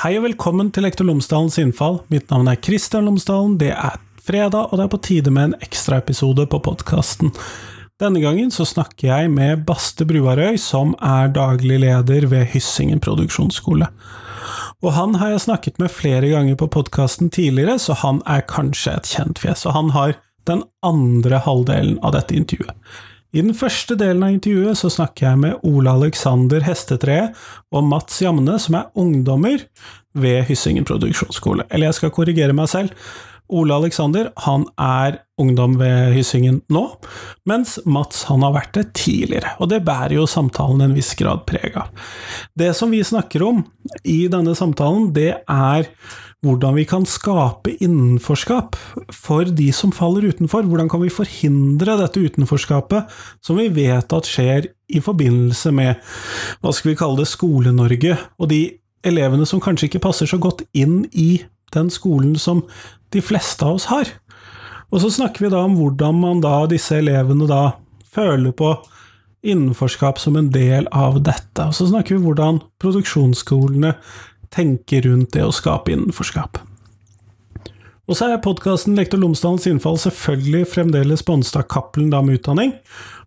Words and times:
Hei 0.00 0.14
og 0.16 0.22
velkommen 0.24 0.70
til 0.72 0.86
Lektor 0.86 1.04
Lomsdalens 1.04 1.58
innfall. 1.60 1.98
Mitt 2.08 2.30
navn 2.32 2.46
er 2.48 2.56
Kristian 2.56 3.04
Lomsdalen. 3.04 3.58
Det 3.60 3.74
er 3.74 3.98
fredag, 4.24 4.70
og 4.70 4.78
det 4.80 4.86
er 4.86 4.92
på 4.94 5.00
tide 5.04 5.32
med 5.36 5.50
en 5.50 5.66
ekstraepisode 5.66 6.46
på 6.48 6.60
podkasten. 6.64 7.34
Denne 8.00 8.22
gangen 8.22 8.48
så 8.48 8.64
snakker 8.64 9.10
jeg 9.10 9.28
med 9.34 9.66
Baste 9.68 10.06
Bruarøy, 10.08 10.56
som 10.56 10.94
er 11.04 11.28
daglig 11.36 11.82
leder 11.82 12.24
ved 12.32 12.48
Hyssingen 12.54 13.04
produksjonsskole. 13.04 13.90
Og 14.80 14.96
han 14.96 15.20
har 15.20 15.34
jeg 15.34 15.44
snakket 15.44 15.76
med 15.84 15.92
flere 15.92 16.32
ganger 16.32 16.56
på 16.56 16.70
podkasten 16.78 17.28
tidligere, 17.28 17.76
så 17.76 17.98
han 18.00 18.24
er 18.24 18.48
kanskje 18.48 18.96
et 18.96 19.12
kjent 19.12 19.44
fjes. 19.44 19.66
Og 19.68 19.76
han 19.76 19.92
har 19.92 20.16
den 20.48 20.64
andre 20.80 21.44
halvdelen 21.44 22.00
av 22.00 22.16
dette 22.16 22.40
intervjuet. 22.40 22.72
I 23.30 23.44
den 23.44 23.54
første 23.54 23.94
delen 23.94 24.24
av 24.26 24.34
intervjuet 24.34 24.78
så 24.80 24.90
snakker 24.90 25.28
jeg 25.28 25.40
med 25.44 25.66
Ole 25.66 25.92
Alexander 26.00 26.64
Hestetreet 26.66 27.36
og 27.70 27.86
Mats 27.86 28.18
Jamne, 28.24 28.56
som 28.58 28.80
er 28.80 28.88
ungdommer 28.98 29.62
ved 30.18 30.48
Hyssingen 30.48 30.86
produksjonsskole. 30.88 31.68
Eller 31.70 31.90
jeg 31.90 32.00
skal 32.00 32.14
korrigere 32.16 32.56
meg 32.56 32.70
selv. 32.72 32.96
Ole 33.50 33.74
Alexander 33.74 34.30
han 34.44 34.64
er 34.78 35.20
ungdom 35.40 35.76
ved 35.80 36.12
Hyssingen 36.14 36.60
nå, 36.70 36.84
mens 37.50 37.78
Mats 37.86 38.24
han 38.28 38.44
har 38.46 38.54
vært 38.54 38.74
det 38.76 38.84
tidligere, 38.98 39.54
og 39.58 39.70
det 39.72 39.82
bærer 39.86 40.18
jo 40.18 40.26
samtalen 40.30 40.84
en 40.84 40.94
viss 40.94 41.12
grad 41.18 41.42
preg 41.50 41.78
av. 41.80 41.90
Det 42.54 42.70
som 42.78 42.92
vi 42.94 43.02
snakker 43.06 43.46
om 43.46 43.64
i 44.06 44.20
denne 44.30 44.54
samtalen, 44.58 45.10
det 45.16 45.32
er 45.40 45.90
hvordan 46.44 46.76
vi 46.78 46.86
kan 46.88 47.04
skape 47.08 47.74
innenforskap 47.84 48.76
for 49.12 49.44
de 49.44 49.68
som 49.76 49.92
faller 49.92 50.30
utenfor. 50.32 50.64
Hvordan 50.64 50.88
kan 50.88 51.02
vi 51.02 51.12
forhindre 51.12 51.98
dette 52.00 52.22
utenforskapet 52.22 53.10
som 53.44 53.60
vi 53.60 53.68
vet 53.76 54.12
at 54.16 54.28
skjer 54.28 54.70
i 54.90 55.02
forbindelse 55.04 55.72
med, 55.76 56.00
hva 56.60 56.72
skal 56.74 56.92
vi 56.92 56.98
kalle 56.98 57.20
det, 57.20 57.28
Skole-Norge, 57.30 58.16
og 58.40 58.50
de 58.52 58.62
elevene 59.06 59.46
som 59.48 59.60
kanskje 59.62 59.90
ikke 59.90 60.04
passer 60.08 60.28
så 60.28 60.40
godt 60.40 60.64
inn 60.76 61.04
i 61.12 61.42
den 61.74 61.92
skolen 61.92 62.34
som 62.40 62.64
de 63.14 63.22
fleste 63.24 63.64
av 63.66 63.78
oss 63.78 63.90
har. 63.92 64.08
Og 64.90 65.04
så 65.04 65.12
snakker 65.20 65.44
vi 65.44 65.52
da 65.52 65.60
om 65.62 65.76
hvordan 65.78 66.16
man 66.18 66.40
da, 66.42 66.64
disse 66.70 66.98
elevene 66.98 67.46
da, 67.50 67.76
føler 68.10 68.54
på 68.56 68.74
innenforskap 69.46 70.18
som 70.20 70.36
en 70.36 70.50
del 70.52 70.88
av 70.92 71.20
dette. 71.24 71.68
Og 71.68 71.76
så 71.76 71.86
snakker 71.88 72.16
vi 72.16 72.20
om 72.20 72.26
hvordan 72.28 72.60
produksjonsskolene 72.82 73.94
tenker 74.54 75.06
rundt 75.06 75.32
det 75.36 75.46
å 75.46 75.54
skape 75.54 75.92
innenforskap. 75.94 76.60
Og 78.10 78.16
så 78.18 78.26
er 78.26 78.42
podkasten 78.42 78.96
Lektor 78.98 79.20
Lomsdalens 79.22 79.68
innfall 79.70 79.98
selvfølgelig 80.02 80.66
fremdeles 80.72 81.22
sponset 81.22 81.60
av 81.60 81.68
Cappelen 81.70 82.10
Dam 82.10 82.30
Utdanning. 82.32 82.74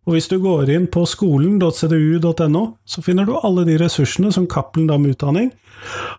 Og 0.04 0.18
hvis 0.18 0.28
du 0.28 0.36
går 0.44 0.68
inn 0.74 0.90
på 0.92 1.06
skolen.cdu.no, 1.08 2.64
så 2.84 3.04
finner 3.06 3.24
du 3.28 3.38
alle 3.40 3.64
de 3.70 3.78
ressursene 3.80 4.34
som 4.36 4.48
Cappelen 4.52 4.90
Dam 4.92 5.08
Utdanning 5.08 5.54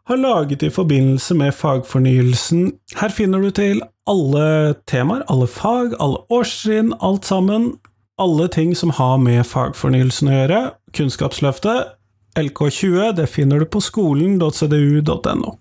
har 0.09 0.17
laget 0.17 0.63
i 0.65 0.71
forbindelse 0.73 1.37
med 1.37 1.53
fagfornyelsen. 1.55 2.73
Her 2.97 3.13
finner 3.13 3.45
du 3.45 3.51
til 3.53 3.83
alle 4.09 4.75
temaer, 4.89 5.25
alle 5.29 5.49
fag, 5.49 5.97
alle 6.01 6.25
årstrinn, 6.33 6.95
alt 7.01 7.29
sammen. 7.29 7.75
Alle 8.19 8.47
ting 8.49 8.77
som 8.77 8.93
har 8.95 9.17
med 9.19 9.45
fagfornyelsen 9.49 10.31
å 10.31 10.35
gjøre. 10.39 10.59
Kunnskapsløftet, 10.95 11.97
LK20, 12.35 13.13
det 13.13 13.27
finner 13.27 13.59
du 13.63 13.67
på 13.67 13.81
skolen.cdu.no. 13.81 15.59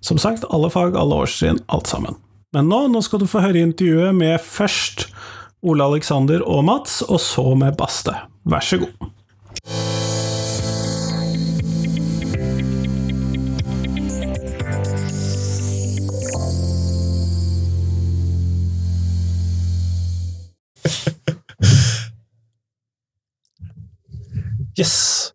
Som 0.00 0.18
sagt, 0.18 0.44
alle 0.48 0.70
fag, 0.72 0.96
alle 0.96 1.14
årstrinn, 1.14 1.60
alt 1.68 1.86
sammen. 1.86 2.16
Men 2.56 2.70
nå, 2.72 2.86
nå 2.88 3.02
skal 3.04 3.20
du 3.20 3.28
få 3.28 3.42
høre 3.44 3.60
intervjuet 3.60 4.16
med 4.16 4.40
først 4.40 5.10
Ole 5.60 5.84
Alexander 5.84 6.40
og 6.48 6.64
Mats, 6.64 7.02
og 7.04 7.20
så 7.20 7.52
med 7.54 7.76
Baste. 7.76 8.16
Vær 8.48 8.64
så 8.64 8.80
god. 8.80 8.92
Yes. 24.78 25.34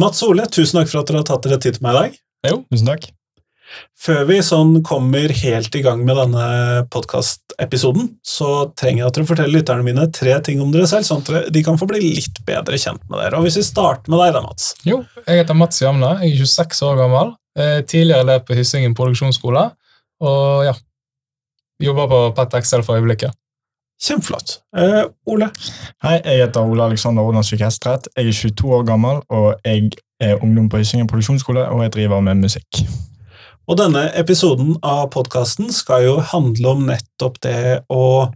Mats 0.00 0.22
Ole, 0.26 0.46
tusen 0.50 0.80
takk 0.80 0.90
for 0.90 1.02
at 1.02 1.10
dere 1.10 1.20
har 1.22 1.28
tatt 1.28 1.44
dere 1.46 1.60
tid 1.62 1.76
til 1.76 1.84
meg 1.86 1.94
i 1.94 2.00
dag. 2.00 2.16
Jo, 2.50 2.56
tusen 2.72 2.88
takk. 2.90 3.10
Før 3.98 4.24
vi 4.28 4.36
sånn 4.44 4.76
kommer 4.86 5.32
helt 5.34 5.74
i 5.74 5.82
gang 5.82 6.02
med 6.06 6.18
denne 6.18 6.46
podkastepisoden, 6.92 8.10
så 8.26 8.68
trenger 8.78 9.02
jeg 9.02 9.08
at 9.08 9.18
dere 9.18 9.28
forteller 9.30 9.54
lytterne 9.56 9.86
mine 9.86 10.04
tre 10.14 10.34
ting 10.46 10.60
om 10.62 10.70
dere 10.74 10.86
selv, 10.90 11.06
sånn 11.08 11.22
at 11.24 11.52
de 11.54 11.62
kan 11.66 11.78
få 11.80 11.88
bli 11.90 12.02
litt 12.02 12.42
bedre 12.46 12.78
kjent 12.78 13.02
med 13.08 13.22
dere. 13.22 13.38
Og 13.38 13.46
Hvis 13.46 13.58
vi 13.58 13.64
starter 13.66 14.12
med 14.12 14.20
deg, 14.22 14.34
da, 14.36 14.42
Mats. 14.44 14.74
Jo, 14.86 15.00
jeg 15.24 15.42
heter 15.42 15.58
Mats 15.58 15.80
Jamne, 15.82 16.12
jeg 16.22 16.34
er 16.34 16.42
26 16.44 16.82
år 16.90 17.00
gammel. 17.00 17.32
Tidligere 17.90 18.26
elev 18.26 18.44
på 18.46 18.58
Hyssingen 18.58 18.94
produksjonsskole. 18.98 19.68
Og 20.24 20.66
ja, 20.66 20.74
jobber 21.82 22.10
på 22.10 22.20
Pet 22.36 22.58
Excel 22.60 22.84
for 22.86 22.98
øyeblikket. 22.98 23.34
Kjempeflott. 24.02 24.58
Uh, 24.76 25.06
Ole? 25.30 25.48
Hei, 26.02 26.18
jeg 26.24 26.42
heter 26.42 26.66
Ole 26.66 26.84
Alexander 26.84 27.22
Odensvik 27.22 27.62
Hestredt. 27.64 28.08
Jeg 28.16 28.28
er 28.28 28.32
22 28.32 28.74
år 28.74 28.86
gammel, 28.88 29.22
og 29.28 29.54
jeg 29.64 29.90
er 30.20 30.42
ungdom 30.42 30.68
på 30.68 30.80
Hyssingen 30.82 31.06
produksjonsskole, 31.10 31.68
og 31.68 31.82
jeg 31.82 31.92
driver 31.92 32.20
med 32.20 32.34
musikk. 32.34 32.84
Og 33.66 33.78
denne 33.80 34.10
episoden 34.18 34.74
av 34.84 35.06
podkasten 35.14 35.70
skal 35.72 36.04
jo 36.04 36.16
handle 36.20 36.74
om 36.74 36.84
nettopp 36.90 37.38
det 37.46 37.84
å 37.88 38.28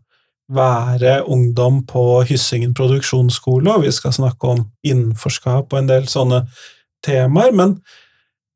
være 0.48 1.18
ungdom 1.28 1.82
på 1.88 2.22
Hyssingen 2.28 2.72
produksjonsskole, 2.74 3.74
og 3.74 3.84
vi 3.84 3.92
skal 3.92 4.14
snakke 4.16 4.54
om 4.54 4.64
innenforskap 4.86 5.72
og 5.72 5.78
en 5.82 5.90
del 5.90 6.08
sånne 6.08 6.46
temaer. 7.04 7.52
Men 7.52 7.76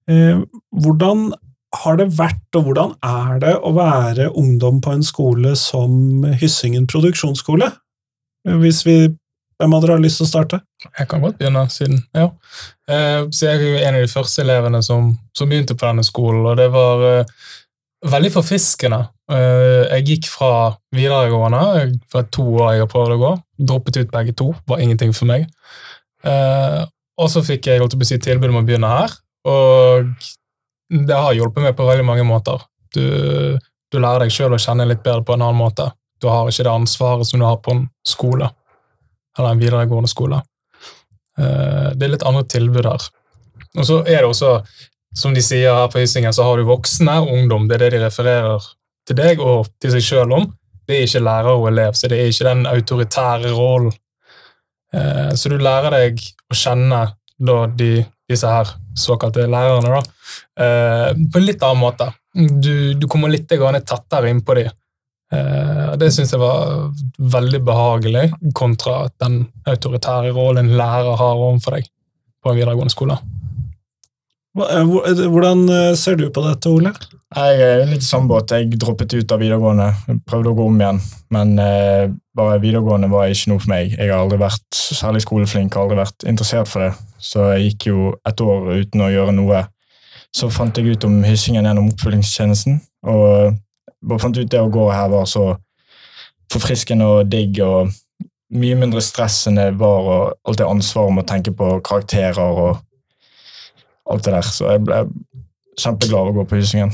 eh, 0.08 0.40
hvordan 0.72 1.32
har 1.72 1.96
det 1.96 2.10
vært, 2.18 2.44
og 2.58 2.66
hvordan 2.66 2.92
er 3.06 3.40
det 3.42 3.54
å 3.64 3.72
være 3.76 4.30
ungdom 4.38 4.80
på 4.84 4.92
en 4.92 5.04
skole 5.06 5.54
som 5.56 6.24
Hyssingen 6.40 6.86
produksjonsskole? 6.90 7.72
Hvis 8.62 8.86
vi 8.88 9.00
Hvem 9.60 9.76
av 9.76 9.82
dere 9.84 9.94
har 9.94 10.00
lyst 10.02 10.18
til 10.18 10.26
å 10.26 10.30
starte? 10.30 10.58
Jeg 10.98 11.06
kan 11.06 11.20
godt 11.22 11.36
begynne, 11.38 11.60
siden 11.70 12.00
ja. 12.16 12.24
Eh, 12.90 13.28
så 13.30 13.52
Jeg 13.52 13.60
er 13.60 13.84
en 13.86 13.98
av 13.98 14.02
de 14.02 14.10
første 14.10 14.42
elevene 14.42 14.80
som, 14.82 15.12
som 15.38 15.50
begynte 15.52 15.76
på 15.78 15.86
denne 15.86 16.02
skolen, 16.02 16.40
og 16.50 16.56
det 16.58 16.66
var 16.72 17.04
uh, 17.20 17.44
veldig 18.10 18.32
forfriskende. 18.34 18.98
Uh, 19.30 19.86
jeg 19.92 20.08
gikk 20.08 20.32
fra 20.32 20.50
videregående, 20.96 21.92
for 22.10 22.26
to 22.34 22.48
år 22.56 22.72
jeg 22.74 22.82
har 22.82 22.90
prøvd 22.96 23.14
å 23.14 23.20
gå, 23.20 23.32
droppet 23.70 24.00
ut 24.00 24.10
begge 24.16 24.34
to, 24.40 24.48
var 24.66 24.82
ingenting 24.82 25.14
for 25.14 25.30
meg. 25.30 25.46
Uh, 26.26 26.82
og 27.22 27.30
så 27.30 27.44
fikk 27.46 27.70
jeg 27.70 27.84
holdt 27.84 27.94
å 27.94 28.08
si, 28.08 28.18
tilbud 28.18 28.50
om 28.50 28.64
å 28.64 28.66
begynne 28.66 28.90
her, 28.96 29.14
og 29.46 30.10
det 30.92 31.16
har 31.16 31.32
hjulpet 31.36 31.64
meg 31.64 31.76
på 31.76 31.86
veldig 31.88 32.04
mange 32.04 32.24
måter. 32.28 32.60
Du, 32.92 33.04
du 33.92 33.98
lærer 33.98 34.26
deg 34.26 34.34
sjøl 34.34 34.52
å 34.52 34.60
kjenne 34.60 34.86
litt 34.88 35.02
bedre 35.04 35.24
på 35.24 35.36
en 35.36 35.44
annen 35.44 35.60
måte. 35.60 35.88
Du 36.20 36.28
har 36.28 36.48
ikke 36.48 36.66
det 36.66 36.72
ansvaret 36.72 37.26
som 37.26 37.40
du 37.40 37.46
har 37.48 37.58
på 37.64 37.74
en 37.74 37.86
skole, 38.06 38.50
eller 39.38 39.54
en 39.54 39.62
videregående 39.62 40.10
skole. 40.10 40.42
Eh, 41.38 41.88
det 41.96 42.06
er 42.06 42.14
litt 42.14 42.26
andre 42.28 42.44
tilbud 42.52 42.88
her. 42.88 43.08
Og 43.78 43.88
så 43.88 44.02
er 44.02 44.20
det 44.20 44.28
også, 44.28 44.52
som 45.16 45.34
de 45.34 45.42
sier 45.44 45.72
her 45.74 45.88
på 45.90 46.02
Hysingen, 46.02 46.34
så 46.36 46.44
har 46.46 46.60
du 46.60 46.68
voksne 46.68 47.16
ungdom. 47.24 47.66
Det 47.68 47.78
er 47.78 47.86
det 47.86 47.94
de 47.96 48.04
refererer 48.04 48.68
til 49.08 49.18
deg 49.18 49.40
og 49.40 49.72
til 49.82 49.96
seg 49.96 50.06
sjøl 50.06 50.36
om. 50.36 50.46
Det 50.86 50.98
er 50.98 51.08
ikke 51.08 51.24
lærer 51.24 51.56
og 51.56 51.68
elev, 51.70 51.96
så 51.96 52.10
det 52.10 52.20
er 52.20 52.30
ikke 52.30 52.48
den 52.50 52.68
autoritære 52.68 53.56
rollen. 53.56 53.96
Eh, 54.92 55.32
så 55.38 55.48
du 55.48 55.56
lærer 55.56 55.96
deg 55.96 56.20
å 56.52 56.58
kjenne 56.58 57.02
da 57.42 57.58
de, 57.66 57.94
disse 58.28 58.46
her 58.46 58.76
såkalte 58.98 59.46
lærerne, 59.50 59.98
da, 59.98 60.02
eh, 60.64 61.08
på 61.32 61.40
en 61.40 61.46
litt 61.46 61.62
annen 61.62 61.82
måte. 61.82 62.12
Du, 62.34 62.94
du 62.94 63.06
kommer 63.08 63.32
litt 63.32 63.48
tettere 63.48 64.30
innpå 64.30 64.54
dem. 64.54 64.70
Eh, 65.32 65.92
det 65.96 66.10
syns 66.12 66.32
jeg 66.34 66.40
var 66.42 66.90
veldig 67.18 67.62
behagelig, 67.64 68.26
kontra 68.54 69.06
den 69.22 69.46
autoritære 69.68 70.32
rollen 70.36 70.66
en 70.66 70.76
lærer 70.76 71.16
har 71.16 71.40
overfor 71.40 71.78
deg 71.78 71.88
på 72.42 72.52
en 72.52 72.58
videregående 72.58 72.92
skole. 72.92 73.16
Hvordan 74.52 75.64
ser 75.96 76.18
du 76.20 76.26
på 76.28 76.42
dette, 76.44 76.68
Ole? 76.68 76.92
Jeg 77.32 77.60
er 77.64 77.86
litt 77.88 78.04
i 78.04 78.06
samme 78.06 78.28
båt. 78.28 78.52
Jeg 78.52 78.76
droppet 78.76 79.14
ut 79.16 79.32
av 79.32 79.40
videregående. 79.40 79.86
Prøvde 80.28 80.52
å 80.52 80.56
gå 80.58 80.66
om 80.68 80.80
igjen, 80.82 80.98
men 81.32 81.54
eh, 81.62 82.10
bare 82.36 82.58
videregående 82.60 83.08
var 83.12 83.32
ikke 83.32 83.52
noe 83.52 83.62
for 83.62 83.72
meg. 83.72 83.94
Jeg 83.96 84.10
har 84.10 84.20
aldri 84.20 84.40
vært 84.42 84.76
særlig 84.76 85.22
skoleflink, 85.24 85.78
aldri 85.80 85.96
vært 86.02 86.26
interessert 86.28 86.68
for 86.68 86.84
det. 86.84 86.92
Så 87.22 87.46
jeg 87.54 87.70
gikk 87.70 87.88
jo 87.88 88.12
et 88.28 88.44
år 88.44 88.68
uten 88.82 89.06
å 89.06 89.08
gjøre 89.12 89.36
noe. 89.38 89.64
Så 90.36 90.50
fant 90.52 90.76
jeg 90.76 90.92
ut 90.92 91.08
om 91.08 91.18
Hyssingen 91.24 91.64
gjennom 91.68 91.88
oppfølgingstjenesten, 91.92 92.78
og 93.08 93.56
bare 94.04 94.20
fant 94.20 94.36
ut 94.36 94.52
det 94.52 94.60
å 94.60 94.70
gå 94.72 94.86
her 94.92 95.08
var 95.12 95.28
så 95.28 95.54
forfriskende 96.52 97.08
og 97.08 97.32
digg. 97.32 97.60
og 97.64 97.92
mye 98.52 98.76
mindre 98.76 99.00
stress 99.00 99.46
enn 99.48 99.56
det 99.56 99.70
var, 99.80 100.08
og 100.12 100.48
alt 100.48 100.58
det 100.60 100.68
ansvaret 100.68 101.08
om 101.08 101.20
å 101.22 101.28
tenke 101.28 101.54
på 101.56 101.78
karakterer 101.84 102.60
og 102.60 102.82
alt 104.10 104.26
det 104.26 104.34
der. 104.34 104.48
Så 104.48 104.68
jeg 104.70 104.84
ble 104.86 105.04
kjempeglad 105.78 106.20
av 106.20 106.32
å 106.32 106.36
gå 106.40 106.46
på 106.48 106.60
Hyssingen. 106.60 106.92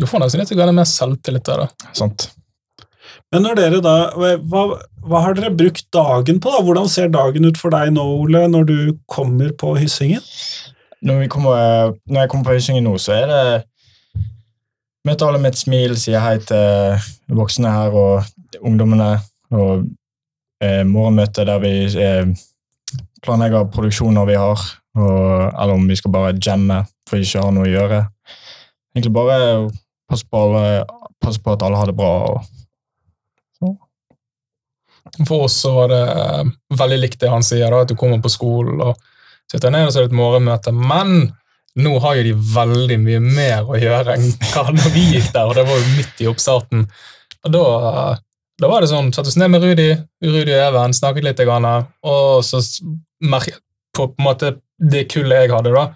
Du 0.00 0.06
får 0.10 0.22
nesten 0.22 0.42
litt 0.42 0.74
mer 0.74 0.88
selvtillit 0.90 1.46
der, 1.46 1.64
det. 1.64 1.92
Sant. 1.96 2.28
Men 3.32 3.44
når 3.46 3.58
dere 3.58 3.80
da, 3.82 3.94
hva, 4.14 4.64
hva, 5.02 5.20
har 5.22 5.36
dere 5.38 5.54
brukt 5.54 5.86
dagen 5.94 6.40
på? 6.42 6.50
da? 6.54 6.62
Hvordan 6.66 6.90
ser 6.90 7.10
dagen 7.14 7.46
ut 7.46 7.58
for 7.58 7.74
deg 7.74 7.92
nå, 7.94 8.04
Ole, 8.22 8.44
når 8.50 8.66
du 8.70 8.78
kommer 9.10 9.52
på 9.58 9.74
Hyssingen? 9.78 10.22
når, 11.04 11.18
vi 11.18 11.28
kommer, 11.28 11.94
når 12.08 12.20
jeg 12.20 12.30
kommer 12.32 12.48
på 12.48 12.56
Hyssingen 12.56 12.86
nå, 12.88 12.96
så 12.98 13.18
er 13.18 13.30
det 13.30 13.44
Møter 15.04 15.28
alle 15.28 15.36
med 15.42 15.52
et 15.52 15.60
smil, 15.60 15.98
sier 16.00 16.22
hei 16.24 16.38
til 16.48 17.34
voksne 17.36 17.68
her 17.68 17.92
og 17.92 18.62
ungdommene. 18.64 19.10
Og 19.52 19.82
eh, 20.64 20.80
morgenmøte 20.88 21.44
der 21.44 21.60
vi 21.60 21.72
eh, 22.00 22.30
planlegger 23.20 23.66
produksjoner 23.74 24.24
vi 24.30 24.38
har, 24.40 24.62
og, 24.94 25.52
eller 25.52 25.74
om 25.74 25.86
vi 25.88 25.96
skal 25.98 26.12
bare 26.14 26.34
jamme 26.38 26.84
for 27.08 27.22
ikke 27.22 27.40
å 27.40 27.48
ha 27.48 27.54
noe 27.54 27.66
å 27.66 27.72
gjøre. 27.72 28.00
Egentlig 28.94 29.14
bare 29.14 29.38
passe 30.10 30.26
på, 30.28 30.42
alle, 30.46 30.84
passe 31.22 31.42
på 31.42 31.54
at 31.54 31.64
alle 31.66 31.80
har 31.80 31.90
det 31.90 31.96
bra. 31.98 32.12
Og, 33.60 33.74
For 35.26 35.46
oss 35.46 35.56
så 35.64 35.72
var 35.74 35.90
det 35.90 36.02
eh, 36.10 36.52
veldig 36.78 37.00
likt 37.02 37.20
det 37.22 37.32
han 37.32 37.44
sier, 37.46 37.70
da, 37.70 37.82
at 37.82 37.90
du 37.90 37.98
kommer 37.98 38.22
på 38.22 38.32
skolen 38.32 38.80
og 38.82 39.00
sitter 39.50 39.74
ned 39.74 39.88
og 39.88 39.92
så 39.92 40.00
er 40.00 40.06
det 40.06 40.12
et 40.14 40.20
morgenmøte. 40.20 40.74
Men 40.74 41.32
nå 41.74 41.96
har 42.04 42.18
jo 42.18 42.26
de 42.28 42.34
veldig 42.54 42.98
mye 43.02 43.22
mer 43.24 43.66
å 43.66 43.78
gjøre 43.80 44.14
enn 44.14 44.30
hva 44.52 44.68
da 44.78 44.92
vi 44.94 45.08
gikk 45.16 45.32
der, 45.34 45.48
og 45.48 45.58
det 45.58 45.66
var 45.66 45.80
jo 45.80 45.96
midt 45.96 46.22
i 46.22 46.30
oppstarten. 46.30 46.86
Og 47.44 47.52
da, 47.52 47.64
da 48.62 48.70
var 48.70 48.84
det 48.84 48.92
sånn, 48.92 49.10
satt 49.14 49.28
oss 49.28 49.38
ned 49.40 49.50
med 49.52 49.66
Rudi, 49.66 49.90
Rudi 50.24 50.54
og 50.54 50.68
Even, 50.68 50.94
snakket 50.96 51.26
litt, 51.26 51.42
og 51.42 52.46
så 52.46 52.62
merket 53.24 53.58
på 53.94 54.08
en 54.10 54.24
måte 54.26 54.54
det 54.90 55.06
kullet 55.12 55.44
jeg 55.46 55.54
hadde, 55.54 55.72
da, 55.74 55.86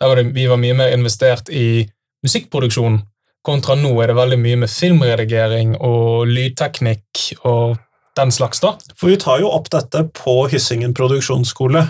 der 0.00 0.08
var 0.12 0.20
det, 0.20 0.30
vi 0.36 0.46
var 0.48 0.60
mye 0.62 0.76
mer 0.78 0.94
investert 0.96 1.50
i 1.52 1.84
musikkproduksjon, 2.24 3.02
kontra 3.46 3.76
nå 3.78 3.92
er 4.02 4.10
det 4.12 4.18
veldig 4.18 4.40
mye 4.40 4.58
med 4.64 4.72
filmredigering 4.72 5.76
og 5.80 6.26
lydteknikk 6.28 7.30
og 7.48 7.78
den 8.18 8.32
slags, 8.34 8.58
da. 8.60 8.72
For 8.98 9.08
vi 9.08 9.16
tar 9.22 9.38
jo 9.40 9.48
opp 9.54 9.68
dette 9.72 10.02
på 10.18 10.32
Hyssingen 10.50 10.92
produksjonsskole, 10.98 11.84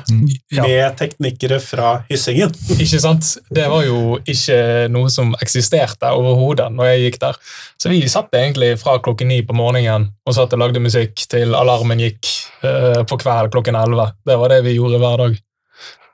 Ja. 0.52 0.62
med 0.62 0.96
teknikere 0.98 1.58
fra 1.64 2.04
Hyssingen. 2.10 2.52
Ikke 2.76 3.00
sant? 3.00 3.38
Det 3.50 3.64
var 3.72 3.82
jo 3.86 4.18
ikke 4.28 4.88
noe 4.92 5.08
som 5.10 5.32
eksisterte 5.42 6.12
overhodet 6.12 6.68
når 6.76 6.90
jeg 6.92 7.04
gikk 7.06 7.18
der. 7.24 7.40
Så 7.80 7.88
vi 7.90 8.02
satt 8.06 8.30
egentlig 8.36 8.78
fra 8.78 8.98
klokken 9.00 9.32
ni 9.32 9.40
på 9.42 9.56
morgenen 9.56 10.10
og 10.26 10.36
satt 10.36 10.52
og 10.52 10.60
lagde 10.60 10.78
musikk 10.84 11.24
til 11.32 11.54
alarmen 11.56 11.98
gikk 12.04 12.28
eh, 12.62 13.00
på 13.02 13.18
kveld 13.18 13.50
klokken 13.50 13.80
elleve. 13.80 14.12
Det 14.26 14.38
var 14.38 14.52
det 14.54 14.62
vi 14.68 14.76
gjorde 14.76 15.00
hver 15.00 15.16
dag. 15.24 15.40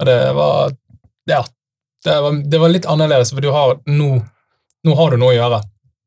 Det 0.05 0.33
var 0.37 0.75
Ja. 1.27 1.45
Det 2.05 2.21
var, 2.23 2.37
det 2.51 2.59
var 2.63 2.71
litt 2.71 2.87
annerledes, 2.87 3.33
for 3.35 3.43
du 3.43 3.49
har, 3.51 3.81
nå, 3.91 4.21
nå 4.87 4.95
har 4.95 5.11
du 5.11 5.17
noe 5.19 5.33
å 5.33 5.35
gjøre. 5.35 5.59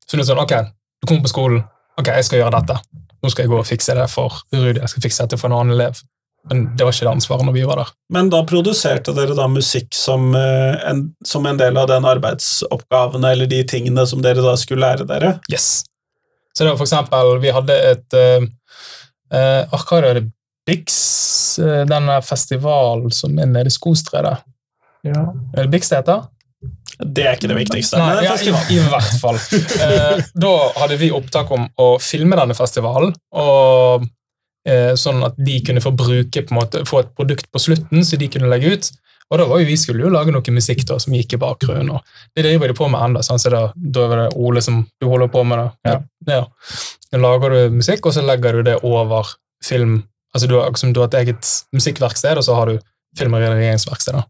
Så 0.07 0.15
det 0.15 0.23
er 0.23 0.29
sånn, 0.29 0.39
ok, 0.39 0.53
du 1.01 1.07
kommer 1.09 1.25
på 1.25 1.31
skolen. 1.33 1.65
Ok, 1.99 2.07
jeg 2.07 2.27
skal 2.27 2.39
gjøre 2.39 2.61
dette. 2.61 2.77
Nå 3.19 3.31
skal 3.33 3.43
jeg 3.43 3.51
gå 3.51 3.57
og 3.59 3.67
fikse 3.67 3.95
det 3.97 4.05
for 4.07 4.37
Rudi. 4.55 4.79
Jeg 4.79 4.93
skal 4.93 5.03
fikse 5.03 5.25
dette 5.25 5.39
for 5.41 5.51
en 5.51 5.57
annen 5.57 5.75
elev. 5.75 5.99
Men 6.47 6.69
det 6.77 6.85
var 6.85 6.95
ikke 6.95 7.05
det 7.05 7.11
ansvaret 7.11 7.45
når 7.45 7.55
vi 7.57 7.65
var 7.67 7.81
der. 7.81 7.91
Men 8.15 8.29
da 8.31 8.39
produserte 8.47 9.13
dere 9.17 9.35
da 9.35 9.49
musikk 9.51 9.91
som, 9.95 10.31
eh, 10.39 10.79
en, 10.87 11.03
som 11.25 11.45
en 11.45 11.59
del 11.59 11.77
av 11.77 11.89
den 11.91 12.07
arbeidsoppgavene 12.07 13.33
eller 13.35 13.49
de 13.51 13.59
tingene 13.67 14.05
som 14.07 14.23
dere 14.23 14.45
da 14.45 14.55
skulle 14.57 14.85
lære 14.85 15.07
dere? 15.09 15.35
Yes. 15.51 15.83
Så 16.55 16.63
det 16.63 16.71
var 16.71 16.79
for 16.79 16.87
eksempel, 16.87 17.35
vi 17.43 17.51
hadde 17.53 17.75
et 17.91 18.17
uh, 18.17 18.47
uh, 19.35 19.77
Hva 19.83 19.99
er 19.99 20.07
det? 20.17 20.23
Bix? 20.69 20.99
Uh, 21.59 21.83
denne 21.89 22.19
festivalen 22.25 23.09
som 23.15 23.33
er 23.41 23.49
nede 23.49 23.71
i 23.71 23.73
Skostredet. 23.73 24.37
Er 25.09 25.63
det 25.63 25.71
Bix 25.73 25.89
det 25.89 26.03
heter? 26.03 26.27
Det 26.99 27.23
er 27.23 27.37
ikke 27.37 27.47
det 27.47 27.57
viktigste. 27.61 27.99
Nei, 28.01 28.25
ja, 28.25 28.35
i. 28.35 28.51
I 28.75 28.79
hvert 28.91 29.19
fall. 29.21 29.37
Eh, 29.79 30.23
da 30.35 30.53
hadde 30.81 30.97
vi 30.99 31.11
opptak 31.15 31.51
om 31.55 31.67
å 31.79 31.93
filme 32.03 32.35
denne 32.35 32.57
festivalen, 32.57 33.13
og, 33.39 34.03
eh, 34.67 34.91
sånn 34.99 35.23
at 35.23 35.37
de 35.39 35.61
kunne 35.63 35.83
få 35.83 35.93
bruke 35.95 36.43
på 36.43 36.51
en 36.51 36.59
måte, 36.59 36.83
få 36.87 37.05
et 37.05 37.13
produkt 37.15 37.47
på 37.53 37.61
slutten 37.63 38.03
så 38.03 38.19
de 38.19 38.27
kunne 38.27 38.51
legge 38.51 38.73
ut. 38.73 38.91
Og 39.29 39.37
da 39.39 39.45
var 39.45 39.61
jo 39.61 39.69
vi 39.69 39.77
skulle 39.77 40.03
jo 40.03 40.11
lage 40.11 40.33
noe 40.33 40.51
musikk 40.51 40.83
da, 40.89 40.97
som 40.99 41.13
gikk 41.13 41.37
i 41.37 41.39
bakgrunnen. 41.39 41.91
og 41.93 42.03
Det 42.35 42.43
driver 42.43 42.67
de 42.67 42.75
på 42.75 42.89
med 42.89 43.03
enda, 43.05 43.23
sånn, 43.23 43.39
så 43.39 43.53
da, 43.53 43.63
da 43.77 44.07
er 44.09 44.23
det 44.23 44.29
Ole 44.35 44.63
som 44.65 44.81
du 44.99 45.07
holder 45.07 45.29
på 45.31 45.45
med. 45.45 45.69
det. 45.85 45.99
Ja. 46.33 46.43
Da 47.13 47.21
lager 47.21 47.53
du 47.53 47.77
musikk, 47.77 48.09
og 48.09 48.17
så 48.17 48.25
legger 48.25 48.57
du 48.57 48.71
det 48.71 48.79
over 48.83 49.29
film. 49.63 50.01
Altså 50.33 50.47
Du 50.47 50.55
har, 50.59 50.69
liksom, 50.69 50.93
du 50.93 50.99
har 51.01 51.09
et 51.09 51.19
eget 51.23 51.51
musikkverksted, 51.73 52.37
og 52.37 52.45
så 52.45 52.55
har 52.55 52.69
du 52.69 52.79
film- 53.17 53.33
og 53.33 53.41
redigeringsverksted. 53.41 54.13
da. 54.13 54.23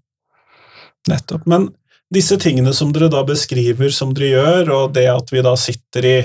Nettopp. 1.09 1.47
Men 1.47 1.69
disse 2.13 2.37
tingene 2.41 2.73
som 2.73 2.93
dere 2.93 3.09
da 3.11 3.23
beskriver 3.27 3.91
som 3.93 4.13
dere 4.13 4.29
gjør, 4.33 4.71
og 4.75 4.93
det 4.95 5.07
at 5.11 5.33
vi 5.33 5.43
da 5.45 5.55
sitter 5.59 6.05
i 6.05 6.17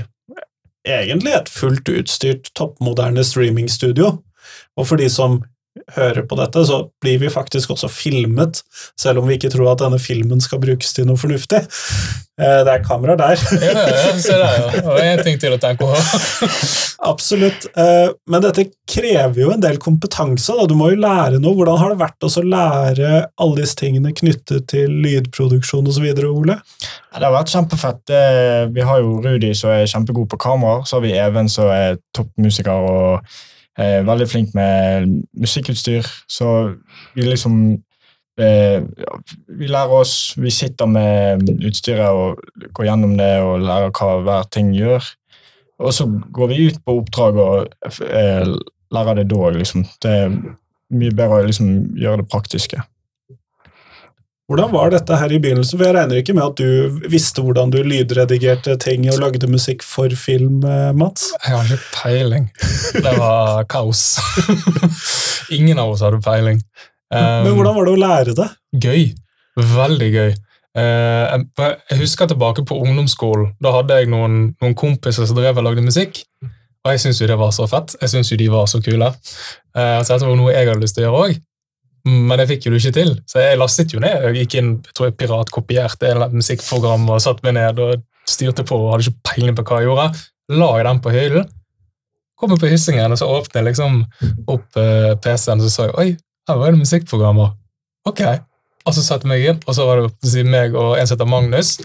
egentlig 0.85 1.33
et 1.33 1.49
fullt 1.49 1.89
utstyrt, 1.89 2.51
toppmoderne 2.55 3.25
streamingstudio, 3.25 4.19
og 4.77 4.87
for 4.87 5.01
de 5.01 5.09
som 5.11 5.41
hører 5.97 6.23
på 6.31 6.37
dette, 6.39 6.63
så 6.69 6.77
blir 7.03 7.19
vi 7.19 7.31
faktisk 7.33 7.73
også 7.75 7.89
filmet, 7.91 8.61
selv 9.01 9.21
om 9.23 9.27
vi 9.29 9.35
ikke 9.39 9.51
tror 9.53 9.73
at 9.73 9.83
denne 9.83 9.99
filmen 10.03 10.41
skal 10.43 10.61
brukes 10.63 10.93
til 10.95 11.09
noe 11.09 11.19
fornuftig. 11.19 11.65
Eh, 12.39 12.61
Det 12.67 12.73
er 12.73 12.85
kameraer 12.87 13.19
der. 13.19 13.43
Ja, 13.63 13.73
ja, 13.91 14.13
se 14.19 14.37
der, 14.39 14.55
ja. 14.61 14.71
Det 14.75 14.85
var 14.87 15.03
én 15.03 15.23
ting 15.27 15.39
til 15.43 15.55
å 15.55 15.59
tenke 15.63 15.87
på. 15.87 16.51
Absolutt. 17.11 17.67
Eh, 17.77 18.11
Men 18.31 18.43
dette 18.43 18.67
krever 18.91 19.41
jo 19.45 19.53
en 19.55 19.63
del 19.63 19.79
kompetanse. 19.83 20.55
Da. 20.57 20.67
Du 20.71 20.75
må 20.79 20.91
jo 20.93 21.01
lære 21.03 21.39
noe. 21.43 21.55
Hvordan 21.59 21.79
har 21.81 21.93
det 21.93 22.01
vært 22.01 22.27
å 22.27 22.45
lære 22.45 23.13
alle 23.39 23.61
disse 23.61 23.79
tingene 23.79 24.15
knyttet 24.17 24.69
til 24.73 24.95
lydproduksjon 25.05 25.91
osv., 25.91 26.07
Ole? 26.25 26.59
Ja, 26.59 27.19
det 27.21 27.27
har 27.29 27.35
vært 27.37 27.53
kjempefett. 27.55 28.15
Vi 28.75 28.87
har 28.89 29.03
jo 29.03 29.19
Rudi 29.25 29.53
som 29.59 29.71
er 29.75 29.87
kjempegod 29.91 30.31
på 30.33 30.41
kamera, 30.41 30.83
Så 30.87 30.97
har 30.99 31.05
vi 31.07 31.13
Even 31.19 31.49
som 31.53 31.71
er 31.71 31.99
toppmusiker 32.17 32.89
og 32.91 33.37
er 33.77 34.07
veldig 34.07 34.29
flink 34.31 34.55
med 34.55 35.11
musikkutstyr. 35.41 36.07
Så 36.31 36.49
vi 37.15 37.27
liksom 37.27 37.57
eh, 38.39 38.83
Vi 39.49 39.67
lærer 39.67 39.99
oss 40.01 40.35
Vi 40.39 40.51
sitter 40.51 40.87
med 40.87 41.49
utstyret 41.59 42.07
og 42.07 42.41
går 42.75 42.89
gjennom 42.91 43.17
det 43.19 43.35
og 43.43 43.65
lærer 43.67 43.95
hva 43.95 44.21
hver 44.23 44.51
ting 44.51 44.73
gjør. 44.77 45.03
Og 45.83 45.95
så 45.95 46.07
går 46.07 46.53
vi 46.53 46.67
ut 46.69 46.81
på 46.85 46.99
oppdrag 47.01 47.39
og 47.43 47.89
eh, 48.11 48.47
lærer 48.95 49.21
det 49.21 49.29
da 49.33 49.51
liksom. 49.57 49.87
Det 50.03 50.11
er 50.11 50.35
mye 50.95 51.15
bedre 51.15 51.43
å 51.43 51.47
liksom 51.49 51.71
gjøre 51.99 52.23
det 52.23 52.31
praktiske. 52.31 52.83
Hvordan 54.45 54.73
var 54.75 54.91
dette 54.93 55.17
her 55.17 55.33
i 55.33 55.39
begynnelsen? 55.41 55.79
For 55.81 55.87
jeg 55.89 55.95
regner 55.97 56.19
ikke 56.21 56.35
med 56.37 56.45
at 56.45 56.59
du 56.61 56.99
visste 57.09 57.41
hvordan 57.41 57.71
du 57.73 57.79
lydredigerte 57.81 58.75
ting 58.83 59.07
og 59.09 59.17
lagde 59.23 59.49
musikk 59.49 59.81
for 59.87 60.13
film, 60.21 60.59
eh, 60.69 60.91
Mats? 60.93 61.31
Jeg 61.47 61.55
har 61.55 61.71
ikke 61.71 61.87
peiling. 61.95 62.51
Det 62.93 63.15
var 63.17 63.65
kaos. 63.73 64.03
Ingen 65.57 65.81
av 65.81 65.95
oss 65.95 66.03
hadde 66.05 66.21
peiling. 66.25 66.61
Um, 67.09 67.47
Men 67.47 67.55
hvordan 67.57 67.79
var 67.79 67.89
det 67.89 67.95
å 67.95 68.03
lære 68.03 68.35
det? 68.37 68.51
Gøy. 68.85 69.07
Veldig 69.79 70.11
gøy. 70.13 70.37
Uh, 70.77 71.41
jeg- 71.63 71.99
husker 72.03 72.29
tilbake 72.29 72.67
på 72.69 72.77
ungdomsskolen. 72.85 73.55
Da 73.65 73.73
hadde 73.79 73.97
jeg 74.03 74.13
noen, 74.13 74.55
noen 74.61 74.77
kompiser 74.77 75.25
som 75.25 75.41
drev 75.41 75.57
og 75.63 75.69
lagde 75.71 75.87
musikk. 75.89 76.21
Og 76.85 76.93
jeg 76.93 77.01
syntes 77.01 77.23
jo 77.25 77.31
det 77.33 77.41
var 77.41 77.57
så 77.57 77.65
fett. 77.71 77.97
Jeg 78.03 78.13
syntes 78.13 78.35
jo 78.35 78.37
de 78.45 78.53
var 78.53 78.69
så 78.69 78.83
kule. 78.85 79.09
Uh, 79.73 80.03
så 80.05 80.19
dette 80.19 80.29
var 80.29 80.37
noe 80.37 80.53
jeg 80.53 80.69
hadde 80.69 80.85
lyst 80.85 80.99
til 81.01 81.07
å 81.07 81.09
gjøre 81.09 81.25
òg. 81.31 81.43
Men 82.05 82.37
det 82.37 82.49
fikk 82.51 82.67
jo 82.67 82.75
du 82.75 82.79
ikke 82.79 82.95
til. 82.99 83.15
Så 83.31 83.41
jeg 83.41 83.59
lastet 83.61 83.95
jo 83.95 84.01
ned. 84.03 84.27
Jeg 84.29 84.45
gikk 84.45 84.57
inn, 84.61 84.71
jeg 84.85 84.97
tror 84.97 85.09
jeg 85.09 85.17
piratkopierte 85.21 86.11
et 86.13 86.37
musikkprogram 86.37 87.07
og 87.09 87.23
satte 87.25 87.47
meg 87.47 87.57
ned 87.57 87.81
og 87.81 88.03
styrte 88.29 88.65
på 88.69 88.77
og 88.77 88.91
hadde 88.93 89.09
ikke 89.09 89.31
peiling 89.31 89.57
på 89.57 89.65
hva 89.69 89.81
jeg 89.81 89.89
gjorde. 89.89 90.25
La 90.53 90.71
jeg 90.77 90.89
den 90.89 91.05
på 91.05 91.13
hyllen. 91.15 91.53
Kom 92.41 92.53
jeg 92.53 92.61
på 92.61 92.69
hyssingen, 92.69 93.13
og 93.15 93.21
så 93.21 93.29
åpnet 93.31 93.61
jeg 93.61 93.69
liksom 93.71 94.01
opp 94.51 94.77
uh, 94.77 95.15
PC-en 95.23 95.63
og 95.63 95.69
så 95.69 95.71
sa 95.71 95.87
jeg, 95.87 95.95
oi, 96.03 96.09
her 96.51 96.59
var 96.61 96.75
det 96.75 96.83
musikkprogrammer. 96.83 97.55
Ok. 98.11 98.25
Og 98.85 98.93
så 98.93 99.05
satte 99.05 99.25
jeg 99.25 99.31
meg 99.31 99.47
inn, 99.49 99.63
og 99.65 99.77
så 99.77 99.87
var 99.89 100.03
det 100.03 100.45
meg 100.45 100.75
og 100.77 100.99
en 100.99 101.09
som 101.09 101.17
heter 101.17 101.31
Magnus. 101.31 101.79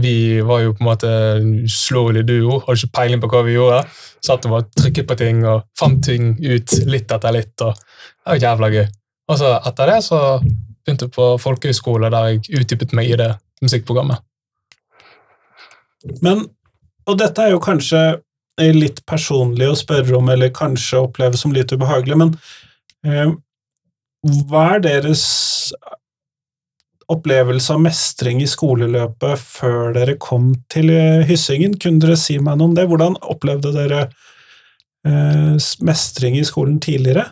Vi 0.00 0.40
var 0.46 0.62
jo 0.62 0.72
på 0.78 0.84
en 0.84 0.88
måte 0.88 1.10
slåelig 1.68 2.22
duo, 2.28 2.60
hadde 2.62 2.78
ikke 2.78 2.96
peiling 2.96 3.20
på 3.20 3.28
hva 3.32 3.42
vi 3.44 3.58
gjorde. 3.58 3.82
Satt 4.24 4.46
og 4.46 4.54
bare 4.54 4.68
trykket 4.78 5.08
på 5.10 5.18
ting 5.18 5.42
og 5.42 5.66
fant 5.78 6.00
ting 6.06 6.32
ut 6.38 6.76
litt 6.86 7.10
etter 7.10 7.34
litt. 7.34 7.52
og 7.66 7.74
Det 7.74 8.30
var 8.30 8.42
jævla 8.46 8.72
gøy. 8.76 8.86
Og 9.30 9.38
så 9.38 9.52
etter 9.68 9.92
det 9.92 10.00
så 10.06 10.20
begynte 10.40 11.06
jeg 11.06 11.14
på 11.14 11.26
folkehøyskole, 11.38 12.10
der 12.10 12.32
jeg 12.32 12.62
utdypet 12.62 12.94
meg 12.96 13.12
i 13.12 13.18
det 13.20 13.30
musikkprogrammet. 13.62 14.24
Men, 16.24 16.46
og 17.06 17.20
dette 17.20 17.44
er 17.44 17.54
jo 17.54 17.62
kanskje 17.62 18.02
litt 18.74 19.04
personlig 19.08 19.68
å 19.70 19.78
spørre 19.78 20.16
om, 20.18 20.28
eller 20.32 20.52
kanskje 20.52 21.04
oppleves 21.04 21.44
som 21.44 21.54
litt 21.54 21.72
ubehagelig, 21.72 22.18
men 22.20 22.34
eh, 23.06 23.32
hva 24.50 24.64
er 24.74 24.82
deres 24.84 25.22
opplevelse 27.10 27.74
av 27.74 27.80
mestring 27.82 28.42
i 28.42 28.48
skoleløpet 28.48 29.40
før 29.40 29.94
dere 29.96 30.16
kom 30.20 30.52
til 30.72 30.92
eh, 30.94 31.24
Hyssingen? 31.28 31.78
Kunne 31.80 32.02
dere 32.04 32.18
si 32.20 32.36
meg 32.38 32.58
noe 32.58 32.70
om 32.70 32.76
det? 32.76 32.84
Hvordan 32.90 33.16
opplevde 33.32 33.72
dere 33.74 34.02
eh, 35.08 35.56
mestring 35.86 36.36
i 36.38 36.44
skolen 36.46 36.78
tidligere? 36.84 37.30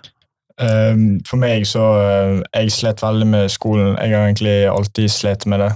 Um, 0.58 1.20
for 1.22 1.38
meg 1.38 1.62
så 1.70 1.80
uh, 1.80 2.40
Jeg 2.54 2.72
slet 2.72 3.02
veldig 3.02 3.26
med 3.26 3.48
skolen. 3.48 3.98
Jeg 3.98 4.16
har 4.16 4.24
egentlig 4.26 4.66
alltid 4.66 5.08
slet 5.08 5.46
med 5.46 5.58
det. 5.58 5.72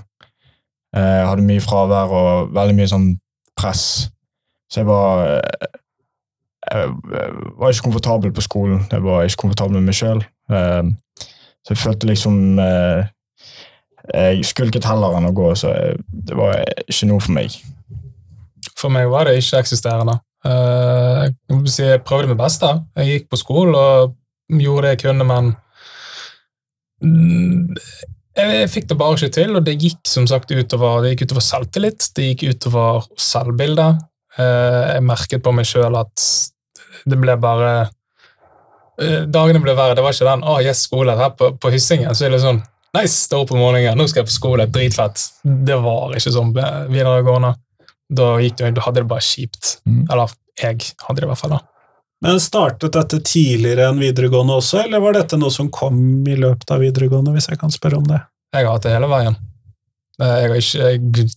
Uh, 0.97 1.03
jeg 1.03 1.29
hadde 1.29 1.43
mye 1.47 1.61
fravær 1.62 2.11
og 2.11 2.55
veldig 2.55 2.75
mye 2.75 2.89
sånn 2.91 3.07
press. 3.57 3.85
Så 4.71 4.81
jeg 4.81 4.89
var 4.89 5.23
uh, 5.23 5.69
Jeg 6.73 6.89
var 7.59 7.71
ikke 7.71 7.87
komfortabel 7.87 8.33
på 8.35 8.43
skolen. 8.43 8.83
Jeg 8.91 9.05
var 9.05 9.23
ikke 9.23 9.45
komfortabel 9.45 9.79
med 9.79 9.91
meg 9.91 9.99
sjøl. 9.99 10.25
så 11.62 11.71
jeg 11.71 11.79
følte 11.79 12.07
liksom 12.07 12.59
uh, 12.59 13.07
jeg 14.15 14.45
skulket 14.45 14.85
heller 14.85 15.15
enn 15.15 15.29
å 15.29 15.35
gå, 15.37 15.53
så 15.55 15.71
det 16.11 16.35
var 16.35 16.59
ikke 16.89 17.07
noe 17.07 17.23
for 17.23 17.37
meg. 17.37 17.55
For 18.79 18.91
meg 18.91 19.07
var 19.12 19.29
det 19.29 19.37
ikke-eksisterende. 19.39 20.19
Uh, 20.43 21.31
jeg 21.79 22.03
prøvde 22.03 22.33
mitt 22.33 22.41
beste. 22.41 22.73
Jeg 22.99 23.07
gikk 23.12 23.31
på 23.31 23.39
skolen 23.39 23.79
og 23.79 24.17
gjorde 24.61 24.89
det 24.89 24.97
jeg 24.97 25.03
kunne, 25.07 25.25
men 25.29 25.53
jeg 28.33 28.69
fikk 28.73 28.89
det 28.91 28.99
bare 29.01 29.17
ikke 29.19 29.35
til, 29.35 29.57
og 29.59 29.65
det 29.67 29.79
gikk 29.81 30.09
som 30.09 30.27
sagt 30.29 30.53
utover, 30.53 31.03
det 31.03 31.15
gikk 31.15 31.27
utover 31.29 31.45
selvtillit, 31.45 32.09
det 32.17 32.29
gikk 32.31 32.45
utover 32.55 33.07
selvbilde. 33.21 33.89
Uh, 34.39 34.95
jeg 34.95 35.05
merket 35.05 35.43
på 35.45 35.53
meg 35.53 35.69
sjøl 35.69 35.97
at 36.01 36.27
det 37.05 37.19
ble 37.21 37.35
bare 37.37 37.73
uh, 37.85 39.25
Dagene 39.29 39.61
ble 39.61 39.75
verre. 39.77 39.97
Det 39.99 40.05
var 40.05 40.15
ikke 40.17 40.29
den 40.31 40.45
'Å, 40.47 40.55
oh, 40.55 40.63
yes, 40.65 40.87
skole'. 40.87 41.17
Her 41.19 41.35
på, 41.37 41.51
på 41.61 41.73
Hyssingen 41.75 42.17
så 42.17 42.29
er 42.29 42.37
det 42.37 42.45
sånn 42.45 42.63
Nice, 42.93 43.25
stå 43.25 43.39
opp 43.41 43.55
om 43.55 43.61
morgenen, 43.63 43.97
nå 43.97 44.05
skal 44.05 44.21
jeg 44.21 44.29
på 44.29 44.35
skole, 44.35 44.67
dritfett. 44.69 45.21
Det 45.43 45.79
var 45.81 46.13
ikke 46.13 46.33
sånn 46.35 46.51
videregående. 46.53 47.55
Da, 48.13 48.27
gikk 48.45 48.59
det, 48.59 48.75
da 48.77 48.85
hadde 48.85 49.01
det 49.01 49.09
bare 49.09 49.25
kjipt. 49.25 49.79
Mm. 49.89 50.03
Eller 50.13 50.35
jeg 50.61 50.91
hadde 51.07 51.23
det 51.23 51.25
i 51.25 51.31
hvert 51.31 51.41
fall. 51.41 51.55
da. 51.57 51.72
Men 52.23 52.38
Startet 52.41 52.95
dette 52.95 53.19
tidligere 53.26 53.88
enn 53.91 54.00
videregående 54.02 54.55
også, 54.61 54.85
eller 54.85 55.02
var 55.02 55.17
dette 55.17 55.38
noe 55.41 55.50
som 55.50 55.71
kom 55.75 55.97
i 56.31 56.37
løpet 56.38 56.71
av 56.71 56.83
videregående? 56.85 57.33
hvis 57.35 57.50
Jeg 57.50 57.59
kan 57.59 57.73
spørre 57.75 57.99
om 57.99 58.07
det? 58.07 58.21
Jeg 58.55 58.67
har 58.67 58.76
hatt 58.76 58.87
det 58.87 58.93
hele 58.95 59.09
veien. 59.11 59.38
Eh, 60.23 60.37
jeg 60.43 60.52
har 60.52 60.61
ikke 60.61 60.91
jeg, 60.93 61.33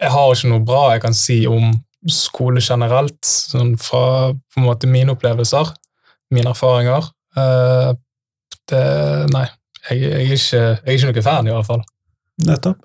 jeg, 0.00 0.10
har 0.12 0.34
ikke 0.34 0.50
noe 0.52 0.66
bra 0.66 0.82
jeg 0.92 1.04
kan 1.06 1.16
si 1.16 1.38
om 1.48 1.72
skole 2.10 2.60
generelt, 2.64 3.18
sånn 3.24 3.74
fra 3.80 4.32
på 4.32 4.60
en 4.60 4.66
måte 4.66 4.88
mine 4.90 5.14
opplevelser, 5.16 5.72
mine 6.34 6.52
erfaringer. 6.52 7.08
Eh, 7.36 7.90
det, 8.70 8.84
nei, 9.32 9.46
jeg, 9.88 10.04
jeg, 10.04 10.12
er 10.12 10.36
ikke, 10.36 10.60
jeg 10.60 10.84
er 10.84 10.98
ikke 10.98 11.12
noe 11.14 11.26
fan, 11.30 11.48
i 11.48 11.56
hvert 11.56 11.70
fall. 11.72 11.84
Nettopp. 12.44 12.84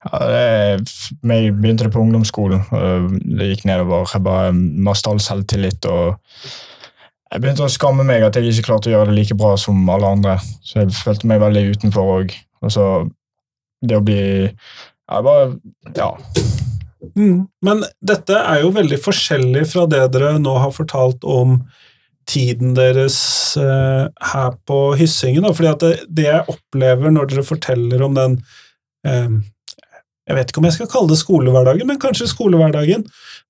Ja, 0.00 0.18
det, 0.24 0.90
jeg 1.28 1.54
begynte 1.58 1.84
det 1.84 1.92
på 1.92 2.00
ungdomsskolen. 2.00 2.62
Det 3.36 3.50
gikk 3.50 3.66
nedover. 3.68 4.08
Jeg 4.08 4.24
bare 4.24 4.52
mista 4.56 5.12
all 5.12 5.20
selvtillit. 5.20 5.84
og 5.84 6.16
Jeg 7.30 7.42
begynte 7.42 7.66
å 7.66 7.72
skamme 7.72 8.06
meg 8.08 8.24
at 8.24 8.38
jeg 8.38 8.48
ikke 8.48 8.70
klarte 8.70 8.88
å 8.88 8.94
gjøre 8.94 9.10
det 9.10 9.18
like 9.18 9.36
bra 9.36 9.52
som 9.60 9.82
alle 9.92 10.14
andre. 10.16 10.38
Så 10.64 10.80
jeg 10.80 10.96
følte 10.96 11.28
meg 11.28 11.42
veldig 11.44 11.66
utenfor 11.74 12.14
òg. 12.16 12.32
Og 12.64 12.72
så 12.72 12.86
det 13.80 13.96
å 13.96 14.04
bli 14.04 14.22
Jeg 14.48 15.26
bare 15.26 15.44
Ja. 15.96 16.14
Mm. 17.16 17.46
Men 17.64 17.84
dette 18.04 18.36
er 18.36 18.60
jo 18.60 18.74
veldig 18.76 18.98
forskjellig 19.00 19.64
fra 19.70 19.86
det 19.88 20.02
dere 20.14 20.34
nå 20.38 20.52
har 20.60 20.72
fortalt 20.72 21.24
om 21.24 21.58
tiden 22.28 22.74
deres 22.76 23.16
eh, 23.58 24.04
her 24.32 24.50
på 24.68 24.80
Hyssingen. 25.00 25.46
Da. 25.46 25.54
Fordi 25.56 25.72
det, 25.80 25.94
det, 26.08 26.26
jeg 26.28 26.52
opplever 26.52 27.12
når 27.12 27.32
dere 27.32 27.46
forteller 27.46 28.04
om 28.06 28.14
den 28.14 28.36
uh, 29.08 29.40
jeg 30.30 30.38
vet 30.38 30.52
ikke 30.52 30.62
om 30.62 30.68
jeg 30.68 30.76
skal 30.76 30.90
kalle 30.90 31.10
det 31.10 31.18
skolehverdagen, 31.18 31.88
men 31.90 31.98
kanskje 31.98 32.28
skolehverdagen, 32.30 33.02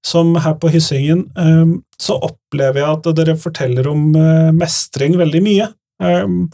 som 0.07 0.33
her 0.41 0.57
på 0.61 0.71
Hyssingen, 0.73 1.27
ehm, 1.37 1.75
så 2.01 2.17
opplever 2.25 2.81
jeg 2.81 2.89
at 2.95 3.09
dere 3.19 3.37
forteller 3.37 3.91
om 3.91 4.15
eh, 4.17 4.49
mestring 4.57 5.19
veldig 5.21 5.43
mye. 5.45 5.69
Ehm, 6.01 6.47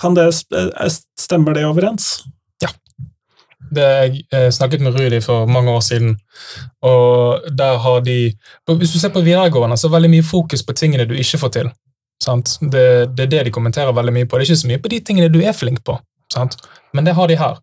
kan 0.00 0.16
det, 0.18 0.28
eh, 0.52 0.90
Stemmer 1.16 1.56
det 1.56 1.64
overens? 1.64 2.26
Ja. 2.60 2.68
Det 3.72 3.88
jeg 3.88 4.26
eh, 4.36 4.50
snakket 4.52 4.84
med 4.84 4.98
Rudi 4.98 5.22
for 5.24 5.48
mange 5.48 5.72
år 5.72 5.80
siden, 5.80 6.18
og 6.84 7.48
der 7.56 7.78
har 7.80 8.04
de 8.04 8.34
Hvis 8.68 8.92
du 8.92 8.98
ser 8.98 9.14
på 9.14 9.24
videregående, 9.24 9.78
så 9.80 9.86
er 9.86 9.90
det 9.90 9.96
veldig 9.96 10.14
mye 10.18 10.30
fokus 10.34 10.62
på 10.62 10.76
tingene 10.76 11.08
du 11.08 11.14
ikke 11.14 11.40
får 11.40 11.56
til. 11.56 11.72
Det, 12.24 13.16
det, 13.16 13.22
er 13.22 13.30
det 13.30 13.44
de 13.44 13.50
kommenterer 13.52 13.92
veldig 13.92 14.12
mye 14.12 14.26
på. 14.26 14.36
Det 14.36 14.44
er 14.44 14.52
ikke 14.52 14.60
så 14.60 14.68
mye 14.68 14.82
på 14.84 14.92
de 14.92 15.00
tingene 15.00 15.32
du 15.32 15.40
er 15.40 15.56
flink 15.56 15.80
på, 15.84 15.96
sant? 16.32 16.56
men 16.92 17.04
det 17.04 17.16
har 17.16 17.28
de 17.28 17.36
her. 17.36 17.58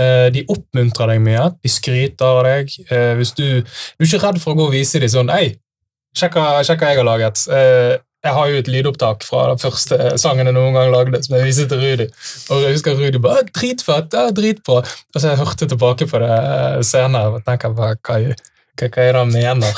Eh, 0.00 0.28
de 0.32 0.40
oppmuntrer 0.48 1.10
deg 1.12 1.18
mye, 1.20 1.50
de 1.60 1.68
skryter 1.68 2.24
av 2.24 2.46
deg. 2.46 2.70
Eh, 2.88 3.12
hvis 3.18 3.34
du, 3.36 3.44
du 3.60 4.04
er 4.04 4.08
ikke 4.08 4.22
redd 4.22 4.40
for 4.40 4.54
å 4.54 4.56
gå 4.56 4.70
og 4.70 4.72
vise 4.72 5.02
dem 5.02 5.10
sånn 5.12 5.32
Hei, 5.32 5.52
sjekk 6.16 6.38
hva 6.38 6.62
jeg 6.64 6.80
har 6.80 7.04
laget. 7.04 7.44
Eh, 7.52 7.98
jeg 8.22 8.36
har 8.36 8.48
jo 8.48 8.60
et 8.62 8.70
lydopptak 8.70 9.24
fra 9.26 9.48
den 9.50 9.58
første 9.58 10.12
sangen 10.22 10.46
jeg 10.46 10.54
noen 10.54 10.76
gang 10.76 10.92
lagde, 10.94 11.18
som 11.26 11.34
jeg 11.36 11.48
viste 11.48 11.66
til 11.68 11.82
Rudi. 11.82 12.06
Og 12.54 12.62
jeg 12.62 12.76
husker 12.76 12.96
Rudi 12.96 13.18
bare 13.20 13.42
'Dritfett! 13.50 14.14
Ja, 14.14 14.30
dritbra!' 14.30 14.84
Og 14.86 15.18
så 15.18 15.28
jeg 15.28 15.40
hørte 15.42 15.68
tilbake 15.68 16.06
på 16.06 16.22
det 16.22 16.86
senere 16.86 17.34
og 17.34 17.44
tenker 17.44 17.74
bare 17.74 17.98
hva, 17.98 18.20
hva, 18.22 18.86
hva 18.86 19.02
er 19.02 19.12
det 19.12 19.20
han 19.20 19.34
mener? 19.34 19.72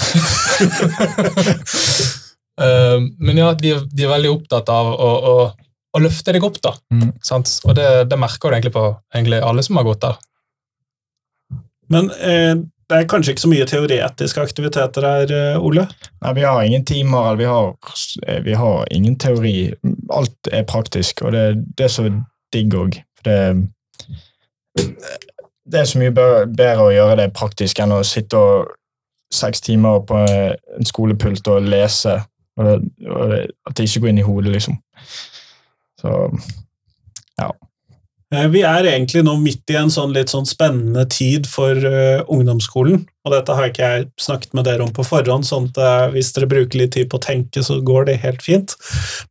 Men 3.24 3.40
ja, 3.40 3.48
de, 3.58 3.72
de, 3.90 4.04
er 4.04 4.12
veldig 4.12 4.30
opptatt 4.36 4.68
av 4.70 4.92
å, 4.92 5.10
å 5.32 5.34
å 5.94 6.02
løfte 6.02 6.34
deg 6.34 6.44
opp. 6.46 6.60
da. 6.62 6.74
Mm. 6.92 7.10
Og 7.14 7.74
det, 7.78 7.88
det, 8.10 8.20
merker 8.20 8.50
du 8.50 8.56
egentlig 8.56 8.74
på 8.74 8.86
egentlig 9.14 9.42
alle 9.46 9.64
som 9.66 9.78
har 9.78 9.86
gått 9.86 10.04
der. 10.04 10.22
Men 11.92 12.10
eh, 12.18 12.54
det 12.90 12.98
er 12.98 13.08
kanskje 13.08 13.34
ikke 13.34 13.44
så 13.44 13.50
mye 13.52 13.66
teoretiske 13.68 14.42
aktiviteter 14.42 15.06
her, 15.06 15.32
eh, 15.32 15.62
Ole? 15.62 15.86
Nei, 16.24 16.34
Vi 16.34 16.44
har 16.44 16.62
ingen 16.62 16.84
timer, 16.84 17.36
vi 17.36 17.44
har, 17.48 17.74
eh, 18.26 18.40
vi 18.44 18.54
har 18.54 18.86
ingen 18.90 19.16
teori. 19.16 19.72
Alt 20.10 20.52
er 20.52 20.64
praktisk, 20.68 21.22
og 21.22 21.32
det, 21.32 21.64
det 21.78 21.88
er 21.88 21.94
så 21.94 22.08
digg 22.52 22.74
òg. 22.74 23.00
Det, 23.24 23.38
det 25.64 25.80
er 25.80 25.88
så 25.88 26.00
mye 26.00 26.12
bedre 26.12 26.88
å 26.88 26.92
gjøre 26.92 27.20
det 27.22 27.32
praktisk 27.36 27.80
enn 27.80 27.94
å 27.96 28.02
sitte 28.04 28.36
og 28.36 28.74
seks 29.32 29.64
timer 29.64 30.02
på 30.06 30.20
en 30.20 30.86
skolepult 30.86 31.48
og 31.50 31.64
lese, 31.66 32.20
og, 32.58 32.66
det, 32.66 32.74
og 33.10 33.30
det, 33.32 33.40
at 33.66 33.76
det 33.76 33.88
ikke 33.88 34.04
går 34.04 34.12
inn 34.12 34.20
i 34.22 34.26
hodet, 34.26 34.52
liksom. 34.54 34.76
Så 36.04 36.18
ja. 37.40 37.48
Eh, 38.34 38.46
vi 38.50 38.62
er 38.66 38.86
egentlig 38.88 39.22
nå 39.26 39.34
midt 39.40 39.70
i 39.70 39.76
en 39.78 39.92
sånn 39.92 40.14
litt 40.14 40.32
sånn 40.32 40.46
spennende 40.48 41.04
tid 41.10 41.48
for 41.50 41.76
uh, 41.76 42.22
ungdomsskolen. 42.32 43.04
Og 43.24 43.32
dette 43.32 43.56
har 43.56 43.68
ikke 43.70 43.90
jeg 43.90 44.06
snakket 44.20 44.56
med 44.56 44.66
dere 44.68 44.84
om 44.84 44.92
på 44.94 45.04
forhånd, 45.06 45.46
sånn 45.48 45.68
at 45.70 45.80
uh, 45.80 46.06
hvis 46.14 46.32
dere 46.36 46.48
bruker 46.50 46.80
litt 46.80 46.94
tid 46.96 47.10
på 47.12 47.20
å 47.20 47.24
tenke, 47.24 47.62
så 47.64 47.78
går 47.84 48.08
det 48.08 48.18
helt 48.24 48.42
fint. 48.44 48.74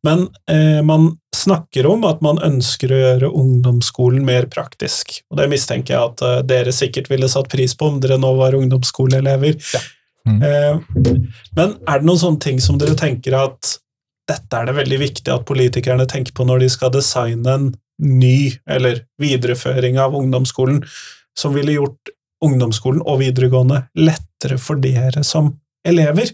Men 0.06 0.28
uh, 0.52 0.82
man 0.86 1.12
snakker 1.36 1.90
om 1.90 2.06
at 2.08 2.22
man 2.26 2.42
ønsker 2.46 2.94
å 2.94 3.02
gjøre 3.02 3.34
ungdomsskolen 3.42 4.24
mer 4.28 4.48
praktisk. 4.54 5.18
Og 5.34 5.42
det 5.42 5.50
mistenker 5.52 5.98
jeg 5.98 6.14
at 6.14 6.48
dere 6.48 6.74
sikkert 6.76 7.10
ville 7.12 7.30
satt 7.32 7.50
pris 7.52 7.74
på 7.76 7.90
om 7.90 8.00
dere 8.04 8.20
nå 8.22 8.36
var 8.40 8.56
ungdomsskoleelever. 8.58 9.60
Ja. 9.74 9.84
Mm. 10.24 10.40
men 11.52 11.74
er 11.84 12.00
det 12.00 12.08
noen 12.08 12.20
sånne 12.22 12.40
ting 12.40 12.62
som 12.64 12.78
dere 12.80 12.96
tenker 12.96 13.34
at 13.36 13.74
dette 14.30 14.58
er 14.58 14.70
det 14.70 14.78
veldig 14.78 15.00
viktig 15.02 15.32
at 15.34 15.48
politikerne 15.48 16.06
tenker 16.10 16.36
på 16.36 16.46
når 16.48 16.64
de 16.64 16.70
skal 16.72 16.94
designe 16.94 17.58
en 17.58 17.72
ny 18.04 18.54
eller 18.70 19.04
videreføring 19.22 20.00
av 20.02 20.16
ungdomsskolen, 20.18 20.82
som 21.38 21.54
ville 21.56 21.76
gjort 21.76 22.14
ungdomsskolen 22.44 23.04
og 23.04 23.22
videregående 23.22 23.84
lettere 24.00 24.58
for 24.60 24.80
dere 24.82 25.24
som 25.28 25.54
elever. 25.88 26.32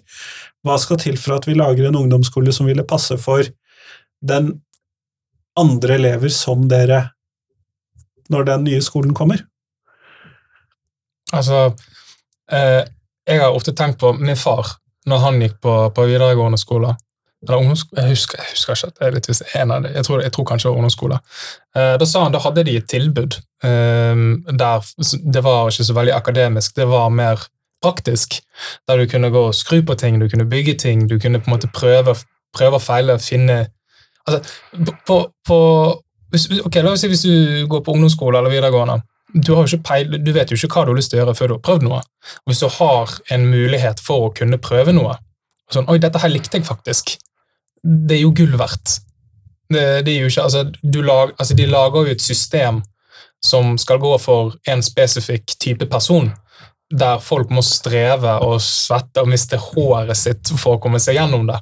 Hva 0.66 0.78
skal 0.82 1.00
til 1.02 1.18
for 1.20 1.38
at 1.38 1.48
vi 1.50 1.58
lager 1.58 1.90
en 1.90 2.00
ungdomsskole 2.00 2.54
som 2.56 2.70
ville 2.70 2.88
passe 2.88 3.18
for 3.22 3.46
den 4.22 4.52
andre 5.60 5.98
elever 5.98 6.32
som 6.34 6.68
dere 6.70 7.04
når 8.30 8.50
den 8.52 8.68
nye 8.70 8.82
skolen 8.86 9.16
kommer? 9.18 9.42
Altså, 11.34 11.76
eh, 12.52 12.86
jeg 13.30 13.42
har 13.42 13.54
ofte 13.54 13.76
tenkt 13.78 14.00
på 14.02 14.14
min 14.18 14.38
far 14.38 14.78
når 15.10 15.22
han 15.26 15.42
gikk 15.42 15.60
på, 15.62 15.76
på 15.94 16.06
videregående 16.10 16.58
skole 16.62 16.96
eller 17.48 17.62
jeg 17.62 17.70
husker, 17.72 17.96
jeg 18.42 18.52
husker 18.52 18.76
ikke. 18.76 19.06
er 19.06 19.14
litt, 19.16 19.30
en 19.56 19.72
av 19.72 19.84
det, 19.86 19.94
jeg, 19.96 20.06
tror, 20.06 20.22
jeg 20.26 20.34
tror 20.36 20.48
kanskje 20.50 20.68
det 20.68 20.72
var 20.74 20.82
ungdomsskole. 20.82 21.20
Eh, 21.76 21.94
da 22.02 22.08
sa 22.10 22.24
han 22.26 22.36
da 22.36 22.42
hadde 22.44 22.66
de 22.68 22.76
et 22.76 22.90
tilbud 22.92 23.38
eh, 23.64 24.24
der 24.60 24.90
det 25.36 25.44
var 25.46 25.72
ikke 25.72 25.88
så 25.88 25.96
veldig 25.96 26.16
akademisk, 26.18 26.76
det 26.76 26.90
var 26.92 27.08
mer 27.16 27.46
praktisk. 27.82 28.42
Der 28.88 29.00
du 29.00 29.08
kunne 29.08 29.32
gå 29.32 29.46
og 29.48 29.56
skru 29.56 29.80
på 29.88 29.96
ting, 29.96 30.20
du 30.20 30.28
kunne 30.30 30.50
bygge 30.50 30.76
ting, 30.84 31.08
du 31.08 31.20
kunne 31.20 31.40
på 31.40 31.48
en 31.48 31.56
måte 31.56 31.72
prøve, 31.72 32.16
prøve 32.56 32.76
og 32.76 32.84
feile, 32.84 33.20
finne 33.24 33.70
altså, 34.28 34.42
på, 35.08 35.22
på, 35.48 35.60
hvis, 36.34 36.50
ok, 36.66 36.82
La 36.84 36.92
oss 36.92 37.06
si 37.06 37.12
hvis 37.12 37.24
du 37.24 37.70
går 37.72 37.86
på 37.86 37.96
ungdomsskole 37.96 38.42
eller 38.42 38.52
videregående. 38.52 39.00
Du, 39.30 39.54
peil, 39.86 40.18
du, 40.26 40.32
vet 40.34 40.52
jo 40.52 40.58
ikke 40.58 40.74
hva 40.74 40.86
du 40.88 40.92
har 40.92 40.98
lyst 40.98 41.14
til 41.14 41.20
å 41.20 41.24
gjøre 41.24 41.38
før 41.38 41.48
du 41.48 41.56
har 41.56 41.66
prøvd 41.70 41.88
noe. 41.88 42.04
Og 42.44 42.52
hvis 42.52 42.64
du 42.66 42.70
har 42.80 43.16
en 43.32 43.48
mulighet 43.48 44.02
for 44.04 44.28
å 44.28 44.32
kunne 44.36 44.58
prøve 44.60 44.92
noe, 44.92 45.16
sånn, 45.72 45.88
oi, 45.88 46.00
dette 46.02 46.20
her 46.20 46.34
likte 46.34 46.58
jeg 46.58 46.66
faktisk, 46.68 47.20
det 47.84 48.18
er 48.18 48.24
jo 48.24 48.34
gull 48.36 48.58
verdt. 48.60 49.00
Det, 49.70 50.02
det 50.06 50.16
ikke, 50.18 50.44
altså, 50.44 50.66
lag, 51.06 51.34
altså, 51.38 51.56
de 51.56 51.68
lager 51.70 52.08
jo 52.08 52.16
et 52.16 52.22
system 52.22 52.82
som 53.46 53.78
skal 53.78 54.02
gå 54.02 54.16
for 54.20 54.58
en 54.68 54.82
spesifikk 54.84 55.54
type 55.62 55.86
person, 55.92 56.32
der 56.90 57.22
folk 57.22 57.52
må 57.54 57.62
streve 57.64 58.34
og 58.44 58.58
svette 58.66 59.22
og 59.22 59.30
miste 59.30 59.60
håret 59.62 60.18
sitt 60.18 60.52
for 60.58 60.76
å 60.76 60.82
komme 60.82 61.00
seg 61.00 61.20
gjennom 61.20 61.46
det. 61.48 61.60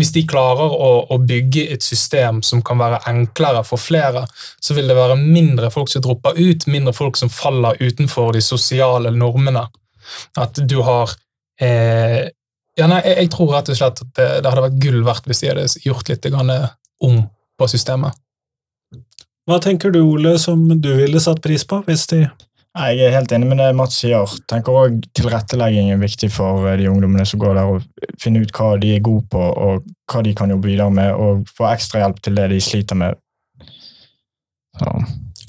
Hvis 0.00 0.14
de 0.14 0.22
klarer 0.24 0.72
å, 0.72 0.90
å, 1.12 1.18
bygge 1.20 1.66
et 1.74 1.84
system 1.84 2.40
som 2.42 2.62
kan 2.64 2.80
være 2.80 3.02
enklere 3.10 3.60
for 3.68 3.80
flere, 3.80 4.24
så 4.32 4.74
vil 4.74 4.88
det 4.88 4.96
være 4.96 5.18
mindre 5.20 5.68
folk 5.70 5.92
som 5.92 6.02
dropper 6.04 6.38
ut, 6.40 6.64
mindre 6.72 6.94
folk 6.96 7.20
som 7.20 7.30
faller 7.30 7.76
utenfor 7.82 8.32
de 8.32 8.40
sosiale 8.42 9.12
normene. 9.12 9.66
At 10.40 10.56
du 10.64 10.78
har 10.86 11.12
eh, 11.60 12.32
ja, 12.78 12.88
nei, 12.88 13.02
jeg, 13.04 13.16
jeg, 13.20 13.30
tror 13.34 13.52
rett 13.52 13.68
og 13.68 13.78
slett 13.78 14.00
at 14.00 14.12
det, 14.16 14.28
det, 14.40 14.48
hadde 14.48 14.64
vært 14.64 14.80
gull 14.80 15.02
verdt 15.04 15.26
hvis 15.28 15.42
de 15.42 15.50
hadde 15.50 15.66
gjort 15.84 16.08
litt 16.08 16.28
om 17.02 17.18
på 17.58 17.68
systemet. 17.68 18.16
Hva 19.48 19.58
tenker 19.62 19.90
du, 19.90 20.00
Ole, 20.06 20.36
som 20.38 20.62
du 20.70 20.92
ville 20.96 21.20
satt 21.20 21.42
pris 21.42 21.64
på 21.66 21.80
hvis 21.88 22.06
de 22.12 22.20
Jeg 22.22 23.00
er 23.02 23.12
helt 23.12 23.32
enig 23.34 23.48
med 23.50 23.58
det 23.58 23.72
Mats 23.76 23.98
sier. 24.00 24.30
Tenker 24.48 24.72
også 24.72 25.10
Tilrettelegging 25.18 25.90
er 25.92 26.00
viktig 26.00 26.30
for 26.32 26.68
eh, 26.70 26.78
de 26.80 26.88
ungdommene 26.88 27.26
som 27.28 27.42
går 27.42 27.58
der, 27.58 27.74
og 27.74 28.14
finne 28.22 28.40
ut 28.40 28.54
hva 28.56 28.70
de 28.80 28.94
er 28.94 29.04
gode 29.04 29.26
på, 29.32 29.42
og 29.42 29.84
hva 30.08 30.22
de 30.24 30.32
kan 30.38 30.54
jobbe 30.54 30.70
videre 30.70 30.94
med, 30.94 31.12
og 31.12 31.44
få 31.52 31.68
ekstra 31.72 32.04
hjelp 32.04 32.22
til 32.22 32.38
det 32.38 32.48
de 32.54 32.62
sliter 32.64 32.96
med. 33.02 33.20
Så, 34.78 34.94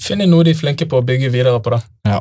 Finne 0.04 0.28
noe 0.28 0.44
de 0.44 0.52
er 0.52 0.58
flinke 0.58 0.84
på 0.90 1.00
å 1.00 1.06
bygge 1.06 1.32
videre 1.32 1.62
på. 1.64 1.72
da. 1.72 1.80
ja. 2.10 2.20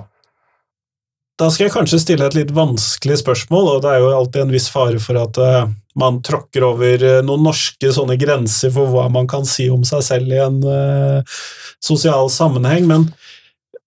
Da 1.41 1.49
skal 1.49 1.65
jeg 1.65 1.73
kanskje 1.73 2.01
stille 2.01 2.27
et 2.29 2.35
litt 2.37 2.51
vanskelig 2.53 3.17
spørsmål, 3.23 3.69
og 3.71 3.79
det 3.83 3.93
er 3.93 4.03
jo 4.03 4.11
alltid 4.13 4.43
en 4.43 4.53
viss 4.53 4.67
fare 4.69 4.99
for 5.01 5.17
at 5.17 5.39
eh, 5.41 5.71
man 5.97 6.19
tråkker 6.25 6.65
over 6.67 7.05
eh, 7.07 7.21
noen 7.25 7.47
norske 7.47 7.89
sånne 7.95 8.19
grenser 8.21 8.73
for 8.73 8.91
hva 8.93 9.07
man 9.13 9.29
kan 9.29 9.47
si 9.49 9.65
om 9.73 9.81
seg 9.87 10.03
selv 10.05 10.33
i 10.33 10.41
en 10.43 10.59
eh, 10.61 11.39
sosial 11.81 12.29
sammenheng, 12.33 12.85
men 12.89 13.07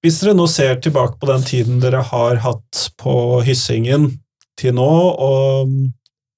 hvis 0.03 0.19
dere 0.23 0.35
nå 0.39 0.49
ser 0.51 0.81
tilbake 0.83 1.21
på 1.21 1.31
den 1.31 1.47
tiden 1.47 1.79
dere 1.83 2.03
har 2.11 2.43
hatt 2.43 2.83
på 2.99 3.15
Hyssingen 3.47 4.11
til 4.59 4.75
nå, 4.77 4.91
og 5.15 5.71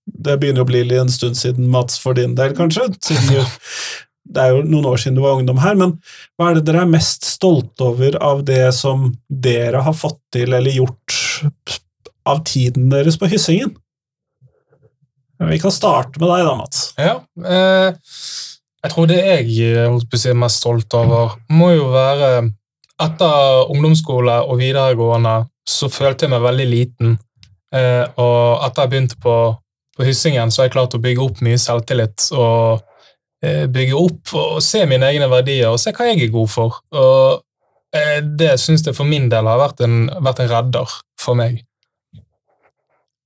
det 0.08 0.36
begynner 0.40 0.64
å 0.64 0.68
bli 0.68 0.84
en 0.96 1.12
stund 1.12 1.36
siden, 1.40 1.68
Mats, 1.72 1.98
for 2.00 2.16
din 2.16 2.36
del, 2.36 2.54
kanskje, 2.56 2.88
siden 3.04 3.32
du, 3.32 3.58
det 4.28 4.44
er 4.44 4.54
jo 4.54 4.62
noen 4.66 4.86
år 4.90 5.00
siden 5.00 5.16
du 5.18 5.22
var 5.24 5.38
ungdom 5.38 5.60
her, 5.62 5.76
men 5.78 5.96
hva 6.36 6.50
er 6.50 6.58
det 6.58 6.66
dere 6.68 6.84
er 6.84 6.92
mest 6.92 7.26
stolte 7.26 7.86
over 7.88 8.18
av 8.24 8.44
det 8.48 8.66
som 8.76 9.10
dere 9.28 9.82
har 9.86 9.96
fått 9.96 10.20
til 10.34 10.52
eller 10.52 10.74
gjort 10.74 11.16
av 12.28 12.42
tiden 12.48 12.90
deres 12.92 13.18
på 13.20 13.30
Hyssingen? 13.30 13.72
Vi 15.38 15.58
kan 15.62 15.72
starte 15.72 16.18
med 16.18 16.28
deg 16.28 16.44
da, 16.44 16.54
Mats. 16.58 16.80
Ja, 16.98 17.14
eh, 17.46 18.10
jeg 18.82 18.94
tror 18.94 19.08
det 19.10 19.18
jeg 19.22 19.52
eh, 19.68 19.86
holdt 19.86 20.08
på 20.10 20.18
å 20.18 20.22
si, 20.22 20.30
er 20.32 20.38
mest 20.38 20.62
stolt 20.62 20.94
over, 20.98 21.38
må 21.52 21.72
jo 21.76 21.90
være 21.94 22.48
Etter 22.98 23.68
ungdomsskole 23.70 24.40
og 24.50 24.56
videregående 24.58 25.44
så 25.70 25.86
følte 25.86 26.26
jeg 26.26 26.32
meg 26.32 26.40
veldig 26.42 26.64
liten. 26.66 27.12
Eh, 27.70 28.02
og 28.18 28.64
etter 28.66 28.82
jeg 28.82 28.90
begynte 28.90 29.18
på, 29.22 29.34
på 29.94 30.06
Hyssingen, 30.08 30.50
så 30.50 30.64
har 30.64 30.66
jeg 30.66 30.74
klart 30.74 30.96
å 30.98 31.00
bygge 31.04 31.22
opp 31.22 31.42
mye 31.46 31.60
selvtillit. 31.62 32.26
og 32.34 32.82
Bygge 33.40 33.94
opp 33.94 34.32
og 34.34 34.56
se 34.64 34.82
mine 34.90 35.06
egne 35.12 35.28
verdier 35.30 35.70
og 35.70 35.78
se 35.78 35.92
hva 35.94 36.08
jeg 36.08 36.24
er 36.24 36.32
god 36.34 36.50
for. 36.50 36.80
Og 36.90 37.44
eh, 37.94 38.18
Det 38.22 38.56
syns 38.58 38.82
jeg 38.86 38.96
for 38.96 39.06
min 39.06 39.28
del 39.30 39.46
har 39.46 39.60
vært 39.60 39.84
en, 39.86 40.08
vært 40.24 40.42
en 40.42 40.50
redder 40.50 40.96
for 41.20 41.38
meg. 41.38 41.60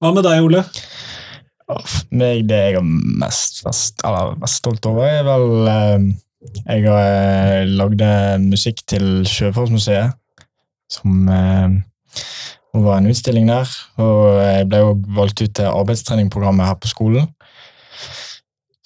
Hva 0.02 0.12
med 0.12 0.26
deg, 0.26 0.42
Ole? 0.45 0.64
For 1.73 2.11
meg, 2.19 2.42
det 2.50 2.59
jeg 2.59 2.76
er 2.81 2.85
mest, 3.23 3.62
mest, 3.64 4.02
eller 4.04 4.35
mest 4.42 4.61
stolt 4.61 4.85
over, 4.90 5.07
er 5.09 5.25
vel 5.25 5.71
eh, 5.73 6.09
Jeg 6.66 6.85
har 6.90 7.71
lagde 7.71 8.12
musikk 8.42 8.83
til 8.90 9.23
Sjøfartsmuseet, 9.31 10.19
som 10.90 11.31
hun 12.75 12.85
var 12.85 12.99
en 12.99 13.07
utstilling 13.09 13.47
der. 13.49 13.71
Og 14.02 14.40
jeg 14.42 14.66
ble 14.69 14.81
jo 14.83 14.97
valgt 15.16 15.40
ut 15.45 15.54
til 15.54 15.71
arbeidstreningprogrammet 15.71 16.66
her 16.66 16.81
på 16.83 16.90
skolen. 16.90 17.31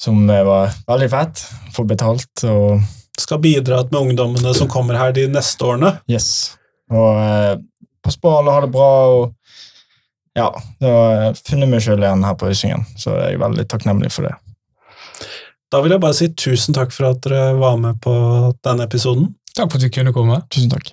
Som 0.00 0.26
var 0.28 0.74
veldig 0.88 1.08
fett. 1.10 1.42
Få 1.72 1.86
betalt 1.88 2.44
og 2.44 2.82
Skal 3.18 3.40
bidra 3.40 3.80
med 3.90 4.00
ungdommene 4.00 4.52
som 4.54 4.68
kommer 4.68 4.98
her 5.00 5.14
de 5.16 5.26
neste 5.32 5.64
årene. 5.64 5.94
yes. 6.10 6.56
Og 6.92 7.16
eh, 7.16 7.56
pass 8.04 8.18
og 8.22 8.34
ha 8.36 8.52
har 8.52 8.66
det 8.66 8.70
bra. 8.74 8.90
og 9.16 9.34
ja, 10.36 10.50
det 10.80 10.90
har 10.92 11.38
funnet 11.48 11.70
meg 11.70 11.80
sjøl 11.80 12.02
igjen 12.04 12.24
her 12.26 12.34
på 12.36 12.50
Øysingen, 12.52 12.84
så 13.00 13.14
jeg 13.16 13.38
er 13.38 13.40
veldig 13.40 13.64
takknemlig 13.72 14.10
for 14.12 14.28
det. 14.28 14.34
Da 15.72 15.80
vil 15.80 15.94
jeg 15.96 16.02
bare 16.02 16.14
si 16.14 16.28
tusen 16.28 16.76
takk 16.76 16.92
for 16.92 17.08
at 17.08 17.22
dere 17.24 17.54
var 17.56 17.78
med 17.80 17.96
på 18.04 18.12
denne 18.62 18.84
episoden. 18.84 19.32
Takk 19.56 19.72
for 19.72 19.80
at 19.80 19.86
du 19.88 19.94
kunne 19.94 20.12
komme. 20.14 20.42
Tusen 20.52 20.70
takk. 20.70 20.92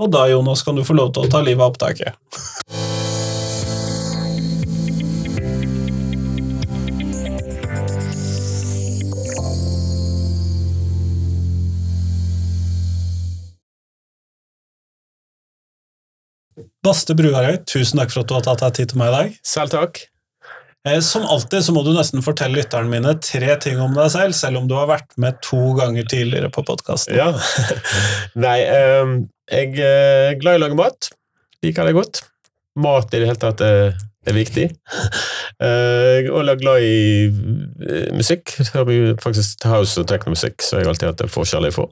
Og 0.00 0.10
da, 0.10 0.24
Jonas, 0.32 0.64
kan 0.66 0.74
du 0.74 0.82
få 0.84 0.96
lov 0.96 1.12
til 1.14 1.26
å 1.26 1.30
ta 1.30 1.40
livet 1.44 1.62
av 1.62 1.70
opptaket. 1.70 2.18
Baste 16.90 17.14
Bruarøy, 17.14 17.60
tusen 17.70 18.00
takk 18.00 18.10
for 18.10 18.24
at 18.24 18.30
du 18.30 18.32
har 18.34 18.42
tatt 18.42 18.62
deg 18.64 18.78
tid 18.80 18.90
til 18.90 18.98
meg 18.98 19.12
i 19.12 19.14
dag. 19.14 19.34
Selv 19.46 19.70
takk. 19.70 20.00
Eh, 20.88 20.98
Som 21.06 21.22
alltid 21.22 21.62
så 21.62 21.74
må 21.76 21.84
du 21.86 21.92
nesten 21.94 22.24
fortelle 22.24 22.58
lytterne 22.58 22.90
mine 22.90 23.12
tre 23.22 23.54
ting 23.62 23.78
om 23.78 23.94
deg 23.94 24.08
selv, 24.10 24.34
selv 24.34 24.58
om 24.58 24.66
du 24.66 24.74
har 24.74 24.88
vært 24.90 25.14
med 25.20 25.38
to 25.46 25.60
ganger 25.78 26.08
tidligere 26.10 26.50
på 26.50 26.64
podkasten. 26.66 27.14
Ja. 27.14 27.28
Nei, 28.46 28.56
ehm, 28.64 29.14
jeg 29.52 29.76
er 29.86 30.34
glad 30.40 30.58
i 30.58 30.62
å 30.62 30.64
lage 30.64 30.80
mat. 30.80 31.12
Liker 31.62 31.86
det 31.86 31.94
godt. 31.94 32.24
Mat 32.80 33.14
i 33.14 33.22
det 33.22 33.30
hele 33.30 33.42
tatt 33.44 33.62
er, 33.66 33.94
er 34.26 34.40
viktig. 34.40 34.70
Eh, 35.60 36.24
og 36.30 36.38
jeg 36.40 36.54
er 36.54 36.60
glad 36.62 36.84
i 36.86 37.00
eh, 37.28 38.06
musikk. 38.16 38.54
Jeg 38.56 38.70
har 38.72 38.88
faktisk 39.20 39.66
house 39.68 40.00
og 40.00 40.06
teknomusikk, 40.08 40.62
så 40.64 40.78
jeg 40.78 40.86
har 40.86 40.94
alltid 40.94 41.10
hatt 41.10 41.24
en 41.26 41.32
forkjærlighet 41.34 41.76
for. 41.76 41.90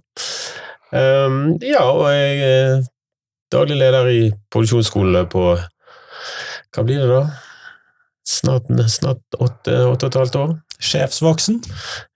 Ehm, 0.97 1.43
ja, 1.61 1.83
og 1.85 2.07
jeg 2.09 2.87
daglig 3.53 3.79
leder 3.81 4.09
i 4.13 4.23
produksjonsskole 4.53 5.25
på 5.33 5.45
Hva 6.75 6.85
blir 6.85 7.01
det, 7.01 7.09
da? 7.09 7.23
Snart, 8.29 8.69
snart 8.93 9.39
åtte, 9.41 9.73
åtte 9.89 10.05
og 10.05 10.11
et 10.11 10.19
halvt 10.21 10.37
år. 10.37 10.51
Sjefsvoksen. 10.85 11.63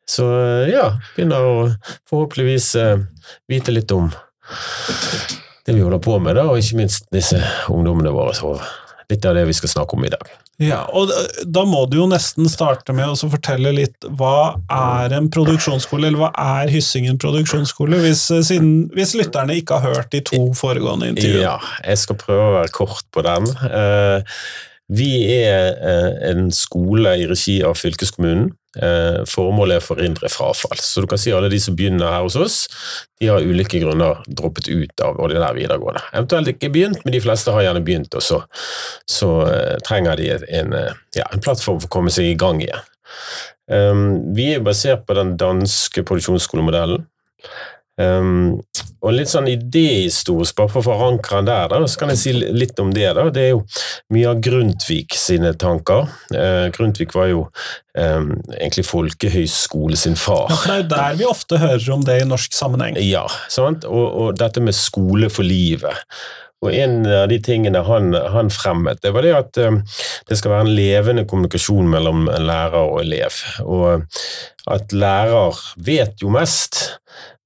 Så 0.09 0.27
ja, 0.69 0.91
begynner 1.17 1.47
å 1.47 1.55
forhåpentligvis 2.11 2.69
eh, 2.77 3.01
vite 3.49 3.73
litt 3.73 3.95
om 3.97 4.11
det 5.65 5.73
vi 5.73 5.81
holder 5.81 6.03
på 6.03 6.19
med, 6.21 6.37
da, 6.37 6.49
og 6.51 6.61
ikke 6.61 6.81
minst 6.83 7.09
disse 7.15 7.41
ungdommene 7.73 8.13
våre. 8.13 8.35
Så 8.37 8.53
litt 9.09 9.25
av 9.29 9.39
det 9.39 9.47
vi 9.49 9.57
skal 9.57 9.73
snakke 9.73 9.97
om 9.97 10.05
i 10.05 10.13
dag. 10.13 10.29
Ja, 10.63 10.83
og 10.93 11.11
da- 11.45 11.65
må 11.73 11.85
du 11.91 11.99
jo 11.99 12.07
nesten 12.11 12.49
starte 12.51 12.95
med 12.95 13.07
å 13.09 13.31
fortelle 13.31 13.73
litt 13.75 14.09
hva 14.19 14.59
er 14.71 15.15
en 15.17 15.29
produksjonsskole, 15.33 16.07
eller 16.11 16.19
hva 16.25 16.33
er 16.63 16.73
Hyssingen 16.73 17.19
produksjonsskole, 17.19 18.01
hvis, 18.03 18.31
eh, 18.31 18.43
siden, 18.43 18.91
hvis 18.95 19.15
lytterne 19.19 19.57
ikke 19.61 19.81
har 19.81 19.95
hørt 19.95 20.11
de 20.11 20.21
to 20.21 20.43
foregående 20.59 21.13
intervjuene. 21.13 21.47
Ja, 21.47 21.59
jeg 21.85 21.99
skal 21.99 22.17
prøve 22.17 22.49
å 22.51 22.55
være 22.61 22.73
kort 22.73 23.05
på 23.15 23.23
den. 23.27 23.49
Eh, 23.71 24.23
Vi 24.93 25.13
er 25.33 25.79
eh, 25.79 26.11
en 26.31 26.51
skole 26.53 27.15
i 27.23 27.29
regi 27.31 27.61
av 27.65 27.79
fylkeskommunen. 27.81 28.51
Eh, 28.77 29.23
Formålet 29.29 29.79
er 29.79 29.83
å 29.83 29.87
forhindre 29.87 30.31
frafall. 30.33 30.81
Så 30.81 31.05
du 31.05 31.09
kan 31.09 31.21
si 31.21 31.33
alle 31.33 31.51
de 31.53 31.61
som 31.63 31.77
begynner 31.77 32.13
her 32.13 32.25
hos 32.27 32.37
oss, 32.41 32.59
de 33.21 33.31
har 33.31 33.45
ulike 33.45 33.81
grunner 33.83 34.21
droppet 34.27 34.69
ut 34.69 35.05
av 35.05 35.21
ordinær 35.23 35.57
videregående. 35.57 36.03
Eventuelt 36.13 36.53
ikke 36.53 36.73
begynt, 36.75 37.01
men 37.05 37.17
de 37.17 37.23
fleste 37.25 37.55
har 37.55 37.65
gjerne 37.67 37.85
begynt, 37.87 38.17
og 38.19 38.25
så, 38.25 38.43
så 39.09 39.31
eh, 39.49 39.77
trenger 39.87 40.21
de 40.21 40.33
en, 40.61 40.77
ja, 41.17 41.29
en 41.29 41.45
plattform 41.45 41.81
for 41.81 41.89
å 41.89 41.95
komme 42.01 42.13
seg 42.13 42.33
i 42.33 42.39
gang 42.39 42.61
igjen. 42.65 42.89
Vi 44.37 44.47
er 44.53 44.65
basert 44.65 45.07
på 45.07 45.15
den 45.17 45.37
danske 45.41 46.03
produksjonsskolemodellen. 46.05 47.07
Um, 48.01 48.63
og 49.03 49.13
litt 49.17 49.29
sånn 49.29 49.51
idéhistorisk, 49.51 50.55
bare 50.57 50.71
for 50.73 50.81
å 50.81 50.87
forankre 50.87 51.41
den 51.41 51.49
der, 51.51 51.73
da, 51.73 51.81
så 51.91 52.01
kan 52.01 52.13
jeg 52.13 52.21
si 52.21 52.33
litt 52.33 52.79
om 52.81 52.93
det. 52.95 53.09
da. 53.19 53.27
Det 53.35 53.43
er 53.43 53.51
jo 53.51 53.63
mye 54.15 54.31
av 54.31 54.43
Grundtvig 54.45 55.17
sine 55.19 55.53
tanker. 55.59 56.07
Uh, 56.33 56.69
Grundtvig 56.75 57.11
var 57.17 57.29
jo 57.33 57.43
um, 57.99 58.31
egentlig 58.55 58.87
folkehøyskole 58.89 59.99
sin 59.99 60.17
far. 60.17 60.47
Ja, 60.49 60.61
for 60.61 60.71
det 60.71 60.79
er 60.79 60.85
jo 60.85 60.93
der 60.95 61.19
vi 61.21 61.29
ofte 61.29 61.61
hører 61.63 61.91
om 61.97 62.07
det 62.07 62.21
i 62.23 62.31
norsk 62.31 62.55
sammenheng. 62.57 63.01
Ja, 63.03 63.27
sant? 63.53 63.85
Og, 63.89 64.07
og 64.07 64.41
dette 64.41 64.63
med 64.65 64.79
skole 64.79 65.33
for 65.33 65.47
livet. 65.47 66.07
Og 66.63 66.71
en 66.71 67.01
av 67.11 67.27
de 67.31 67.41
tingene 67.43 67.83
han, 67.87 68.13
han 68.15 68.51
fremmet, 68.55 69.03
det 69.03 69.11
var 69.15 69.27
det 69.27 69.35
at 69.35 69.59
eh, 69.59 69.81
det 70.29 70.39
skal 70.39 70.55
være 70.55 70.69
en 70.69 70.75
levende 70.77 71.27
kommunikasjon 71.29 71.91
mellom 71.91 72.29
lærer 72.31 72.79
og 72.79 73.01
elev. 73.03 73.41
Og 73.67 74.07
at 74.71 74.95
lærer 74.95 75.59
vet 75.83 76.23
jo 76.23 76.31
mest, 76.31 76.85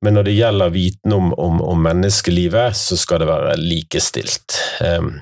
men 0.04 0.14
når 0.14 0.28
det 0.28 0.34
gjelder 0.36 0.74
viten 0.74 1.14
om, 1.16 1.32
om, 1.40 1.62
om 1.64 1.80
menneskelivet, 1.82 2.76
så 2.76 2.98
skal 3.00 3.22
det 3.22 3.30
være 3.30 3.56
likestilt. 3.60 4.58
Um, 4.84 5.14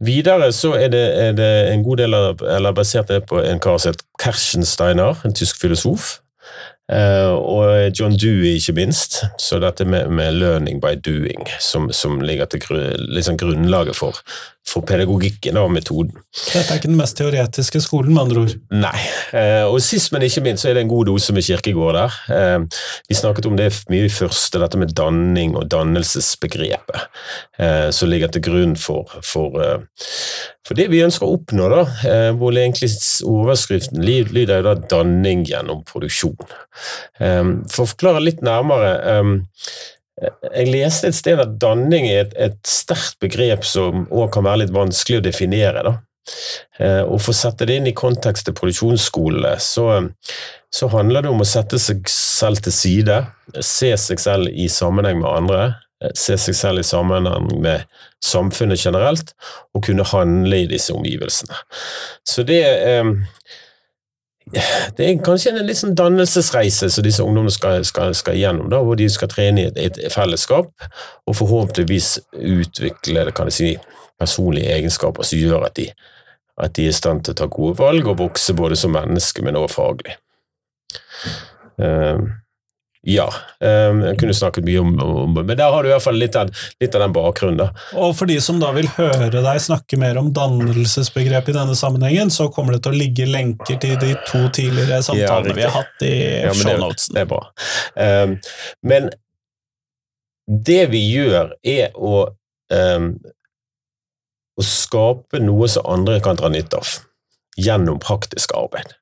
videre 0.00 0.48
så 0.56 0.72
er 0.78 0.88
det, 0.92 1.04
er 1.20 1.36
det 1.36 1.52
en 1.74 1.84
god 1.84 2.00
del 2.00 2.16
av, 2.16 2.42
eller 2.56 2.76
basert 2.76 3.12
det 3.12 3.26
på 3.28 3.42
en 3.44 3.60
kar 3.60 3.78
som 3.78 3.92
heter 3.92 4.06
Kerschensteiner, 4.22 5.20
en 5.24 5.36
tysk 5.36 5.60
filosof. 5.60 6.16
Uh, 6.90 7.36
og 7.38 7.92
John 7.94 8.16
Dewey, 8.18 8.56
ikke 8.58 8.74
minst. 8.80 9.20
Så 9.38 9.60
dette 9.62 9.84
med, 9.84 10.08
med 10.10 10.40
'learning 10.40 10.80
by 10.82 10.96
doing', 10.98 11.46
som, 11.60 11.92
som 11.92 12.20
ligger 12.20 12.50
til 12.50 12.60
grunn, 12.60 12.96
liksom 13.14 13.38
grunnlaget 13.38 13.96
for, 13.96 14.16
for 14.68 14.84
pedagogikken 14.86 15.58
og 15.58 15.70
metoden. 15.74 16.12
Dette 16.52 16.68
er 16.68 16.78
ikke 16.78 16.90
den 16.90 16.98
mest 16.98 17.16
teoretiske 17.18 17.80
skolen, 17.82 18.12
med 18.14 18.22
andre 18.22 18.42
ord. 18.44 18.54
Nei. 18.74 19.00
Eh, 19.36 19.64
og 19.66 19.80
sist, 19.84 20.12
men 20.12 20.24
ikke 20.26 20.42
minst, 20.44 20.62
så 20.62 20.70
er 20.70 20.76
det 20.76 20.84
en 20.84 20.92
god 20.92 21.08
dose 21.10 21.34
med 21.34 21.46
Kirkegård 21.46 21.96
der. 21.96 22.18
Eh, 22.36 22.82
vi 23.08 23.18
snakket 23.18 23.48
om 23.50 23.56
det 23.58 23.70
mye 23.90 24.06
i 24.06 24.12
første, 24.12 24.60
dette 24.62 24.80
med 24.80 24.94
danning 24.96 25.56
og 25.58 25.68
dannelsesbegrepet, 25.72 27.06
eh, 27.58 27.88
som 27.94 28.12
ligger 28.12 28.32
til 28.34 28.44
grunn 28.46 28.76
for, 28.78 29.10
for, 29.26 29.58
for 30.66 30.78
det 30.78 30.90
vi 30.92 31.02
ønsker 31.06 31.26
å 31.26 31.38
oppnå, 31.38 31.70
da. 31.72 31.82
Eh, 32.10 32.30
hvor 32.38 32.54
egentlig 32.54 32.92
overskriften 33.26 34.04
lyder 34.04 34.60
jo 34.60 34.66
da 34.68 34.76
'danning 34.76 35.46
gjennom 35.48 35.82
produksjon'. 35.88 36.38
For 37.18 37.82
å 37.84 37.90
forklare 37.90 38.22
litt 38.22 38.44
nærmere 38.44 38.92
Jeg 40.20 40.68
leste 40.68 41.08
et 41.08 41.16
sted 41.16 41.40
at 41.40 41.56
danning 41.62 42.06
er 42.10 42.26
et, 42.26 42.36
et 42.36 42.58
sterkt 42.68 43.18
begrep 43.22 43.64
som 43.66 44.06
òg 44.12 44.30
kan 44.34 44.44
være 44.46 44.64
litt 44.64 44.74
vanskelig 44.74 45.20
å 45.20 45.26
definere. 45.30 45.84
da. 45.86 45.96
Uh, 46.80 47.04
og 47.08 47.20
For 47.22 47.32
å 47.32 47.38
sette 47.40 47.68
det 47.68 47.78
inn 47.80 47.88
i 47.90 47.96
kontekst 47.96 48.46
til 48.48 48.56
produksjonsskolene, 48.58 49.54
så, 49.62 49.86
så 50.72 50.90
handler 50.92 51.24
det 51.24 51.32
om 51.32 51.42
å 51.42 51.48
sette 51.48 51.80
seg 51.82 52.04
selv 52.12 52.62
til 52.64 52.76
side, 52.76 53.22
se 53.64 53.94
seg 53.98 54.22
selv 54.22 54.52
i 54.52 54.68
sammenheng 54.70 55.22
med 55.22 55.30
andre, 55.30 55.62
se 56.16 56.36
seg 56.40 56.56
selv 56.56 56.80
i 56.80 56.86
sammenheng 56.86 57.50
med 57.60 57.84
samfunnet 58.24 58.80
generelt, 58.80 59.34
og 59.74 59.84
kunne 59.88 60.06
handle 60.12 60.62
i 60.62 60.68
disse 60.70 60.94
omgivelsene. 60.96 61.56
Så 62.28 62.44
det 62.48 62.62
um, 63.00 63.18
det 64.96 65.06
er 65.06 65.20
kanskje 65.24 65.52
en 65.52 65.66
litt 65.66 65.78
sånn 65.78 65.94
dannelsesreise 65.98 66.88
som 66.90 67.06
disse 67.06 67.22
ungdommene 67.22 67.54
skal, 67.54 67.84
skal, 67.86 68.14
skal 68.18 68.38
gjennom, 68.38 68.70
da, 68.72 68.80
hvor 68.82 68.98
de 68.98 69.06
skal 69.12 69.30
trene 69.30 69.62
i 69.62 69.68
et, 69.70 69.78
et, 69.78 70.00
fellesskap 70.12 70.70
og 71.30 71.36
forhåpentligvis 71.38 72.16
utvikle 72.34 73.26
si, 73.54 73.76
personlige 74.20 74.74
egenskaper 74.74 75.26
som 75.26 75.38
gjør 75.38 75.68
at 75.68 75.78
de, 75.78 75.86
at 76.60 76.74
de 76.76 76.88
er 76.88 76.94
i 76.94 76.98
stand 76.98 77.24
til 77.24 77.36
å 77.36 77.40
ta 77.42 77.50
gode 77.50 77.78
valg 77.78 78.10
og 78.10 78.18
vokse 78.24 78.56
både 78.58 78.78
som 78.78 78.94
menneske, 78.96 79.44
men 79.46 79.58
også 79.60 79.76
faglig. 79.76 80.18
Um, 81.80 82.26
ja, 83.08 83.24
um, 83.64 84.02
jeg 84.04 84.18
kunne 84.20 84.34
snakket 84.36 84.66
mye 84.66 84.80
om, 84.82 84.90
om, 85.00 85.38
Men 85.38 85.56
der 85.56 85.72
har 85.72 85.80
du 85.82 85.88
i 85.88 85.92
hvert 85.94 86.04
fall 86.04 86.18
litt 86.20 86.34
av, 86.36 86.50
litt 86.82 86.96
av 86.98 87.00
den 87.06 87.14
bakgrunnen. 87.16 87.56
da. 87.62 87.86
Og 87.96 88.12
for 88.18 88.28
de 88.28 88.36
som 88.44 88.58
da 88.60 88.74
vil 88.76 88.90
høre 88.98 89.40
deg 89.40 89.62
snakke 89.64 89.96
mer 90.00 90.20
om 90.20 90.28
dannelsesbegrepet 90.36 91.54
i 91.54 91.56
denne 91.56 91.76
sammenhengen, 91.78 92.32
så 92.34 92.50
kommer 92.52 92.76
det 92.76 92.82
til 92.84 92.92
å 92.92 93.00
ligge 93.00 93.28
lenker 93.30 93.80
til 93.80 93.96
de 94.02 94.12
to 94.28 94.42
tidligere 94.52 95.00
samtalene 95.06 95.54
ja, 95.54 95.56
vi 95.56 95.64
har 95.64 95.76
hatt 95.78 96.04
i 96.04 96.14
ja, 96.44 96.52
shownotesen. 96.60 97.16
Det, 97.16 97.16
det 97.16 97.24
er 97.24 97.32
bra. 97.32 97.42
Um, 97.96 98.36
men 98.92 99.10
det 100.68 100.80
vi 100.92 101.00
gjør, 101.08 101.54
er 101.64 101.96
å, 101.96 102.24
um, 102.74 103.12
å 104.60 104.66
skape 104.66 105.40
noe 105.40 105.72
som 105.72 105.88
andre 105.88 106.20
kan 106.20 106.36
dra 106.36 106.52
nytte 106.52 106.82
av 106.82 106.98
gjennom 107.60 108.00
praktisk 108.02 108.52
arbeid. 108.56 108.92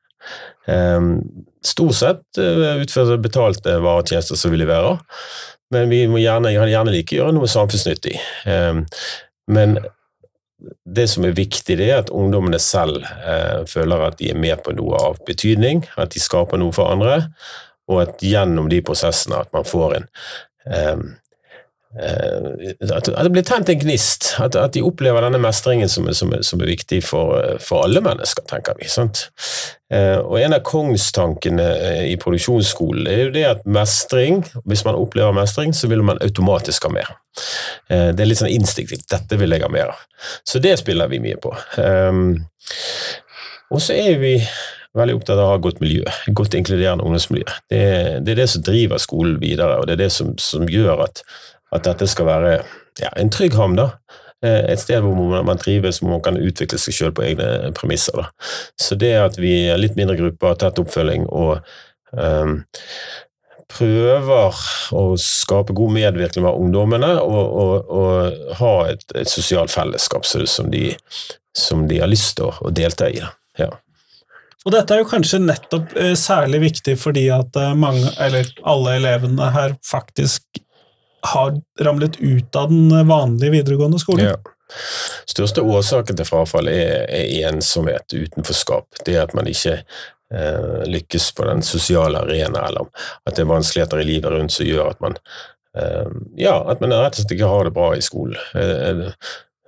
Um, 0.69 1.21
stort 1.65 1.97
sett 1.97 2.39
utfører 2.39 3.17
betalte 3.17 3.17
varer 3.17 3.23
betalte 3.25 3.77
varetjenester 3.85 4.37
som 4.37 4.53
vi 4.53 4.61
leverer, 4.61 4.99
men 5.73 5.89
vi 5.89 6.03
må 6.09 6.21
gjerne, 6.21 6.53
gjerne 6.53 6.93
like 6.93 7.17
gjøre 7.17 7.35
noe 7.37 7.49
samfunnsnyttig. 7.49 8.19
Um, 8.45 8.85
men 9.49 9.79
det 10.85 11.07
som 11.13 11.25
er 11.25 11.37
viktig, 11.39 11.79
det 11.79 11.89
er 11.89 12.03
at 12.03 12.13
ungdommene 12.15 12.61
selv 12.61 13.01
uh, 13.05 13.65
føler 13.69 14.09
at 14.09 14.19
de 14.21 14.33
er 14.33 14.41
med 14.41 14.61
på 14.65 14.75
noe 14.77 15.01
av 15.01 15.23
betydning, 15.29 15.87
at 15.97 16.13
de 16.13 16.23
skaper 16.23 16.61
noe 16.61 16.75
for 16.77 16.93
andre, 16.93 17.31
og 17.89 18.03
at 18.05 18.25
gjennom 18.25 18.69
de 18.69 18.83
prosessene 18.85 19.41
at 19.41 19.53
man 19.57 19.65
får 19.65 19.97
en 20.01 20.09
um, 20.09 20.13
Eh, 20.69 20.97
at, 21.97 23.09
det 23.09 23.31
blir 23.33 23.45
tent 23.47 23.71
en 23.73 23.81
gnist. 23.81 24.35
At, 24.43 24.57
at, 24.57 24.75
de 24.75 24.83
opplever 24.85 25.25
denne 25.25 25.41
mestringen 25.41 25.89
som, 25.89 26.09
som, 26.15 26.35
som 26.45 26.63
er 26.63 26.73
viktig 26.75 27.01
for, 27.07 27.57
for, 27.65 27.87
alle 27.87 28.03
mennesker, 28.05 28.45
tenker 28.51 28.77
vi. 28.79 28.91
Sant? 28.93 29.25
Eh, 29.93 30.19
og 30.21 30.37
En 30.43 30.57
av 30.59 30.65
kongstankene 30.69 31.69
eh, 31.89 32.03
i 32.13 32.17
produksjonsskolen 32.21 33.09
er 33.09 33.23
jo 33.25 33.35
det 33.39 33.47
at 33.49 33.65
mestring, 33.65 34.43
hvis 34.69 34.85
man 34.85 35.01
opplever 35.01 35.37
mestring, 35.37 35.73
så 35.75 35.89
vil 35.91 36.05
man 36.05 36.21
automatisk 36.25 36.89
ha 36.89 36.93
mer. 36.93 37.15
Det 37.89 38.19
er 38.19 38.27
litt 38.27 38.41
sånn 38.41 38.51
instinktivt. 38.51 39.07
Dette 39.09 39.39
vil 39.39 39.55
jeg 39.55 39.63
ha 39.63 39.71
mer 39.71 39.93
av. 39.95 40.01
Så 40.45 40.59
det 40.61 40.75
spiller 40.81 41.09
vi 41.09 41.23
mye 41.23 41.39
på. 41.41 41.53
Og 43.71 43.85
så 43.85 43.95
er 43.95 44.19
vi 44.19 44.33
veldig 44.99 45.19
opptatt 45.19 45.39
av 45.39 45.45
å 45.45 45.53
ha 45.53 45.61
godt 45.63 45.83
miljø, 45.83 46.03
godt 46.37 46.57
inkluderende 46.59 47.05
ungdomsmiljø. 47.07 47.47
Det, 47.71 47.83
det, 48.25 48.35
er 48.35 48.41
det 48.43 48.49
som 48.53 48.65
driver 48.67 49.03
skolen 49.03 49.39
videre, 49.43 49.79
og 49.79 49.89
det 49.89 49.97
er 49.97 50.05
det 50.07 50.11
som, 50.15 50.33
som 50.43 50.67
gjør 50.71 51.05
at 51.07 51.23
at 51.75 51.85
dette 51.85 52.09
skal 52.09 52.29
være 52.29 52.57
ja, 53.03 53.13
en 53.17 53.31
trygg 53.33 53.57
havn. 53.59 53.77
da. 53.79 53.91
Eh, 54.45 54.65
et 54.73 54.81
sted 54.81 55.03
hvor 55.03 55.43
man 55.43 55.59
trives, 55.59 55.99
hvor 55.99 56.15
man 56.15 56.25
kan 56.25 56.39
utvikle 56.39 56.79
seg 56.79 56.95
selv 56.95 57.17
på 57.19 57.27
egne 57.27 57.73
premisser. 57.77 58.21
Da. 58.21 58.51
Så 58.81 58.99
det 58.99 59.15
at 59.19 59.39
vi 59.41 59.55
er 59.69 59.81
litt 59.81 59.99
mindre 59.99 60.19
grupper, 60.19 60.59
tett 60.61 60.79
oppfølging 60.79 61.27
og 61.27 61.59
um, 62.13 62.61
prøver 63.69 64.61
å 64.97 65.03
skape 65.21 65.75
god 65.77 65.93
medvirkning 65.97 66.47
med 66.47 66.63
ungdommene 66.63 67.11
og, 67.21 67.43
og, 67.63 67.91
og 67.91 68.55
ha 68.61 68.73
et, 68.93 69.05
et, 69.13 69.29
sosialt 69.29 69.75
fellesskap 69.75 70.25
som 70.29 70.71
de, 70.73 70.87
som 71.57 71.85
de, 71.91 72.01
har 72.01 72.11
lyst 72.11 72.39
til 72.39 72.49
å, 72.49 72.73
delta 72.73 73.11
i. 73.11 73.21
Ja. 73.61 73.73
Og 74.65 74.73
dette 74.75 74.95
er 74.95 75.03
jo 75.03 75.11
kanskje 75.11 75.43
nettopp 75.43 75.93
eh, 75.99 76.15
særlig 76.19 76.63
viktig 76.69 76.97
fordi 77.01 77.29
at 77.35 77.59
eh, 77.59 77.77
mange, 77.79 78.09
eller 78.23 78.49
alle 78.69 78.97
elevene 79.03 79.51
her 79.55 79.77
faktisk 79.87 80.63
har 81.21 81.57
ramlet 81.81 82.17
ut 82.21 82.57
av 82.57 82.69
den 82.71 83.09
vanlige 83.09 83.51
videregående 83.51 83.99
skolen. 83.99 84.31
Ja. 84.31 84.37
Største 85.29 85.65
årsaken 85.65 86.19
til 86.19 86.29
frafall 86.29 86.69
er, 86.71 87.07
er 87.09 87.49
ensomhet, 87.49 88.13
utenforskap. 88.13 89.01
Det 89.07 89.17
at 89.21 89.35
man 89.37 89.49
ikke 89.49 89.79
eh, 89.81 90.81
lykkes 90.87 91.31
på 91.37 91.49
den 91.49 91.65
sosiale 91.65 92.21
arena, 92.27 92.67
eller 92.69 92.89
at 93.25 93.37
det 93.37 93.45
er 93.45 93.53
vanskeligheter 93.53 94.03
i 94.03 94.09
livet 94.09 94.35
rundt 94.35 94.55
som 94.55 94.69
gjør 94.69 94.93
at 94.93 95.05
man 95.05 95.19
eh, 95.79 96.17
ja, 96.45 96.59
at 96.69 96.85
man 96.85 96.95
rett 96.95 97.17
og 97.17 97.23
slett 97.23 97.37
ikke 97.39 97.53
har 97.53 97.69
det 97.69 97.77
bra 97.77 97.93
i 97.97 98.05
skolen. 98.05 98.39
Eh, 98.55 99.07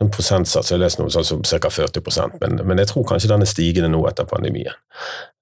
en 0.01 0.09
prosentsats, 0.09 0.71
jeg 0.71 0.79
har 0.79 0.85
lest 0.87 1.01
noe 1.01 1.13
sånn 1.13 1.27
som 1.29 1.43
ca. 1.45 1.69
40% 1.69 2.39
men, 2.41 2.63
men 2.65 2.81
jeg 2.81 2.89
tror 2.89 3.05
kanskje 3.09 3.29
den 3.35 3.45
er 3.45 3.51
stigende 3.51 3.91
nå 3.93 4.01
etter 4.09 4.29
pandemien. 4.29 4.77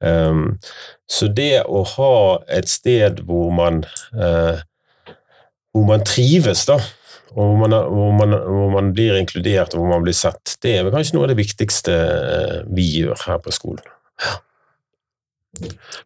Um, 0.02 0.56
så 1.06 1.28
det 1.30 1.62
å 1.62 1.84
ha 1.94 2.16
et 2.50 2.66
sted 2.70 3.22
hvor 3.28 3.52
man 3.54 3.84
uh, 4.18 4.58
hvor 5.78 5.88
man 5.92 6.06
trives, 6.06 6.64
da. 6.68 6.78
Og 7.34 7.44
hvor 7.44 7.58
man, 7.60 7.76
hvor, 7.92 8.12
man, 8.16 8.34
hvor 8.34 8.70
man, 8.72 8.90
blir 8.96 9.18
inkludert 9.18 9.74
og 9.74 9.82
hvor 9.82 9.92
man 9.92 10.04
blir 10.06 10.16
sett. 10.16 10.56
Det 10.64 10.74
er 10.74 10.86
vel 10.86 10.94
kanskje 10.94 11.16
noe 11.16 11.26
av 11.26 11.32
det 11.32 11.40
viktigste 11.40 11.94
eh, 11.94 12.60
vi 12.74 12.86
gjør 12.98 13.26
her 13.28 13.40
på 13.44 13.54
skolen. 13.54 13.84
Ja. 14.24 14.36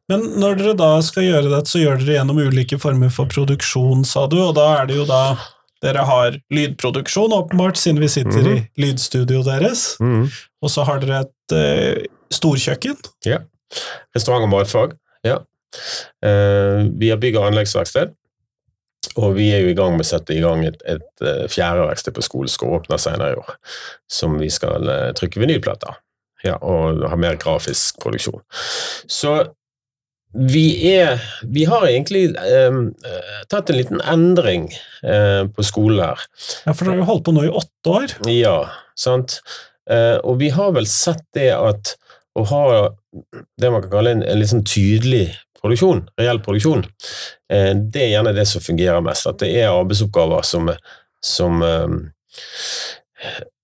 Men 0.08 0.22
når 0.40 0.58
dere 0.58 0.74
da 0.78 0.92
skal 1.04 1.26
gjøre 1.26 1.50
dette, 1.50 1.70
så 1.70 1.82
gjør 1.82 1.98
dere 2.00 2.18
gjennom 2.18 2.40
ulike 2.40 2.78
former 2.80 3.10
for 3.12 3.30
produksjon, 3.30 4.04
sa 4.08 4.24
du, 4.30 4.38
og 4.42 4.54
da 4.56 4.68
er 4.80 4.88
det 4.88 4.96
jo 5.00 5.06
da 5.08 5.22
dere 5.82 6.04
har 6.06 6.38
lydproduksjon, 6.54 7.34
åpenbart, 7.34 7.78
siden 7.80 8.00
vi 8.02 8.10
sitter 8.12 8.44
mm. 8.44 8.50
i 8.52 8.84
lydstudioet 8.84 9.48
deres. 9.48 9.84
Mm. 10.02 10.28
Og 10.62 10.70
så 10.70 10.86
har 10.86 11.02
dere 11.02 11.24
et 11.24 11.56
eh, 11.58 12.04
storkjøkken. 12.32 13.00
Ja. 13.26 13.40
Restaurant 14.14 14.46
og 14.46 14.52
matfag. 14.52 14.94
Ja. 15.26 15.40
Eh, 16.22 16.86
vi 17.00 17.10
har 17.10 17.18
bygg- 17.22 17.40
og 17.40 17.50
anleggsverksted. 17.50 18.14
Og 19.20 19.34
vi 19.36 19.50
er 19.52 19.64
jo 19.64 19.72
i 19.72 19.76
gang 19.76 19.96
med 19.96 20.06
å 20.06 20.08
sette 20.08 20.34
i 20.34 20.42
gang 20.42 20.62
et, 20.64 20.78
et, 20.88 21.02
et 21.20 21.26
eh, 21.28 21.48
fjerde 21.50 21.88
verksted 21.90 22.14
på 22.16 22.24
skolen 22.24 22.52
som 22.52 22.72
åpner 22.72 23.00
senere 23.02 23.34
i 23.34 23.40
år, 23.40 23.56
som 24.10 24.38
vi 24.40 24.48
skal 24.52 24.88
uh, 24.88 25.10
trykke 25.18 25.42
vinylplater 25.42 25.98
ja, 26.46 26.56
og 26.58 27.02
ha 27.10 27.18
mer 27.20 27.36
grafisk 27.40 28.00
produksjon. 28.02 28.40
Så 29.10 29.36
vi 30.32 30.64
er 30.88 31.20
Vi 31.44 31.66
har 31.68 31.84
egentlig 31.84 32.30
um, 32.40 32.94
tatt 33.52 33.68
en 33.68 33.76
liten 33.76 34.00
endring 34.00 34.70
uh, 35.04 35.44
på 35.52 35.66
skolen 35.66 36.00
her. 36.00 36.22
Ja, 36.64 36.72
for 36.72 36.86
dere 36.86 36.94
har 36.94 37.02
jo 37.02 37.08
holdt 37.10 37.26
på 37.26 37.34
nå 37.36 37.44
i 37.44 37.52
åtte 37.52 37.92
år? 37.92 38.14
Ja, 38.32 38.56
sant. 38.96 39.42
Uh, 39.84 40.16
og 40.24 40.40
vi 40.40 40.48
har 40.54 40.72
vel 40.72 40.88
sett 40.88 41.20
det 41.36 41.50
at 41.52 41.96
å 42.32 42.46
ha 42.48 42.64
det 43.60 43.68
man 43.68 43.84
kan 43.84 43.92
kalle 43.92 44.16
en, 44.16 44.24
en 44.24 44.48
sånn 44.48 44.64
tydelig 44.64 45.26
produksjon, 45.62 46.04
reell 46.20 46.40
produksjon, 46.44 46.84
eh, 47.52 47.72
det 47.74 48.06
er 48.06 48.12
gjerne 48.16 48.34
det 48.36 48.46
som 48.50 48.64
fungerer 48.64 49.04
mest. 49.04 49.28
At 49.30 49.40
det 49.42 49.52
er 49.60 49.72
arbeidsoppgaver 49.72 50.46
som, 50.46 50.70
som 51.24 51.62
eh, 51.66 51.98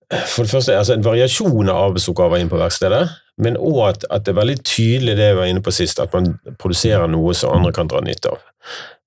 For 0.09 0.41
det 0.41 0.49
første 0.49 0.73
altså 0.73 0.95
en 0.95 1.05
variasjon 1.05 1.69
av 1.69 1.89
arbeidsoppgaver 1.89 2.41
inn 2.41 2.49
på 2.49 2.57
verkstedet, 2.57 3.03
men 3.39 3.59
òg 3.59 3.81
at, 3.85 4.07
at, 4.09 4.23
det 4.25 4.33
er 4.33 4.39
veldig 4.39 4.55
tydelig 4.65 5.13
det 5.19 5.27
jeg 5.29 5.37
var 5.37 5.51
inne 5.51 5.61
på 5.63 5.73
sist, 5.75 5.99
at 6.01 6.15
man 6.15 6.33
produserer 6.59 7.07
noe 7.11 7.35
som 7.37 7.53
andre 7.53 7.71
kan 7.75 7.91
dra 7.91 8.01
nytte 8.03 8.33
av. 8.33 8.41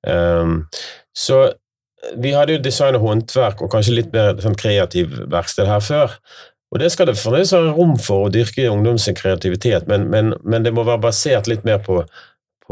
Um, 0.07 0.55
så 1.17 1.43
vi 2.19 2.33
hadde 2.35 2.57
jo 2.57 2.63
design 2.63 2.97
og 2.99 3.05
håndverk 3.07 3.61
og 3.63 3.71
kanskje 3.73 3.97
litt 3.99 4.15
mer 4.15 4.39
sånn 4.43 4.57
kreativ 4.59 5.13
verksted 5.31 5.69
her 5.71 5.83
før. 5.85 6.17
Og 6.73 6.81
Det 6.81 6.89
skal 6.93 7.11
det 7.11 7.19
fremdeles 7.21 7.53
være 7.53 7.75
rom 7.77 7.99
for 8.01 8.27
å 8.27 8.33
dyrke 8.33 8.71
ungdoms 8.71 9.05
kreativitet, 9.19 9.87
men, 9.91 10.07
men, 10.09 10.33
men, 10.41 10.65
det 10.65 10.73
må 10.73 10.87
være 10.89 11.03
basert 11.05 11.51
litt 11.51 11.67
mer 11.69 11.83
på, 11.85 12.01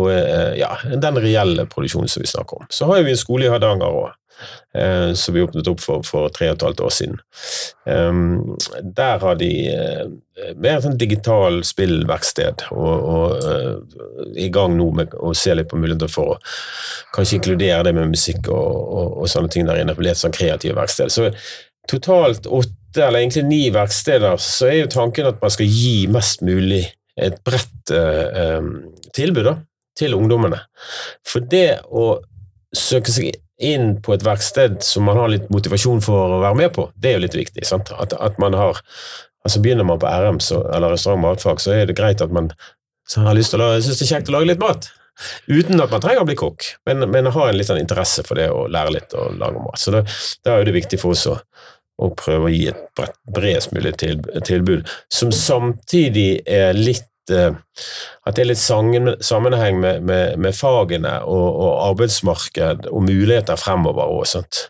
på 0.00 0.08
eh, 0.12 0.56
ja, 0.60 0.72
den 0.96 1.20
reelle 1.20 1.68
produksjonen 1.68 2.08
som 2.08 2.24
vi 2.24 2.30
snakker 2.30 2.62
om. 2.62 2.72
Så 2.72 2.88
har 2.90 3.04
vi 3.04 3.12
en 3.12 3.20
skole 3.20 3.46
i 3.46 3.52
Hardanger 3.52 4.00
òg, 4.00 4.16
eh, 4.74 5.12
som 5.18 5.36
vi 5.36 5.44
åpnet 5.44 5.68
opp 5.68 5.82
for 5.84 6.06
for 6.06 6.32
tre 6.34 6.50
og 6.50 6.56
et 6.56 6.66
halvt 6.68 6.82
år 6.86 6.94
siden. 6.96 7.20
Um, 7.84 8.56
der 8.96 9.20
har 9.20 9.38
de 9.40 9.50
mer 10.56 10.60
mer 10.62 10.84
sånn 10.84 10.98
digital 11.00 11.60
spillverksted, 11.66 12.64
og, 12.72 13.08
og 13.14 13.44
uh, 13.44 14.36
i 14.40 14.48
gang 14.52 14.76
nå 14.78 14.88
med 14.96 15.16
å 15.20 15.34
se 15.36 15.54
litt 15.54 15.68
på 15.70 15.80
muligheter 15.80 16.10
for 16.10 16.36
å 16.36 16.38
kanskje 17.14 17.40
inkludere 17.40 17.88
det 17.88 17.94
med 17.96 18.14
musikk 18.14 18.48
og, 18.48 18.70
og, 18.70 19.18
og 19.20 19.32
sånne 19.32 19.52
ting 19.52 19.68
der 19.68 19.82
inne, 19.82 19.96
på 19.96 20.06
litt 20.06 20.20
sånn 20.20 20.34
kreative 20.34 20.78
verksted. 20.78 21.12
Så 21.12 21.28
totalt 21.90 22.46
åtte, 22.46 23.04
eller 23.04 23.20
egentlig 23.20 23.44
ni 23.50 23.62
verksteder, 23.74 24.40
så 24.40 24.70
er 24.70 24.80
jo 24.82 24.94
tanken 24.94 25.28
at 25.28 25.42
man 25.42 25.52
skal 25.52 25.68
gi 25.68 26.06
mest 26.10 26.46
mulig 26.46 26.86
et 27.20 27.36
bredt 27.44 27.92
uh, 27.92 28.62
tilbud. 29.16 29.44
da 29.50 29.58
til 29.98 30.16
ungdommene. 30.16 30.62
For 31.26 31.44
det 31.52 31.80
å 31.86 32.20
søke 32.76 33.12
seg 33.12 33.40
inn 33.60 33.98
på 34.02 34.14
et 34.14 34.24
verksted 34.24 34.80
som 34.84 35.04
man 35.08 35.18
har 35.20 35.32
litt 35.32 35.50
motivasjon 35.52 36.00
for 36.04 36.36
å 36.36 36.42
være 36.44 36.58
med 36.62 36.72
på, 36.76 36.86
det 36.96 37.12
er 37.12 37.18
jo 37.18 37.24
litt 37.26 37.36
viktig. 37.36 37.66
Sant? 37.68 37.92
At, 37.92 38.14
at 38.16 38.38
man 38.42 38.56
har 38.56 38.80
altså 39.40 39.60
Begynner 39.64 39.86
man 39.88 39.96
på 40.00 40.04
RM 40.04 40.36
så, 40.44 40.58
eller 40.68 40.92
restaurant- 40.92 41.22
og 41.22 41.30
matfag, 41.30 41.60
så 41.64 41.72
er 41.72 41.86
det 41.88 41.96
greit 41.96 42.20
at 42.20 42.32
man 42.32 42.50
har 43.16 43.36
lyst 43.36 43.54
til 43.54 43.62
å, 43.64 43.70
synes 43.80 43.96
det 43.96 44.04
er 44.04 44.10
kjekt 44.10 44.28
å 44.28 44.34
lage 44.34 44.50
litt 44.50 44.60
mat. 44.60 44.90
Uten 45.48 45.80
at 45.80 45.92
man 45.92 46.02
trenger 46.04 46.24
å 46.24 46.28
bli 46.28 46.36
kokk, 46.38 46.66
men, 46.88 47.06
men 47.12 47.30
ha 47.32 47.46
en 47.48 47.56
litt 47.56 47.68
sånn 47.68 47.80
interesse 47.80 48.24
for 48.26 48.40
det 48.40 48.50
å 48.52 48.66
lære 48.68 48.94
litt 48.98 49.16
å 49.16 49.30
lage 49.40 49.62
mat. 49.64 49.80
Så 49.80 49.94
det 49.94 50.04
er 50.44 50.60
jo 50.60 50.68
det 50.68 50.76
viktig 50.76 51.00
for 51.00 51.16
oss 51.16 51.26
å, 51.28 51.38
å 52.00 52.10
prøve 52.16 52.48
å 52.48 52.52
gi 52.52 52.66
et 52.70 53.02
bredest 53.32 53.74
mulig 53.76 53.94
tilbud, 54.00 54.88
som 55.12 55.32
samtidig 55.34 56.42
er 56.48 56.76
litt 56.76 57.09
eh, 57.34 57.54
at 58.26 58.36
det 58.36 58.44
er 58.44 58.50
litt 58.50 58.60
sammenheng 58.60 59.80
med, 59.80 60.02
med, 60.06 60.36
med 60.38 60.56
fagene 60.56 61.18
og, 61.22 61.46
og, 61.48 61.72
arbeidsmarked 61.90 62.90
og 62.90 63.06
muligheter 63.06 63.60
fremover 63.60 64.10
òg. 64.10 64.60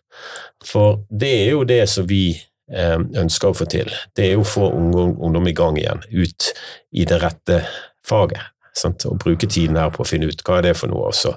For 0.67 1.03
det 1.11 1.35
er 1.43 1.51
jo 1.55 1.67
det 1.69 1.83
som 1.91 2.09
vi 2.09 2.37
Eh, 2.71 2.99
ønsker 3.19 3.51
å 3.51 3.57
få 3.57 3.67
til. 3.67 3.91
Det 4.15 4.29
er 4.29 4.37
jo 4.37 4.45
å 4.45 4.47
få 4.47 4.69
ungdom, 4.71 5.17
ungdom 5.19 5.49
i 5.51 5.55
gang 5.59 5.79
igjen, 5.81 6.05
ut 6.07 6.51
i 6.95 7.07
det 7.09 7.19
rette 7.19 7.65
faget. 8.07 8.53
Sant? 8.79 9.03
Og 9.11 9.19
bruke 9.19 9.49
tiden 9.51 9.79
her 9.81 9.91
på 9.91 10.05
å 10.05 10.07
finne 10.07 10.29
ut 10.31 10.45
hva 10.47 10.61
er 10.61 10.69
det 10.69 10.77
for 10.79 10.93
noe, 10.93 11.09
og 11.11 11.17
så 11.19 11.35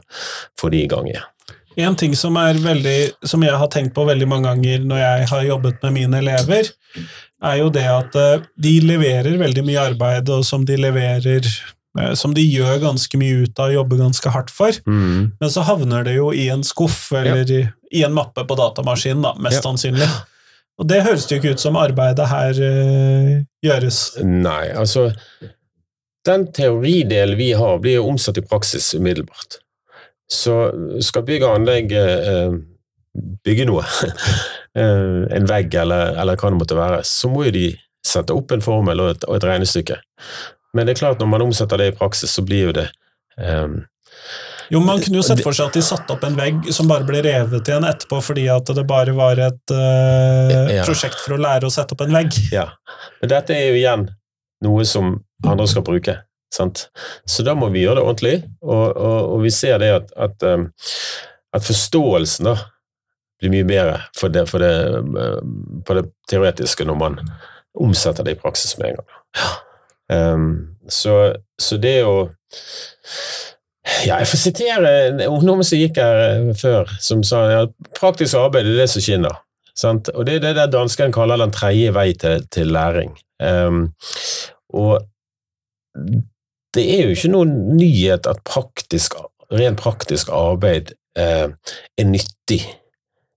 få 0.60 0.70
de 0.70 0.84
i 0.84 0.90
gang 0.92 1.10
igjen. 1.10 1.26
En 1.76 1.96
ting 1.96 2.16
som, 2.16 2.36
veldig, 2.38 2.98
som 3.26 3.44
jeg 3.46 3.58
har 3.58 3.70
tenkt 3.74 3.96
på 3.96 4.06
veldig 4.08 4.28
mange 4.30 4.50
ganger 4.50 4.84
når 4.88 5.00
jeg 5.02 5.30
har 5.32 5.46
jobbet 5.48 5.86
med 5.86 5.96
mine 5.96 6.20
elever, 6.22 6.70
er 7.44 7.60
jo 7.60 7.70
det 7.74 7.86
at 7.90 8.18
eh, 8.20 8.44
de 8.66 8.74
leverer 8.86 9.40
veldig 9.40 9.64
mye 9.68 9.88
arbeid, 9.92 10.30
og 10.32 10.46
som 10.48 10.66
de 10.68 10.78
leverer 10.80 11.48
eh, 11.48 12.14
som 12.20 12.36
de 12.36 12.44
gjør 12.46 12.82
ganske 12.84 13.20
mye 13.20 13.48
ut 13.48 13.60
av 13.60 13.72
og 13.72 13.80
jobber 13.80 14.04
ganske 14.04 14.36
hardt 14.36 14.54
for, 14.54 14.76
mm. 14.86 15.34
men 15.40 15.54
så 15.54 15.66
havner 15.68 16.06
det 16.08 16.18
jo 16.18 16.32
i 16.36 16.48
en 16.54 16.64
skuff 16.68 17.08
eller 17.16 17.44
ja. 17.50 17.66
i, 17.92 18.06
en 18.06 18.16
mappe 18.16 18.46
på 18.48 18.60
datamaskinen, 18.60 19.26
da, 19.26 19.34
mest 19.42 19.62
ja. 19.62 19.66
sannsynlig. 19.66 20.10
Og 20.82 20.88
det 20.90 21.04
høres 21.06 21.28
jo 21.30 21.38
ikke 21.38 21.54
ut 21.54 21.62
som 21.62 21.76
arbeidet 21.78 22.26
her 22.32 22.58
uh, 22.58 23.34
gjøres. 23.62 24.00
Nei, 24.26 24.72
altså 24.74 25.12
Den 26.26 26.48
teoridelen 26.56 27.38
vi 27.38 27.52
har, 27.54 27.78
blir 27.84 28.00
jo 28.00 28.08
omsatt 28.10 28.40
i 28.42 28.46
praksis 28.48 28.88
umiddelbart. 28.98 29.60
Så 30.34 30.58
skal 31.06 31.26
bygg 31.28 31.46
og 31.46 31.60
anlegg 31.60 31.94
uh, 31.94 32.56
bygge 33.46 33.68
noe, 33.70 33.86
uh, 33.86 35.24
en 35.38 35.48
vegg 35.50 35.76
eller, 35.78 36.18
eller, 36.18 36.40
hva 36.40 36.52
det 36.52 36.60
måtte 36.60 36.80
være, 36.80 37.04
så 37.08 37.30
må 37.30 37.46
jo 37.48 37.56
de 37.56 37.68
sette 38.04 38.36
opp 38.36 38.52
en 38.52 38.64
formel 38.64 39.00
og 39.00 39.14
et, 39.14 39.26
og 39.30 39.38
et 39.38 39.48
regnestykke. 39.48 40.00
Men 40.74 40.88
det 40.88 40.96
er 40.96 41.04
klart, 41.04 41.22
når 41.22 41.30
man 41.30 41.46
omsetter 41.46 41.80
det 41.80 41.92
i 41.92 41.96
praksis, 41.96 42.34
så 42.34 42.44
blir 42.46 42.70
jo 42.70 42.74
det 42.76 42.88
um, 43.38 43.84
jo, 44.72 44.80
Man 44.82 45.02
kunne 45.04 45.20
jo 45.20 45.26
sett 45.26 45.44
for 45.46 45.56
seg 45.56 45.70
at 45.70 45.78
de 45.78 45.84
satte 45.86 46.16
opp 46.16 46.24
en 46.26 46.36
vegg 46.38 46.70
som 46.74 46.90
bare 46.90 47.06
ble 47.08 47.22
revet 47.26 47.70
igjen 47.70 47.86
etterpå 47.86 48.20
fordi 48.24 48.48
at 48.52 48.72
det 48.74 48.86
bare 48.90 49.14
var 49.16 49.40
et 49.44 49.74
uh, 49.76 50.72
ja. 50.72 50.86
prosjekt 50.88 51.20
for 51.22 51.36
å 51.36 51.42
lære 51.42 51.70
å 51.70 51.74
sette 51.74 51.96
opp 51.96 52.04
en 52.06 52.16
vegg. 52.16 52.38
Ja, 52.54 52.72
Men 53.22 53.34
dette 53.36 53.56
er 53.56 53.70
jo 53.70 53.80
igjen 53.80 54.08
noe 54.64 54.88
som 54.88 55.18
andre 55.46 55.68
skal 55.70 55.86
bruke. 55.86 56.18
Sant? 56.54 56.88
Så 57.26 57.46
da 57.46 57.56
må 57.58 57.72
vi 57.74 57.82
gjøre 57.84 58.00
det 58.00 58.06
ordentlig, 58.06 58.36
og, 58.62 58.86
og, 58.94 59.18
og 59.36 59.42
vi 59.46 59.52
ser 59.54 59.80
det 59.82 59.90
at, 59.96 60.14
at, 60.28 60.46
um, 60.46 60.68
at 61.54 61.66
forståelsen 61.66 62.52
da 62.52 62.58
blir 63.42 63.54
mye 63.56 63.68
bedre 63.68 63.98
for 64.18 64.34
det, 64.34 64.46
for 64.52 64.64
det, 64.64 64.74
um, 65.00 65.82
på 65.86 65.98
det 65.98 66.06
teoretiske 66.30 66.86
når 66.88 67.00
man 67.00 67.18
omsetter 67.74 68.26
det 68.26 68.36
i 68.36 68.42
praksis 68.44 68.78
med 68.78 68.92
en 68.92 69.00
gang. 69.02 69.18
Um, 70.14 70.52
så, 70.92 71.34
så 71.58 71.80
det 71.82 72.02
å 72.06 72.28
ja, 74.06 74.20
jeg 74.20 74.30
får 74.30 74.40
sitere 74.40 74.92
ungdommen 75.28 75.66
som 75.68 75.80
gikk 75.80 75.98
her 76.00 76.22
eh, 76.24 76.52
før, 76.56 76.92
som 77.04 77.24
sa 77.28 77.42
ja, 77.52 77.64
praktisk 77.98 78.38
arbeid 78.40 78.70
er 78.70 78.78
det 78.84 78.88
som 78.94 79.04
skinner. 79.04 79.42
Sant? 79.76 80.12
Og 80.14 80.28
Det 80.28 80.38
er 80.38 80.54
det 80.54 80.70
danskene 80.72 81.12
kaller 81.16 81.42
den 81.42 81.52
tredje 81.52 81.92
vei 81.96 82.12
til, 82.20 82.46
til 82.54 82.70
læring. 82.72 83.16
Um, 83.42 83.88
og 84.70 85.02
det 86.74 86.84
er 86.96 87.06
jo 87.06 87.16
ikke 87.16 87.32
noen 87.34 87.54
nyhet 87.78 88.28
at 88.30 88.42
praktisk, 88.48 89.18
rent 89.54 89.82
praktisk 89.82 90.32
arbeid 90.34 90.94
eh, 91.20 91.50
er 91.98 92.10
nyttig 92.10 92.62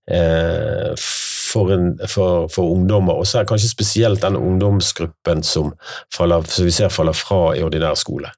eh, 0.09 0.93
for, 0.97 1.73
en, 1.73 1.91
for, 2.09 2.47
for, 2.53 2.73
ungdommer, 2.75 3.19
og 3.19 3.27
så 3.29 3.41
er 3.41 3.49
kanskje 3.49 3.71
spesielt 3.71 4.23
den 4.25 4.39
ungdomsgruppen 4.39 5.43
som, 5.45 5.73
faller, 6.13 6.47
som 6.49 6.67
vi 6.67 6.75
ser 6.75 6.93
faller 6.93 7.17
fra 7.17 7.41
i 7.57 7.63
ordinær 7.65 7.97
skole. 7.99 8.31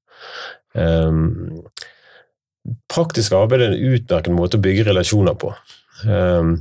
Eh, 0.76 1.24
praktisk 2.92 3.34
arbeid 3.38 3.64
er 3.64 3.74
en 3.74 3.94
utmerket 3.96 4.36
måte 4.36 4.60
å 4.60 4.64
bygge 4.64 4.90
relasjoner 4.90 5.38
på. 5.40 5.54
Um, 6.08 6.60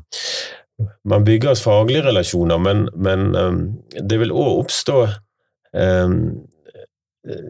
man 1.04 1.24
bygger 1.26 1.58
faglige 1.58 2.06
relasjoner, 2.06 2.58
men, 2.62 2.86
men 2.94 3.34
um, 3.34 3.60
det 3.98 4.20
vil 4.22 4.34
òg 4.34 4.64
oppstå 4.64 4.98
um, 5.74 6.18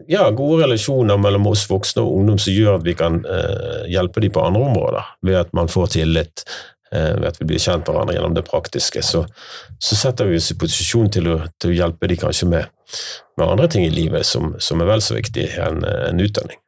ja, 0.07 0.29
gode 0.31 0.63
relasjoner 0.63 1.17
mellom 1.17 1.47
oss 1.51 1.67
voksne 1.69 2.03
og 2.03 2.19
ungdom 2.19 2.39
som 2.41 2.55
gjør 2.55 2.79
at 2.79 2.85
vi 2.87 2.95
kan 2.97 3.21
eh, 3.25 3.85
hjelpe 3.91 4.23
dem 4.23 4.33
på 4.33 4.43
andre 4.43 4.65
områder, 4.71 5.13
ved 5.25 5.39
at 5.43 5.53
man 5.55 5.69
får 5.71 5.93
tillit, 5.95 6.43
eh, 6.91 7.13
ved 7.19 7.27
at 7.29 7.39
vi 7.39 7.47
blir 7.51 7.61
kjent 7.61 7.87
hverandre 7.87 8.17
gjennom 8.17 8.35
det 8.35 8.47
praktiske. 8.49 9.03
Så, 9.05 9.23
så 9.79 9.99
setter 9.99 10.29
vi 10.29 10.39
oss 10.41 10.49
i 10.51 10.57
posisjon 10.59 11.11
til 11.13 11.29
å, 11.31 11.37
til 11.61 11.73
å 11.73 11.77
hjelpe 11.83 12.09
dem 12.11 12.21
kanskje 12.25 12.49
med, 12.49 12.73
med, 13.37 13.45
andre 13.45 13.69
ting 13.71 13.85
i 13.85 13.93
livet 13.93 14.27
som, 14.27 14.55
som 14.59 14.81
er 14.81 14.89
vel 14.89 15.05
så 15.05 15.17
viktig 15.19 15.47
enn 15.61 15.85
en 15.85 16.25
utdanning. 16.25 16.59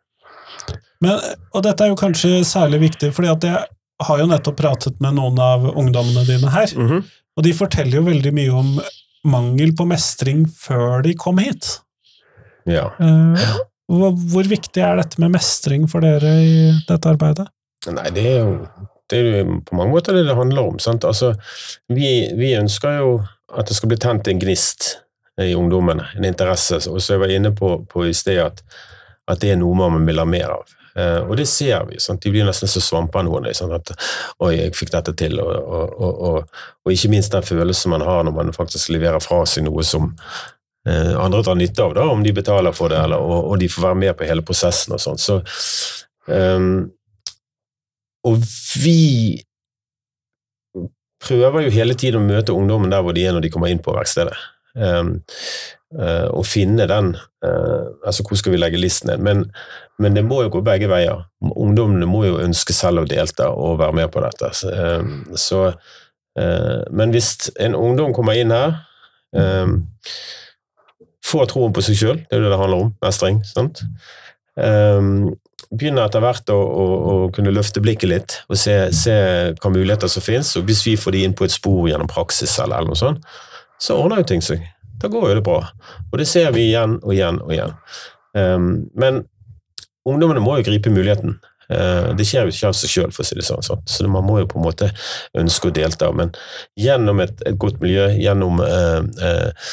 Men, 1.01 1.17
og 1.51 1.65
dette 1.65 1.83
er 1.83 1.89
jo 1.89 1.99
kanskje 1.99 2.43
særlig 2.45 2.83
viktig, 2.85 3.09
fordi 3.17 3.31
at 3.33 3.47
jeg 3.47 3.61
har 4.05 4.21
jo 4.21 4.29
nettopp 4.29 4.59
pratet 4.59 4.99
med 5.01 5.17
noen 5.17 5.39
av 5.41 5.65
ungdommene 5.73 6.27
dine 6.29 6.53
her, 6.53 6.69
mm 6.77 6.87
-hmm. 6.87 7.01
og 7.37 7.43
de 7.43 7.53
forteller 7.53 7.97
jo 7.97 8.05
veldig 8.05 8.33
mye 8.33 8.51
om 8.51 8.75
mangel 9.25 9.73
på 9.75 9.85
mestring 9.85 10.45
før 10.45 11.01
de 11.01 11.13
kom 11.17 11.37
hit. 11.37 11.81
Ja. 12.69 12.89
Uh, 13.01 13.37
hvor, 13.91 14.15
hvor, 14.31 14.47
viktig 14.47 14.83
er 14.83 15.01
dette 15.01 15.19
med 15.21 15.33
mestring 15.35 15.87
for 15.91 16.03
dere 16.05 16.33
i 16.45 16.55
dette 16.87 17.11
arbeidet? 17.11 17.47
Nei, 17.91 18.07
det 18.13 18.25
er 18.29 18.41
jo, 18.43 18.87
det 19.09 19.19
er 19.19 19.39
jo 19.41 19.59
på 19.67 19.77
mange 19.77 19.95
måter 19.95 20.15
det 20.15 20.27
det 20.29 20.37
handler 20.37 20.71
om. 20.71 20.81
Altså, 20.93 21.33
vi, 21.91 22.11
vi, 22.37 22.53
ønsker 22.59 22.99
jo 23.01 23.15
at 23.51 23.67
det 23.67 23.75
skal 23.75 23.91
bli 23.91 23.99
tent 23.99 24.29
en 24.31 24.39
gnist 24.39 24.93
i 25.41 25.55
ungdommene, 25.57 26.05
en 26.15 26.27
interesse. 26.27 26.79
Og 26.91 27.01
så 27.01 27.15
jeg 27.15 27.23
var 27.23 27.33
inne 27.33 27.51
på, 27.55 27.79
på 27.89 28.05
i 28.07 28.13
sted 28.15 28.39
at, 28.43 28.61
at 29.27 29.41
det 29.41 29.55
er 29.55 29.59
noe 29.59 29.75
man 29.75 30.07
vil 30.07 30.21
ha 30.21 30.27
mer 30.29 30.55
av. 30.59 30.77
Eh, 30.95 31.19
og 31.23 31.37
det 31.39 31.47
ser 31.47 31.85
vi. 31.87 31.99
Sant? 32.03 32.21
De 32.23 32.31
blir 32.33 32.47
nesten 32.47 32.69
så 32.71 32.83
svamper 32.83 33.23
noen. 33.27 33.47
Sånn 33.55 33.73
at 33.75 33.93
'oi, 34.39 34.55
jeg 34.57 34.75
fikk 34.77 34.93
dette 34.95 35.15
til', 35.17 35.39
og, 35.39 35.51
og, 35.55 35.99
og, 35.99 36.57
og, 36.83 36.91
ikke 36.91 37.11
minst 37.13 37.35
den 37.35 37.45
følelsen 37.47 37.95
man 37.95 38.05
har 38.05 38.25
når 38.27 38.35
man 38.35 38.55
faktisk 38.55 38.91
leverer 38.91 39.23
fra 39.23 39.43
seg 39.47 39.67
noe 39.67 39.85
som 39.87 40.11
andre 40.89 41.43
tar 41.45 41.59
nytte 41.59 41.83
av, 41.83 41.91
da, 41.93 42.07
om 42.09 42.23
de 42.25 42.31
betaler 42.33 42.73
for 42.73 42.89
det, 42.89 42.97
eller, 43.03 43.21
og, 43.21 43.53
de 43.61 43.67
får 43.69 43.83
være 43.83 43.99
med 44.01 44.15
på 44.17 44.25
hele 44.25 44.41
prosessen 44.45 44.95
og 44.95 45.01
sånn. 45.03 45.19
Så, 45.21 45.35
um, 46.25 46.87
og 48.25 48.41
vi 48.81 49.41
prøver 51.21 51.67
jo 51.67 51.75
hele 51.75 51.93
tiden 51.93 52.23
å 52.23 52.25
møte 52.25 52.55
ungdommen 52.55 52.89
der 52.89 53.05
hvor 53.05 53.13
de 53.13 53.27
er 53.27 53.35
når 53.35 53.45
de 53.45 53.53
kommer 53.53 53.69
inn 53.69 53.83
på 53.83 53.93
verkstedet. 53.93 54.33
Um, 54.73 55.19
uh, 55.99 56.31
og 56.31 56.45
finne 56.47 56.87
den 56.89 57.13
Altså, 57.41 58.21
hvor 58.21 58.37
skal 58.37 58.53
vi 58.53 58.59
legge 58.61 58.77
listen 58.77 59.09
ned? 59.09 59.23
Men, 59.25 59.39
men 60.01 60.13
det 60.17 60.23
må 60.25 60.43
jo 60.45 60.51
gå 60.53 60.61
begge 60.65 60.89
veier. 60.91 61.23
Ungdommene 61.41 62.05
må 62.09 62.23
jo 62.27 62.39
ønske 62.41 62.73
selv 62.73 63.03
å 63.03 63.09
delta 63.09 63.49
og 63.49 63.79
være 63.81 63.97
med 63.97 64.11
på 64.13 64.21
dette. 64.21 64.51
Så, 64.53 65.63
eh, 65.71 65.97
eh, 66.41 66.83
men 66.93 67.13
hvis 67.13 67.49
en 67.61 67.77
ungdom 67.77 68.13
kommer 68.13 68.37
inn 68.37 68.53
her, 68.53 68.77
eh, 69.33 69.73
får 71.25 71.51
troen 71.51 71.73
på 71.75 71.83
seg 71.85 71.99
sjøl, 71.99 72.19
det 72.25 72.35
er 72.35 72.41
jo 72.41 72.47
det 72.47 72.53
det 72.53 72.61
handler 72.63 72.85
om, 72.87 72.91
mestring, 73.05 73.41
sant? 73.47 73.85
begynner 75.71 76.07
etter 76.07 76.23
hvert 76.23 76.49
å, 76.51 76.57
å, 76.57 76.85
å, 77.11 77.13
kunne 77.33 77.53
løfte 77.53 77.81
blikket 77.83 78.11
litt 78.11 78.35
og 78.51 78.59
se, 78.59 78.75
se 78.95 79.13
hvilke 79.53 79.71
muligheter 79.71 80.11
som 80.11 80.23
finnes. 80.25 80.51
Og 80.59 80.67
hvis 80.67 80.83
vi 80.87 80.97
får 80.99 81.15
de 81.15 81.23
inn 81.27 81.35
på 81.37 81.47
et 81.47 81.53
spor 81.53 81.87
gjennom 81.87 82.09
praksis, 82.11 82.57
eller, 82.59 82.81
eller 82.81 82.91
noe 82.91 82.99
sånt, 82.99 83.23
så 83.81 83.97
ordner 83.97 84.21
jo 84.21 84.29
ting 84.33 84.43
seg. 84.45 84.65
Da 85.01 85.09
går 85.09 85.29
jo 85.29 85.37
det 85.39 85.45
bra. 85.45 85.61
Og 86.11 86.19
det 86.19 86.27
ser 86.29 86.51
vi 86.55 86.67
igjen 86.69 86.99
og 87.01 87.13
igjen 87.15 87.39
og 87.41 87.55
igjen. 87.55 87.77
Um, 88.37 88.67
men 88.99 89.23
ungdommene 90.07 90.43
må 90.43 90.59
jo 90.59 90.67
gripe 90.67 90.93
muligheten. 90.93 91.39
Uh, 91.71 92.11
det 92.19 92.27
skjer 92.27 92.45
jo 92.45 92.53
ikke 92.53 92.69
av 92.69 92.77
seg 92.77 92.91
sjøl, 92.91 93.15
for 93.15 93.23
å 93.23 93.29
si 93.29 93.39
det 93.39 93.47
sånn. 93.47 93.63
Så 93.63 94.11
man 94.11 94.27
må 94.27 94.41
jo 94.41 94.51
på 94.51 94.59
en 94.59 94.67
måte 94.67 94.91
ønske 95.39 95.71
å 95.71 95.75
delta. 95.75 96.11
Men 96.13 96.35
gjennom 96.79 97.23
et, 97.23 97.33
et 97.47 97.57
godt 97.61 97.81
miljø, 97.81 98.11
gjennom 98.19 98.61
uh, 98.61 98.99
eh, 99.23 99.71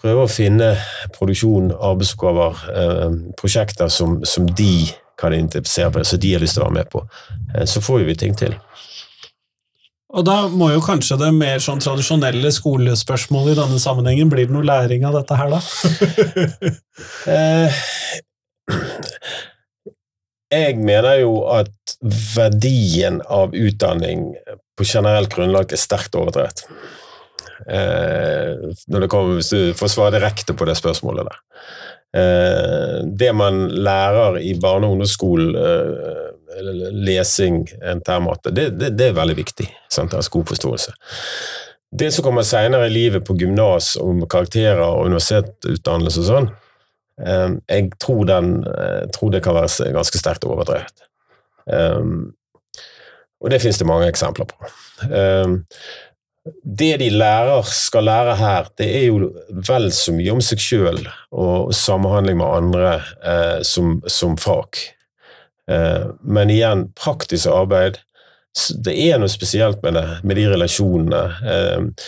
prøve 0.00 0.26
å 0.26 0.30
finne 0.30 0.74
produksjon, 1.16 1.72
arbeidsoppgaver, 1.74 2.62
eh, 2.82 3.18
prosjekter 3.38 3.90
som, 3.92 4.20
som, 4.24 4.46
de 4.46 4.86
kan 5.18 5.32
identifisere 5.32 5.90
på, 5.92 6.04
som 6.04 6.20
de 6.20 6.32
har 6.34 6.44
lyst 6.44 6.58
til 6.58 6.64
å 6.64 6.68
være 6.68 6.78
med 6.78 6.90
på, 6.92 7.02
eh, 7.54 7.66
så 7.68 7.82
får 7.84 8.04
vi 8.08 8.18
ting 8.20 8.36
til. 8.38 8.56
Og 10.16 10.24
da 10.24 10.36
må 10.48 10.70
jo 10.70 10.84
kanskje 10.84 11.18
det 11.20 11.32
mer 11.34 11.58
sånn 11.60 11.82
tradisjonelle 11.82 12.52
skolespørsmålet 12.54 13.56
i 13.56 13.58
denne 13.58 13.80
sammenhengen 13.82 14.30
Blir 14.30 14.46
det 14.46 14.54
noe 14.54 14.64
læring 14.64 15.02
av 15.04 15.18
dette 15.18 15.36
her, 15.36 15.50
da? 15.50 15.60
eh, 17.34 17.82
jeg 20.54 20.76
mener 20.78 21.18
jo 21.20 21.40
at 21.50 21.96
verdien 22.36 23.18
av 23.26 23.54
utdanning 23.56 24.30
på 24.76 24.86
generelt 24.86 25.32
grunnlag 25.34 25.72
er 25.72 25.80
sterkt 25.80 26.14
overdrevet. 26.18 26.62
Eh, 27.64 28.72
når 28.86 29.04
det 29.04 29.10
kommer, 29.10 29.38
hvis 29.38 29.52
du 29.54 29.76
får 29.76 29.92
svare 29.92 30.14
direkte 30.18 30.54
på 30.56 30.68
det 30.68 30.76
spørsmålet 30.78 31.28
der. 31.28 31.38
Eh, 32.16 32.98
det 33.18 33.32
man 33.36 33.66
lærer 33.70 34.38
i 34.40 34.54
barne- 34.60 34.86
og 34.86 34.96
ungdomsskolen, 34.96 35.56
eh, 35.56 36.92
lesing, 36.92 37.66
NTR-matte, 37.82 38.50
det, 38.50 38.70
det, 38.80 38.92
det, 38.98 39.08
er 39.08 39.18
veldig 39.18 39.36
viktig. 39.36 39.68
Sant? 39.92 40.14
Altså 40.14 40.30
god 40.38 40.46
forståelse. 40.52 40.94
Det 41.96 42.12
som 42.12 42.24
kommer 42.24 42.42
senere 42.42 42.86
i 42.86 42.94
livet 42.94 43.24
på 43.24 43.36
gymnas 43.38 43.96
om 44.00 44.24
karakterer 44.28 44.82
og 44.84 45.06
universitetsutdannelse 45.06 46.22
og 46.24 46.30
sånn, 46.30 46.48
jeg 47.16 47.86
tror, 47.96 48.26
den, 48.28 48.48
jeg 48.66 49.12
tror, 49.14 49.30
det 49.32 49.38
kan 49.44 49.54
være 49.56 49.92
ganske 49.94 50.18
sterkt 50.20 50.44
overdrevet. 50.44 51.04
Og 53.40 53.52
det 53.52 53.60
finnes 53.62 53.78
det 53.80 53.86
mange 53.88 54.08
eksempler 54.10 54.48
på. 54.50 54.68
Det 56.62 56.96
de 57.00 57.10
lærer, 57.10 57.62
skal 57.74 58.06
lære 58.06 58.34
her, 58.38 58.66
det 58.78 58.86
er 58.98 59.06
jo 59.08 59.30
vel 59.66 59.88
så 59.94 60.14
mye 60.14 60.34
om 60.34 60.42
seg 60.44 60.62
sjøl 60.62 61.00
og 61.34 61.72
samhandling 61.74 62.38
med 62.38 62.46
andre 62.46 62.92
eh, 63.22 63.62
som, 63.66 63.96
som, 64.06 64.36
fag. 64.38 64.78
Eh, 65.70 66.04
men 66.22 66.52
igjen, 66.54 66.86
praktisk 66.94 67.50
arbeid 67.50 67.98
Det 68.86 68.92
er 68.94 69.18
noe 69.18 69.28
spesielt 69.28 69.82
med 69.82 69.98
det, 69.98 70.04
med 70.22 70.38
de 70.38 70.46
relasjonene. 70.52 71.22
Eh, 71.44 72.06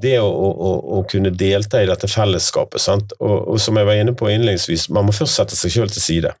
det 0.00 0.16
å, 0.22 0.28
å, 0.28 0.70
å, 0.96 1.00
kunne 1.10 1.32
delta 1.34 1.82
i 1.82 1.88
dette 1.88 2.08
fellesskapet. 2.08 2.86
Og, 3.18 3.36
og, 3.52 3.58
som 3.60 3.76
jeg 3.76 3.88
var 3.88 4.00
inne 4.00 4.14
på 4.16 4.30
innledningsvis, 4.30 4.88
man 4.94 5.08
må 5.08 5.12
først 5.16 5.40
sette 5.40 5.58
seg 5.58 5.74
sjøl 5.74 5.92
til 5.92 6.04
side 6.04 6.32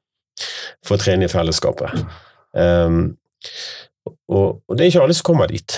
for 0.86 0.96
å 0.96 1.02
trene 1.02 1.26
i 1.26 1.32
fellesskapet. 1.32 1.98
Um, 2.56 3.10
og, 4.30 4.62
og, 4.66 4.76
det 4.76 4.84
er 4.84 4.92
ikke 4.92 5.04
alle 5.04 5.16
som 5.18 5.28
kommer 5.32 5.50
dit. 5.50 5.76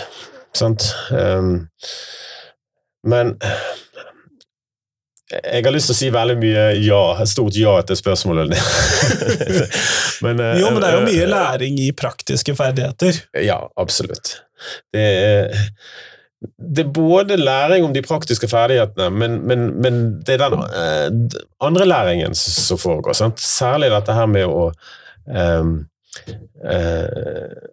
Sant? 0.57 0.91
Um, 1.11 1.69
men 3.09 3.35
jeg 5.33 5.65
har 5.65 5.73
lyst 5.73 5.89
til 5.89 5.95
å 5.95 5.97
si 5.97 6.09
veldig 6.13 6.37
mye 6.43 6.65
ja, 6.85 7.01
et 7.23 7.31
stort 7.31 7.57
ja 7.57 7.79
etter 7.81 7.97
spørsmålet. 7.97 8.53
men, 10.25 10.43
jo, 10.61 10.69
men 10.69 10.81
det 10.83 10.89
er 10.89 10.97
jo 10.99 11.05
mye 11.07 11.25
eh, 11.25 11.31
læring 11.31 11.79
i 11.81 11.91
praktiske 11.97 12.55
ferdigheter. 12.59 13.23
Ja, 13.41 13.63
absolutt. 13.81 14.35
Det 14.93 15.07
er, 15.23 15.69
det 16.59 16.85
er 16.85 16.93
både 16.95 17.39
læring 17.41 17.87
om 17.87 17.95
de 17.97 18.05
praktiske 18.05 18.51
ferdighetene, 18.51 19.09
men, 19.15 19.41
men, 19.49 19.67
men 19.83 20.03
det 20.27 20.37
er 20.37 20.53
den 20.53 20.67
uh, 20.67 21.41
andre 21.65 21.89
læringen 21.89 22.37
som 22.37 22.81
foregår. 22.81 23.17
Sant? 23.17 23.41
Særlig 23.41 23.93
dette 23.95 24.17
her 24.17 24.29
med 24.31 24.51
å 24.51 24.69
um, 25.33 25.77
uh, 26.67 27.71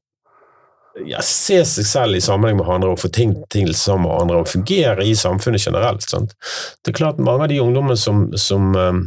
ja, 1.05 1.21
se 1.23 1.59
seg 1.65 1.87
selv 1.87 2.17
i 2.17 2.21
sammenheng 2.23 2.59
med 2.59 2.69
andre 2.69 2.93
og 2.93 3.01
få 3.01 3.11
ting 3.13 3.35
til 3.53 3.73
sammen 3.77 4.07
med 4.07 4.21
andre 4.23 4.43
og 4.43 4.51
fungere 4.51 5.05
i 5.05 5.15
samfunnet 5.17 5.65
generelt. 5.65 6.05
Sant? 6.09 6.35
Det 6.83 6.93
er 6.93 6.99
klart 6.99 7.19
Mange 7.19 7.45
av 7.45 7.51
de 7.51 7.59
ungdommene 7.61 7.97
som, 7.99 8.27
som, 8.39 8.71
um, 8.75 9.01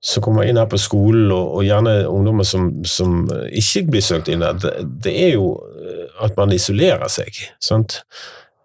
som, 0.00 0.24
kommer 0.24 0.48
inn 0.48 0.58
her 0.60 0.68
på 0.70 0.80
skolen, 0.80 1.30
og, 1.32 1.58
og 1.58 1.66
gjerne 1.66 2.00
ungdommer 2.10 2.46
som, 2.48 2.70
som, 2.86 3.22
ikke 3.50 3.86
blir 3.92 4.04
søkt 4.04 4.30
inn 4.32 4.44
her, 4.44 4.58
det, 4.60 4.74
det, 5.04 5.14
er 5.28 5.36
jo 5.36 5.54
uh, 5.58 6.24
at 6.24 6.36
man 6.38 6.54
isolerer 6.54 7.08
seg. 7.12 7.42
Sant? 7.64 8.00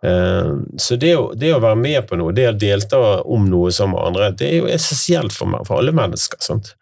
Uh, 0.03 0.63
så 0.81 0.97
det 0.99 1.13
å, 1.15 1.29
det 1.37 1.53
å, 1.55 1.61
være 1.63 1.79
med 1.79 2.07
på 2.09 2.19
noe, 2.19 2.35
det 2.35 2.49
å 2.51 2.57
delta 2.57 3.03
om 3.23 3.45
noe 3.49 3.71
sammen 3.71 3.97
med 3.97 4.09
andre, 4.11 4.31
det 4.39 4.49
er 4.49 4.63
jo 4.63 4.71
essensielt 4.71 5.35
for, 5.35 5.53
for 5.67 5.81
alle 5.81 5.95
mennesker. 5.95 6.41
Sant? 6.43 6.75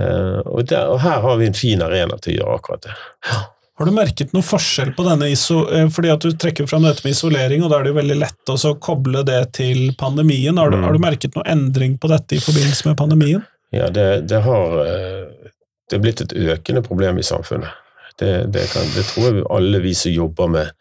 Og, 0.00 0.62
der, 0.64 0.86
og 0.88 1.02
her 1.02 1.18
har 1.20 1.34
vi 1.36 1.50
en 1.50 1.56
fin 1.58 1.82
arena 1.84 2.16
til 2.24 2.32
å 2.32 2.36
gjøre 2.38 2.54
akkurat 2.56 2.86
det. 2.86 2.94
Ja. 3.28 3.40
Har 3.80 3.88
du 3.88 3.94
merket 3.96 4.34
noen 4.34 4.44
forskjell 4.44 4.90
på 4.92 5.04
denne 5.06 5.30
iso... 5.32 5.62
Eh, 5.72 5.86
fordi 5.88 6.10
at 6.12 6.20
du 6.20 6.34
trekker 6.36 6.66
fram 6.68 6.84
dette 6.84 7.00
med 7.00 7.14
isolering, 7.14 7.62
og 7.64 7.70
da 7.72 7.78
er 7.78 7.86
det 7.86 7.94
jo 7.94 7.96
veldig 7.96 8.16
lett 8.20 8.50
å 8.52 8.72
koble 8.76 9.22
det 9.24 9.38
til 9.56 9.94
pandemien. 9.96 10.60
Har 10.60 10.68
du, 10.68 10.76
mm. 10.76 10.84
har 10.84 10.92
du, 10.92 11.00
merket 11.00 11.38
noen 11.38 11.48
endring 11.48 11.94
på 11.96 12.10
dette 12.12 12.36
i 12.36 12.42
forbindelse 12.44 12.90
med 12.90 12.98
pandemien? 13.00 13.46
Ja, 13.72 13.86
det, 13.88 14.26
det 14.28 14.42
har 14.44 14.74
eh, 14.84 15.52
Det 15.88 15.96
er 15.96 16.02
blitt 16.04 16.20
et 16.20 16.34
økende 16.36 16.82
problem 16.84 17.22
i 17.22 17.24
samfunnet. 17.24 17.72
Det, 18.20 18.52
det, 18.52 18.66
kan, 18.74 18.84
det 18.92 19.06
tror 19.14 19.30
jeg 19.30 19.46
alle 19.48 19.80
vi 19.80 19.94
som 19.96 20.12
jobber 20.12 20.52
med, 20.52 20.76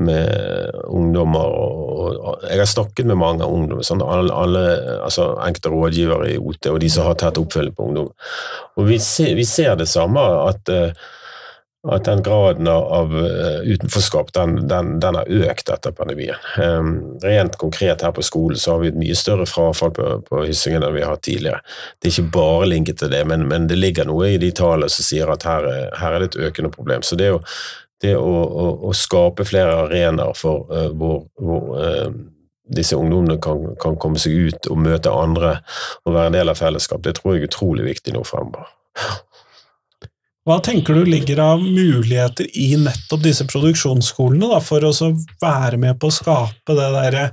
med 0.00 0.72
ungdommer 0.88 1.52
og, 1.52 2.08
og, 2.16 2.48
Jeg 2.48 2.62
har 2.62 2.72
snakket 2.72 3.12
med 3.12 3.20
mange 3.20 3.44
ungdommer, 3.44 3.84
sånn, 3.84 4.00
alle, 4.00 4.32
alle, 4.32 4.64
altså 5.04 5.34
enkelte 5.44 5.74
rådgivere 5.76 6.32
i 6.32 6.40
OT 6.40 6.72
og 6.72 6.80
de 6.80 6.88
som 6.96 7.12
har 7.12 7.20
tett 7.20 7.44
oppfølging 7.44 7.76
på 7.76 7.92
ungdom. 7.92 8.08
Og 8.80 8.88
vi 8.88 8.96
ser, 9.04 9.36
vi 9.36 9.44
ser 9.44 9.76
det 9.76 9.90
samme, 9.92 10.24
at 10.48 10.72
uh, 10.72 11.08
at 11.94 12.04
den 12.04 12.22
graden 12.22 12.68
av 12.68 13.14
uh, 13.14 13.60
utenforskap 13.64 14.32
den, 14.36 14.68
den, 14.68 14.98
den, 15.00 15.18
har 15.18 15.30
økt 15.48 15.70
etter 15.72 15.94
pandemien. 15.96 16.36
Um, 16.60 17.18
rent 17.22 17.56
konkret 17.60 18.04
her 18.04 18.12
på 18.16 18.24
skolen 18.26 18.60
så 18.60 18.74
har 18.74 18.82
vi 18.82 18.92
et 18.92 19.00
mye 19.00 19.16
større 19.16 19.46
frafall 19.48 19.92
på, 19.96 20.08
på 20.28 20.44
Hyssingen 20.44 20.84
enn 20.84 20.96
vi 20.96 21.04
har 21.04 21.16
hatt 21.16 21.26
tidligere. 21.28 21.60
Det 21.98 22.10
er 22.10 22.16
ikke 22.16 22.36
bare 22.38 22.70
linket 22.70 23.00
til 23.02 23.12
det, 23.12 23.24
men, 23.28 23.46
men 23.50 23.68
det 23.70 23.80
ligger 23.80 24.08
noe 24.08 24.32
i 24.34 24.40
de 24.42 24.52
tallene 24.54 24.90
som 24.92 25.06
sier 25.06 25.30
at 25.32 25.46
her, 25.48 25.68
her, 25.98 26.16
er 26.16 26.24
det 26.24 26.32
et 26.32 26.40
økende 26.48 26.72
problem. 26.74 27.04
Så 27.06 27.18
det, 27.20 27.30
å, 27.36 27.42
det 28.04 28.16
å, 28.18 28.34
å, 28.46 28.66
å 28.90 28.96
skape 28.96 29.46
flere 29.48 29.84
arenaer 29.86 30.36
for 30.38 30.68
uh, 30.72 30.90
hvor, 30.92 31.24
hvor 31.40 31.78
uh, 31.78 32.10
disse 32.68 32.96
ungdommene 32.96 33.38
kan, 33.42 33.64
kan, 33.80 33.96
komme 33.96 34.20
seg 34.20 34.50
ut 34.50 34.68
og 34.68 34.82
møte 34.84 35.12
andre 35.12 35.58
og 36.04 36.12
være 36.12 36.32
en 36.32 36.36
del 36.36 36.52
av 36.52 36.60
fellesskap, 36.60 37.00
det 37.04 37.16
tror 37.18 37.34
jeg 37.34 37.46
er 37.46 37.50
utrolig 37.50 37.86
viktig 37.88 38.12
nå 38.16 38.24
fremover. 38.28 38.68
Hva 40.48 40.62
tenker 40.64 40.96
du 40.96 41.04
ligger 41.04 41.42
av 41.44 41.60
muligheter 41.60 42.46
i 42.56 42.70
nettopp 42.80 43.20
disse 43.20 43.44
produksjonsskolene 43.44 44.48
da, 44.48 44.62
for 44.64 44.80
å 44.80 44.92
være 45.42 45.76
med 45.76 45.98
på 46.00 46.08
å 46.08 46.14
skape 46.14 46.76
det 46.78 46.86
derre 46.94 47.32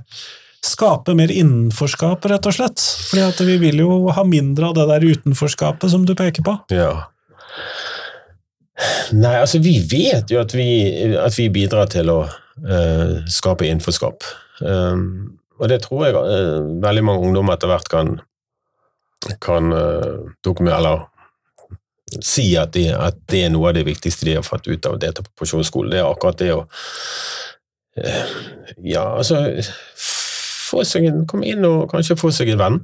Skape 0.66 1.14
mer 1.14 1.30
innenforskap, 1.30 2.24
rett 2.26 2.46
og 2.48 2.54
slett? 2.56 2.82
Fordi 3.12 3.44
vi 3.46 3.56
vil 3.60 3.80
jo 3.84 3.98
ha 4.10 4.24
mindre 4.26 4.66
av 4.66 4.74
det 4.74 4.86
der 4.88 5.04
utenforskapet 5.06 5.92
som 5.92 6.02
du 6.08 6.10
peker 6.18 6.42
på. 6.42 6.56
Ja. 6.74 7.06
Nei, 9.14 9.36
altså 9.38 9.60
vi 9.62 9.76
vet 9.86 10.32
jo 10.32 10.40
at 10.42 10.56
vi, 10.56 10.66
at 11.22 11.38
vi 11.38 11.46
bidrar 11.54 11.86
til 11.92 12.10
å 12.10 12.18
uh, 12.26 13.12
skape 13.30 13.68
innenforskap. 13.68 14.26
Um, 14.58 15.38
og 15.60 15.70
det 15.70 15.84
tror 15.86 16.08
jeg 16.08 16.18
uh, 16.18 16.66
veldig 16.82 17.04
mange 17.06 17.30
ungdommer 17.30 17.54
etter 17.54 17.70
hvert 17.70 17.92
kan, 17.92 18.16
kan 19.38 19.70
uh, 19.70 20.26
dokumentere, 20.42 20.82
eller 20.82 21.06
si 22.06 22.56
at, 22.58 22.72
de, 22.72 22.86
at, 22.94 23.18
det 23.30 23.44
er 23.46 23.52
noe 23.52 23.70
av 23.70 23.78
det 23.78 23.86
viktigste 23.86 24.28
de 24.28 24.36
har 24.38 24.46
fått 24.46 24.68
ut 24.70 24.86
av 24.86 24.96
å 24.96 25.00
delta 25.02 25.24
på 25.26 25.32
profesjonsskolen. 25.34 25.90
Det 25.90 26.00
er 26.00 26.06
akkurat 26.06 26.38
det 26.38 26.52
å 26.54 26.60
eh, 27.98 28.36
Ja, 28.86 29.04
altså 29.18 29.40
få 30.66 30.84
seg 30.86 31.08
en, 31.10 31.24
Kom 31.28 31.42
inn 31.46 31.64
og 31.66 31.88
kanskje 31.90 32.18
få 32.18 32.30
seg 32.34 32.52
en 32.52 32.62
venn. 32.62 32.78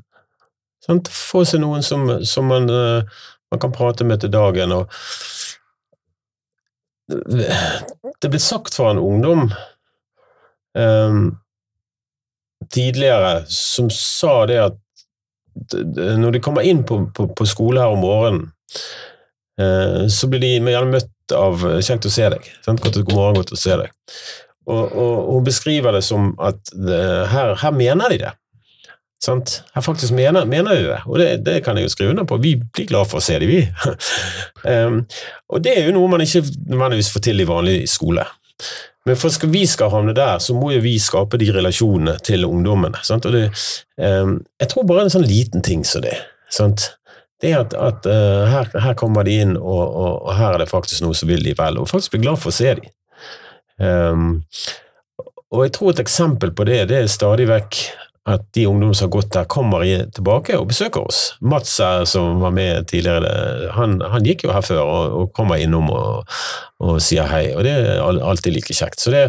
Sant? 0.82 1.10
Få 1.14 1.44
seg 1.46 1.62
noen 1.62 1.84
som, 1.86 2.08
som 2.26 2.48
man, 2.50 2.66
eh, 2.70 3.22
man, 3.52 3.62
kan 3.62 3.74
prate 3.74 4.06
med 4.08 4.24
til 4.24 4.32
dagen. 4.34 4.74
og 4.74 4.90
Det 7.06 8.30
ble 8.30 8.42
sagt 8.42 8.74
fra 8.74 8.90
en 8.90 9.02
ungdom 9.02 9.52
um, 10.74 11.24
tidligere 12.72 13.42
som 13.50 13.90
sa 13.92 14.46
det 14.50 14.58
at 14.62 14.78
når 15.92 16.38
de 16.38 16.40
kommer 16.40 16.64
inn 16.64 16.80
på, 16.88 17.02
på, 17.12 17.26
på 17.36 17.46
skole 17.46 17.82
her 17.82 17.92
om 17.92 18.00
morgenen 18.02 18.46
så 20.12 20.28
blir 20.30 20.42
de 20.42 20.54
gjerne 20.58 20.92
møtt 20.92 21.34
av 21.36 21.62
'kjekt 21.80 22.08
å 22.08 22.12
se 22.12 22.28
deg'. 22.34 22.48
Sant? 22.64 22.82
God 22.82 23.14
morgen, 23.14 23.40
godt 23.40 23.54
å 23.54 23.60
se 23.60 23.76
deg. 23.78 23.92
Og, 24.66 24.92
og, 24.92 25.34
hun 25.34 25.44
beskriver 25.46 25.96
det 25.96 26.04
som 26.06 26.32
at 26.42 26.60
det, 26.70 27.02
her, 27.32 27.56
her, 27.58 27.74
mener 27.74 28.12
de 28.12 28.20
det. 28.22 28.30
Sant? 29.22 29.60
Her 29.74 29.82
faktisk 29.82 30.14
mener, 30.14 30.46
mener 30.46 30.74
de 30.74 30.86
det, 30.86 31.00
og 31.06 31.18
det, 31.18 31.28
det, 31.46 31.60
kan 31.64 31.78
jeg 31.78 31.86
jo 31.86 31.92
skrive 31.94 32.14
under 32.14 32.26
på. 32.26 32.38
Vi 32.42 32.56
blir 32.62 32.88
glad 32.90 33.10
for 33.10 33.20
å 33.20 33.24
se 33.24 33.38
dem, 33.42 33.50
vi. 33.50 33.60
um, 34.66 35.02
og 35.52 35.62
det 35.62 35.76
er 35.78 35.90
jo 35.90 35.96
noe 35.98 36.10
man 36.10 36.24
ikke 36.24 36.44
nødvendigvis 36.46 37.12
får 37.14 37.26
til 37.28 37.42
i 37.42 37.48
vanlig 37.48 37.76
skole. 37.90 38.26
Men 39.06 39.18
for 39.18 39.34
at 39.34 39.46
vi 39.50 39.64
skal 39.66 39.90
havne 39.90 40.14
der, 40.14 40.38
så 40.38 40.54
må 40.54 40.70
jo 40.76 40.82
vi 40.82 40.94
skape 41.02 41.38
de 41.38 41.50
relasjonene 41.54 42.16
til 42.22 42.46
ungdommene. 42.46 43.02
Sant? 43.06 43.26
Og 43.26 43.34
det, 43.34 43.48
um, 43.98 44.36
jeg 44.62 44.70
tror 44.70 44.86
bare 44.90 45.06
en 45.06 45.14
sånn 45.14 45.26
liten 45.26 45.64
ting 45.66 45.82
som 45.86 46.04
det. 46.06 46.14
Sant? 46.52 46.92
Det 47.42 47.50
er 47.50 47.64
at, 47.64 47.74
at 47.74 48.06
uh, 48.06 48.44
her, 48.50 48.70
her, 48.84 48.94
kommer 48.98 49.26
de 49.26 49.40
inn, 49.42 49.56
og, 49.58 49.82
og, 49.82 50.12
og, 50.22 50.30
her 50.38 50.54
er 50.54 50.62
det 50.62 50.70
faktisk 50.70 51.02
noe 51.02 51.16
som 51.18 51.30
vil 51.30 51.42
de 51.42 51.56
vel, 51.58 51.80
og 51.80 51.90
faktisk 51.90 52.14
blir 52.14 52.26
glad 52.28 52.40
for 52.42 52.52
å 52.52 52.56
se 52.56 52.76
dem. 52.78 52.88
Um, 53.82 54.28
og 55.52 55.66
jeg 55.66 55.74
tror 55.76 55.92
et 55.92 56.02
eksempel 56.04 56.52
på 56.56 56.64
det, 56.68 56.84
det 56.92 57.00
er 57.00 57.10
stadig 57.10 57.48
vekk 57.50 57.80
at 58.30 58.44
de 58.54 58.68
ungdommene 58.70 58.94
som 58.94 59.08
har 59.08 59.14
gått 59.16 59.32
der, 59.34 59.48
kommer 59.50 59.82
tilbake 60.14 60.54
og 60.54 60.68
besøker 60.70 61.02
oss. 61.02 61.34
Mats 61.42 61.74
som 62.10 62.38
var 62.40 62.54
med 62.54 62.86
tidligere, 62.92 63.72
han, 63.74 63.98
han 64.12 64.26
gikk 64.26 64.46
jo 64.46 64.52
her 64.54 64.62
før 64.62 64.82
og, 64.84 65.16
og 65.18 65.32
kommer 65.34 65.58
innom 65.58 65.90
og, 65.90 66.36
og, 66.78 67.00
sier 67.02 67.26
hei, 67.26 67.48
og 67.56 67.66
det 67.66 67.74
er 67.74 67.98
alltid 68.02 68.54
like 68.54 68.76
kjekt. 68.78 69.02
Så 69.02 69.10
det, 69.14 69.24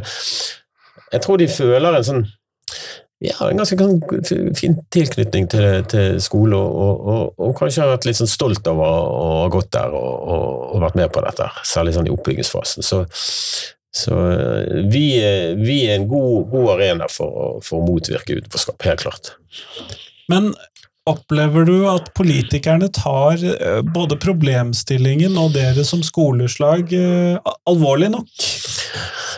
jeg 1.09 1.25
tror 1.25 1.41
de 1.41 1.49
føler 1.49 1.97
en 1.97 2.05
sånn 2.05 2.23
ja, 3.23 3.35
en 3.49 3.57
ganske 3.61 3.77
fin 4.57 4.75
tilknytning 4.91 5.47
til, 5.51 5.85
til 5.91 6.17
skole, 6.23 6.57
og, 6.57 7.05
og, 7.07 7.37
og, 7.37 7.53
kanskje 7.59 7.83
har 7.85 7.93
vært 7.93 8.07
litt 8.09 8.19
sånn 8.19 8.31
stolt 8.31 8.67
over 8.67 8.83
å 8.89 9.29
ha 9.43 9.47
gått 9.53 9.71
der 9.75 9.93
og, 9.95 10.33
og, 10.33 10.81
vært 10.83 10.97
med 10.99 11.13
på 11.15 11.23
dette, 11.23 11.47
særlig 11.67 11.93
sånn 11.95 12.09
i 12.09 12.13
oppbyggingsfasen. 12.13 12.83
Så, 12.83 13.03
så 13.95 14.17
eh, 14.33 14.83
vi, 14.91 15.05
er- 15.23 15.55
vi 15.61 15.83
er 15.87 15.99
en 16.01 16.09
god, 16.11 16.49
god 16.51 16.73
arena 16.75 17.07
for, 17.11 17.61
for 17.63 17.79
å 17.79 17.87
motvirke 17.87 18.39
utenforskap, 18.41 18.81
helt 18.89 19.05
klart. 19.05 19.31
Men 20.31 20.51
opplever 21.09 21.65
du 21.67 21.77
at 21.91 22.11
politikerne 22.17 22.89
tar 22.95 23.39
eh, 23.39 23.79
både 23.95 24.17
problemstillingen 24.23 25.37
og 25.39 25.55
dere 25.55 25.83
som 25.87 26.03
skoleslag 26.03 26.91
eh, 26.97 27.53
alvorlig 27.69 28.11
nok? 28.17 28.49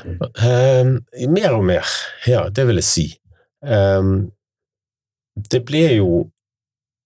Uh, 0.06 0.98
mer 1.34 1.56
og 1.56 1.64
mer, 1.66 1.94
ja, 2.30 2.44
det 2.54 2.66
vil 2.70 2.78
jeg 2.78 2.86
si. 2.86 3.06
Ehm, 3.66 4.16
det 5.52 5.66
ble 5.68 5.88
jo 5.98 6.24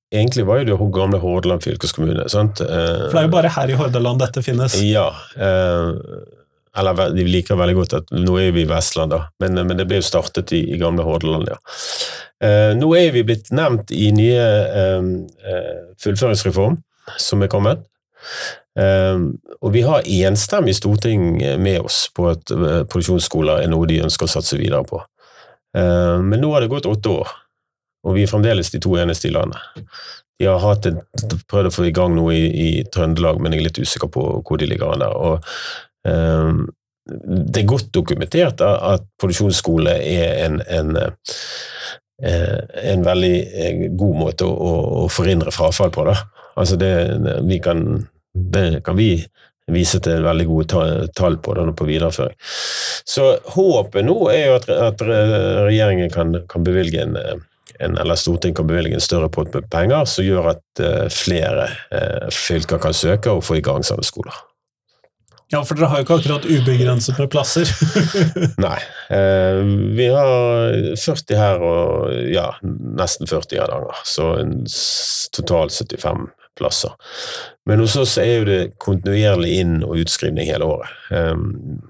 Egentlig 0.10 0.41
var 0.47 0.57
jo 0.57 0.66
det 0.66 0.76
gamle 0.89 1.20
Hordaland 1.22 1.62
fylkeskommune, 1.62 2.24
sant? 2.34 2.64
For 2.64 3.12
det 3.14 3.20
er 3.20 3.28
jo 3.28 3.34
bare 3.36 3.51
her 3.53 3.70
i 3.70 3.76
Hordaland 3.78 4.18
dette 4.24 4.41
finnes. 4.41 4.74
Ja. 4.82 5.03
Eh, 5.38 5.89
eller 6.82 7.12
de 7.14 7.26
liker 7.28 7.60
veldig 7.60 7.76
godt 7.78 7.93
at 7.99 8.14
nå 8.14 8.39
er 8.41 8.55
vi 8.55 8.64
i 8.64 8.70
Vestland, 8.70 9.14
da, 9.14 9.24
men, 9.43 9.57
men 9.68 9.78
det 9.78 9.86
ble 9.89 9.99
jo 9.99 10.07
startet 10.07 10.53
i, 10.57 10.64
i 10.74 10.80
gamle 10.82 11.05
Hordaland, 11.05 11.49
ja. 11.53 11.60
Eh, 12.41 12.72
nå 12.78 12.89
er 12.97 13.12
vi 13.14 13.26
blitt 13.28 13.51
nevnt 13.53 13.91
i 13.93 14.10
nye 14.16 14.49
eh, 14.82 15.10
eh, 15.53 15.80
fullføringsreform 16.01 16.80
som 17.20 17.43
er 17.43 17.51
kommet. 17.51 17.86
Eh, 18.80 19.26
og 19.60 19.74
vi 19.76 19.84
har 19.84 20.07
enstemmig 20.07 20.78
storting 20.78 21.36
med 21.62 21.82
oss 21.84 22.05
på 22.16 22.30
at 22.32 22.53
eh, 22.55 22.84
produksjonsskoler 22.89 23.66
er 23.66 23.72
noe 23.72 23.89
de 23.89 24.01
ønsker 24.05 24.30
å 24.30 24.34
satse 24.38 24.60
videre 24.60 24.86
på. 24.88 25.01
Eh, 25.78 26.22
men 26.22 26.41
nå 26.41 26.53
har 26.53 26.63
det 26.63 26.72
gått 26.72 26.89
åtte 26.89 27.11
år, 27.22 27.36
og 28.07 28.15
vi 28.17 28.26
er 28.26 28.32
fremdeles 28.32 28.72
de 28.74 28.82
to 28.82 28.95
eneste 28.99 29.30
i 29.30 29.36
landet. 29.36 29.86
De 30.39 30.47
har 30.47 30.61
hatt 30.63 30.88
et, 30.88 30.99
prøvd 31.51 31.70
å 31.70 31.76
få 31.76 31.89
i 31.89 31.95
gang 31.95 32.15
noe 32.15 32.36
i, 32.36 32.47
i 32.47 32.70
Trøndelag, 32.88 33.41
men 33.43 33.53
jeg 33.53 33.61
er 33.61 33.67
litt 33.67 33.82
usikker 33.84 34.11
på 34.13 34.26
hvor 34.39 34.59
de 34.59 34.70
ligger 34.72 34.93
an 34.93 35.03
der. 35.03 35.15
Og, 35.20 35.49
ehm, 36.07 36.61
det 37.09 37.63
er 37.63 37.67
godt 37.67 37.89
dokumentert 37.95 38.61
at, 38.63 39.03
produksjonsskole 39.20 39.97
er 39.99 40.45
en, 40.45 40.61
en, 40.63 40.93
eh, 42.24 42.59
en 42.93 43.03
veldig 43.03 43.36
eh, 43.36 43.84
god 43.99 44.20
måte 44.22 44.47
å, 44.47 44.72
å 45.03 45.07
forhindre 45.11 45.51
frafall 45.51 45.91
på. 45.91 46.07
Da. 46.07 46.15
Altså 46.59 46.80
det, 46.80 46.93
vi 47.49 47.59
kan, 47.63 47.84
det 48.32 48.84
kan 48.86 48.95
vi 48.99 49.11
vise 49.74 50.01
til 50.03 50.26
veldig 50.26 50.47
gode 50.49 50.82
tall 51.17 51.38
på 51.43 51.55
det 51.57 51.67
på 51.78 51.88
videreføring. 51.89 52.36
Så 53.09 53.32
håpet 53.55 54.05
nå 54.07 54.17
er 54.34 54.43
jo 54.47 54.57
at, 54.59 54.70
at 54.70 55.05
regjeringen 55.05 56.11
kan, 56.13 56.36
kan 56.49 56.65
bevilge 56.67 57.03
en, 57.03 57.17
en, 57.80 57.97
eller 57.97 58.20
Stortinget 58.20 58.59
kan 58.59 58.70
bevilge 58.70 58.99
en 58.99 59.03
større 59.03 59.32
pott 59.34 59.53
med 59.55 59.70
penger 59.72 60.05
som 60.09 60.28
gjør 60.28 60.53
at 60.55 60.84
eh, 60.84 61.07
flere 61.13 61.70
eh, 61.95 62.30
fylker 62.34 62.82
kan 62.82 62.95
søke 62.95 63.34
og 63.34 63.45
få 63.47 63.59
i 63.59 63.65
gang 63.65 63.86
sånne 63.86 64.05
skoler. 64.07 64.45
Ja, 65.49 65.63
for 65.65 65.74
dere 65.74 65.88
har 65.89 66.01
jo 66.01 66.05
ikke 66.05 66.17
akkurat 66.20 66.43
ubegrenset 66.45 67.17
med 67.17 67.30
plasser. 67.34 67.70
Nei. 68.65 68.78
Eh, 69.09 69.61
vi 69.97 70.09
har 70.13 70.76
40 70.93 71.39
her 71.39 71.63
og 71.65 72.20
ja, 72.30 72.51
nesten 72.61 73.30
40 73.30 73.57
i 73.57 73.61
Hardanger, 73.63 74.03
så 74.05 74.36
en 74.43 74.59
totalt 75.34 75.74
75 75.74 76.28
plasser. 76.60 76.93
Men 77.70 77.82
hos 77.84 77.97
oss 77.99 78.18
er 78.22 78.34
jo 78.34 78.45
det 78.49 78.60
kontinuerlig 78.82 79.55
inn- 79.64 79.82
og 79.88 80.03
utskrivning 80.03 80.51
hele 80.51 80.68
året. 80.68 80.93
Um, 81.10 81.82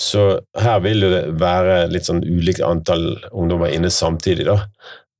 så 0.00 0.40
her 0.56 0.80
vil 0.80 1.04
det 1.04 1.24
være 1.40 1.82
litt 1.92 2.08
sånn 2.08 2.22
ulikt 2.24 2.62
antall 2.64 3.12
ungdommer 3.36 3.72
inne 3.74 3.90
samtidig, 3.92 4.48
da. 4.48 4.62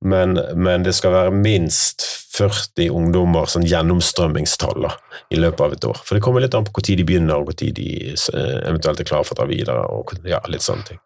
Men, 0.01 0.39
men 0.57 0.81
det 0.81 0.95
skal 0.97 1.13
være 1.13 1.35
minst 1.35 2.07
40 2.31 2.89
ungdommer, 2.95 3.45
sånn 3.49 3.67
gjennomstrømmingstall, 3.69 4.87
da, 4.87 4.95
i 5.29 5.37
løpet 5.37 5.61
av 5.65 5.75
et 5.75 5.85
år. 5.91 6.01
For 6.01 6.17
det 6.17 6.23
kommer 6.25 6.41
litt 6.41 6.57
an 6.57 6.65
på 6.65 6.73
når 6.73 6.97
de 6.97 7.05
begynner, 7.05 7.43
og 7.43 7.51
når 7.51 7.75
de 7.77 7.89
eh, 8.15 8.57
eventuelt 8.69 9.03
er 9.03 9.09
klare 9.11 9.27
for 9.27 9.37
å 9.37 9.43
ta 9.43 9.47
videre, 9.49 9.83
og 9.93 10.15
ja, 10.25 10.41
litt 10.49 10.65
sånne 10.65 10.87
ting. 10.87 11.01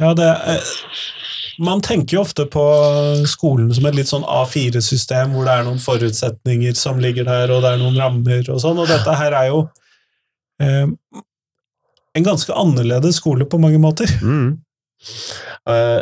Ja, 0.00 0.14
det 0.16 0.30
eh, 0.54 0.72
Man 1.62 1.80
tenker 1.84 2.18
jo 2.18 2.22
ofte 2.24 2.44
på 2.50 2.64
skolen 3.28 3.70
som 3.74 3.86
et 3.88 3.96
litt 3.96 4.10
sånn 4.10 4.26
A4-system, 4.28 5.32
hvor 5.32 5.46
det 5.48 5.54
er 5.54 5.64
noen 5.66 5.80
forutsetninger 5.80 6.76
som 6.76 7.00
ligger 7.00 7.28
der, 7.28 7.52
og 7.54 7.62
det 7.64 7.72
er 7.72 7.80
noen 7.80 7.96
rammer 8.00 8.50
og 8.52 8.60
sånn, 8.62 8.80
og 8.82 8.90
dette 8.90 9.14
her 9.16 9.36
er 9.38 9.48
jo 9.52 9.62
eh, 10.62 10.90
en 12.16 12.26
ganske 12.26 12.52
annerledes 12.52 13.20
skole 13.20 13.46
på 13.48 13.60
mange 13.62 13.80
måter. 13.80 14.10
Mm. 14.24 14.58
Uh, 15.68 16.00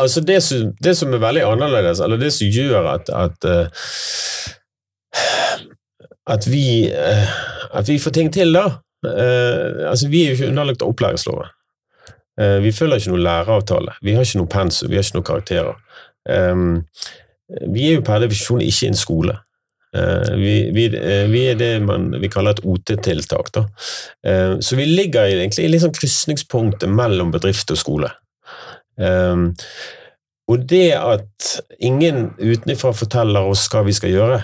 altså 0.00 0.22
det 0.24 0.38
som, 0.44 0.70
det 0.80 0.94
som 0.96 1.12
er 1.12 1.20
veldig 1.20 1.42
annerledes, 1.44 2.00
eller 2.04 2.20
det 2.20 2.32
som 2.32 2.48
gjør 2.48 2.88
at, 2.94 3.10
at, 3.12 3.48
uh, 3.48 3.66
at, 6.36 6.48
vi, 6.48 6.88
eh, 6.88 7.34
at 7.76 7.88
vi 7.88 8.00
får 8.00 8.16
ting 8.16 8.32
til, 8.32 8.56
da 8.56 8.68
Uh, 9.00 9.88
altså 9.88 10.08
Vi 10.08 10.22
er 10.22 10.26
jo 10.28 10.36
ikke 10.36 10.48
underlagt 10.52 10.82
opplæringsloven. 10.82 11.48
Eh, 12.40 12.58
vi 12.64 12.72
følger 12.72 13.00
ikke 13.00 13.12
noen 13.12 13.26
læreravtale. 13.26 13.98
Vi 14.02 14.16
har 14.16 14.26
ikke 14.26 14.40
noe 14.40 14.50
pensum, 14.50 14.90
vi 14.90 14.98
har 14.98 15.06
ikke 15.06 15.18
noen 15.18 15.28
karakterer. 15.28 15.78
Eh, 16.30 16.66
vi 17.68 17.86
er 17.88 17.98
jo 17.98 18.06
per 18.06 18.24
definisjon 18.24 18.64
ikke 18.64 18.90
en 18.90 18.98
skole. 18.98 19.36
Eh, 19.96 20.32
vi, 20.38 20.54
vi, 20.74 20.86
eh, 20.96 21.26
vi 21.30 21.44
er 21.50 21.60
det 21.60 21.70
man, 21.84 22.10
vi 22.22 22.30
kaller 22.32 22.56
et 22.56 22.64
OT-tiltak. 22.64 23.52
Så 24.60 24.78
vi 24.78 24.86
ligger 24.86 25.26
egentlig 25.26 25.66
i 25.66 25.82
sånn 25.82 25.96
krysningspunktet 25.96 26.90
mellom 26.90 27.32
bedrift 27.34 27.72
og 27.74 27.80
skole. 27.80 28.12
Um, 29.00 29.54
og 30.50 30.66
det 30.68 30.90
at 30.98 31.46
ingen 31.80 32.34
utenfra 32.36 32.90
forteller 32.92 33.46
oss 33.48 33.62
hva 33.72 33.80
vi 33.86 33.94
skal 33.96 34.12
gjøre 34.12 34.40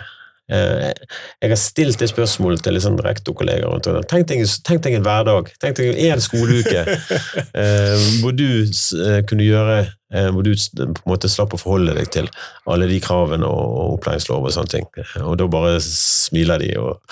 Jeg 0.49 1.51
har 1.51 1.59
stilt 1.59 1.99
det 1.99 2.07
spørsmålet 2.13 2.63
til 2.63 2.77
liksom 2.77 3.01
rektorkollegaer. 3.03 3.67
rundt. 3.67 4.09
Tenk 4.11 4.29
deg, 4.31 4.45
tenk 4.69 4.85
deg 4.85 4.99
en 4.99 5.07
hverdag. 5.07 5.51
Tenk 5.63 5.81
deg 5.81 5.99
en 6.07 6.23
skoleuke 6.23 6.85
eh, 7.63 8.07
hvor 8.23 8.37
du 8.37 8.47
eh, 8.47 9.21
kunne 9.27 9.47
gjøre 9.47 9.81
eh, 9.83 10.29
Hvor 10.31 10.47
du 10.47 10.53
på 10.55 10.87
en 10.87 11.11
måte 11.11 11.31
slapp 11.33 11.57
å 11.57 11.61
forholde 11.61 11.97
deg 11.99 12.13
til 12.15 12.31
alle 12.71 12.87
de 12.87 13.01
kravene 13.03 13.49
og, 13.49 13.99
opplæringslov 13.99 14.47
og 14.47 14.55
sånne 14.55 14.75
ting. 14.77 14.89
Og 15.25 15.35
da 15.41 15.51
bare 15.51 15.81
smiler 15.83 16.63
de 16.63 16.73
og 16.79 17.03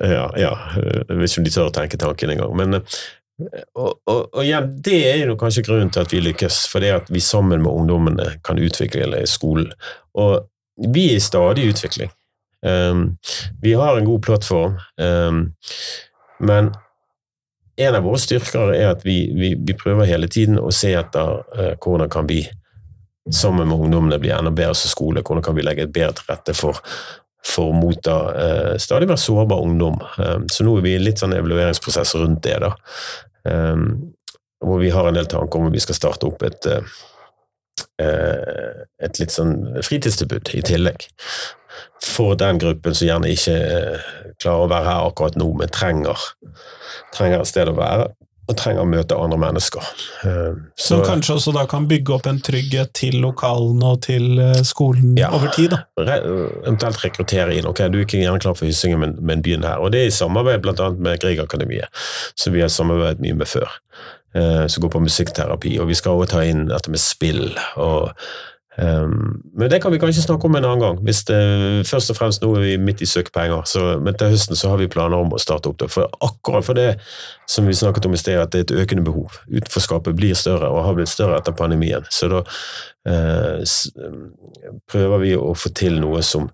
ja, 0.00 0.30
ja, 0.40 0.54
jeg 0.78 1.18
vet 1.18 1.28
ikke 1.28 1.42
om 1.42 1.46
de 1.46 1.52
tør 1.52 1.68
å 1.68 1.74
tenke 1.74 2.00
tanken 2.00 2.32
engang. 2.34 2.54
Men 2.56 2.78
eh, 2.78 3.62
og, 3.74 4.00
og, 4.06 4.20
og 4.30 4.42
ja, 4.46 4.62
det 4.62 5.00
er 5.10 5.24
jo 5.26 5.38
kanskje 5.40 5.66
grunnen 5.66 5.92
til 5.94 6.06
at 6.06 6.14
vi 6.14 6.22
lykkes, 6.22 6.64
for 6.70 6.84
det 6.84 6.94
at 7.00 7.10
vi 7.12 7.22
sammen 7.22 7.62
med 7.64 7.72
ungdommene 7.72 8.36
kan 8.46 8.60
utvikle 8.62 9.24
skolen. 9.30 9.74
Og 10.14 10.46
vi 10.94 11.10
er 11.12 11.18
i 11.18 11.22
stadig 11.22 11.68
utvikling. 11.70 12.12
Um, 12.64 13.16
vi 13.62 13.74
har 13.76 13.98
en 13.98 14.08
god 14.08 14.22
plattform, 14.24 14.78
um, 14.96 15.40
men 16.38 16.72
en 17.76 17.96
av 17.98 18.06
våre 18.06 18.20
styrker 18.22 18.72
er 18.72 18.92
at 18.92 19.04
vi, 19.04 19.18
vi, 19.36 19.54
vi 19.58 19.76
prøver 19.76 20.08
hele 20.08 20.30
tiden 20.30 20.60
å 20.60 20.70
se 20.72 20.94
etter 20.96 21.42
uh, 21.58 21.74
hvordan 21.76 22.08
kan 22.12 22.30
vi 22.30 22.44
sammen 23.32 23.68
med 23.68 23.80
ungdommene 23.86 24.20
bli 24.20 24.32
enda 24.32 24.52
bedre 24.54 24.76
som 24.78 24.92
skole, 24.92 25.22
hvordan 25.24 25.44
kan 25.44 25.56
vi 25.56 25.64
legge 25.64 25.88
bedre 25.88 26.16
til 26.18 26.30
rette 26.30 26.56
for 26.56 26.80
å 27.60 27.68
motta 27.76 28.16
uh, 28.32 28.74
stadig 28.80 29.08
mer 29.10 29.20
sårbar 29.20 29.64
ungdom. 29.64 30.00
Um, 30.18 30.48
så 30.52 30.64
nå 30.64 30.78
er 30.78 30.86
vi 30.86 30.96
i 30.96 31.02
litt 31.02 31.20
sånn 31.20 31.36
evalueringsprosess 31.36 32.16
rundt 32.20 32.44
det. 32.46 32.60
da. 32.64 32.72
Um, 33.44 34.14
hvor 34.64 34.78
vi 34.78 34.90
har 34.90 35.08
en 35.08 35.16
del 35.16 35.28
tanker 35.28 35.60
om 35.60 35.68
at 35.68 35.74
vi 35.74 35.82
skal 35.82 35.98
starte 35.98 36.28
opp 36.28 36.42
et, 36.46 36.66
eh, 36.66 36.94
et 38.02 39.20
litt 39.20 39.30
sånn 39.34 39.54
fritidstilbud 39.86 40.50
i 40.58 40.62
tillegg. 40.66 41.06
For 42.04 42.34
den 42.38 42.58
gruppen 42.62 42.94
som 42.94 43.08
gjerne 43.08 43.30
ikke 43.32 43.54
eh, 43.54 44.10
klarer 44.42 44.66
å 44.66 44.70
være 44.70 44.88
her 44.90 45.08
akkurat 45.08 45.38
nå, 45.40 45.48
men 45.58 45.70
trenger, 45.74 46.20
trenger 47.14 47.40
et 47.42 47.50
sted 47.50 47.70
å 47.70 47.78
være. 47.78 48.12
Og 48.44 48.58
trenger 48.60 48.82
å 48.84 48.84
møte 48.84 49.16
andre 49.16 49.38
mennesker. 49.40 49.86
Um, 50.28 50.58
Som 50.76 51.00
kanskje 51.00 51.38
også 51.38 51.54
da 51.56 51.62
kan 51.64 51.86
bygge 51.88 52.12
opp 52.12 52.26
en 52.28 52.42
trygghet 52.44 52.90
til 52.92 53.16
lokalene 53.22 53.94
og 53.94 54.02
til 54.04 54.36
eh, 54.36 54.58
skolen 54.68 55.14
Ja. 55.16 55.30
over 55.32 55.48
tid. 55.54 55.72
da. 55.72 56.18
eventuelt 56.66 57.00
rekruttere 57.06 57.56
inn. 57.56 57.64
Ok, 57.70 57.80
du 57.88 58.02
er 58.02 58.04
ikke 58.04 58.20
gjerne 58.20 58.42
klar 58.44 58.52
for 58.58 58.68
Hyssingen, 58.68 59.00
men, 59.00 59.14
men 59.24 59.40
begynn 59.40 59.64
her. 59.64 59.80
Og 59.80 59.94
det 59.96 60.02
er 60.02 60.10
i 60.10 60.12
samarbeid 60.18 60.60
bl.a. 60.60 60.90
med 60.92 61.22
Griegakademiet, 61.24 61.88
som 62.36 62.52
vi 62.52 62.60
har 62.60 62.68
samarbeidet 62.68 63.24
mye 63.24 63.38
med 63.40 63.48
før. 63.48 63.72
Eh, 64.34 64.66
som 64.66 64.82
går 64.82 64.90
på 64.90 65.04
musikkterapi. 65.04 65.76
Og 65.78 65.86
vi 65.88 65.94
skal 65.94 66.18
også 66.18 66.32
ta 66.34 66.42
inn 66.42 66.66
dette 66.72 66.90
med 66.90 67.02
spill. 67.02 67.54
og 67.76 68.10
Um, 68.76 69.42
men 69.54 69.70
det 69.70 69.78
kan 69.82 69.92
vi 69.92 70.00
kanskje 70.02 70.24
snakke 70.24 70.48
om 70.48 70.56
en 70.56 70.64
annen 70.64 70.80
gang. 70.80 70.96
hvis 71.06 71.22
det, 71.24 71.86
Først 71.86 72.10
og 72.10 72.16
fremst 72.16 72.42
nå 72.42 72.56
er 72.56 72.60
vi 72.60 72.76
midt 72.76 73.02
i 73.02 73.06
søkepenger, 73.06 74.00
men 74.02 74.14
til 74.14 74.32
høsten 74.32 74.56
så 74.56 74.68
har 74.68 74.76
vi 74.76 74.88
planer 74.90 75.14
om 75.14 75.30
å 75.30 75.38
starte 75.38 75.68
opp 75.68 75.78
det. 75.78 75.86
For 75.94 76.10
akkurat 76.20 76.64
for 76.64 76.74
det 76.74 76.98
som 77.46 77.68
vi 77.68 77.72
snakket 77.72 78.06
om 78.06 78.12
i 78.12 78.16
sted, 78.18 78.34
at 78.34 78.50
det 78.50 78.58
er 78.58 78.64
et 78.64 78.82
økende 78.82 79.04
behov. 79.04 79.30
Utenforskapet 79.46 80.16
blir 80.16 80.34
større 80.34 80.72
og 80.74 80.82
har 80.84 80.94
blitt 80.94 81.08
større 81.08 81.38
etter 81.38 81.54
pandemien. 81.54 82.02
Så 82.10 82.26
da 82.32 82.42
uh, 82.42 83.62
prøver 84.90 85.22
vi 85.22 85.36
å 85.36 85.54
få 85.54 85.70
til 85.70 86.00
noe 86.00 86.22
som 86.22 86.50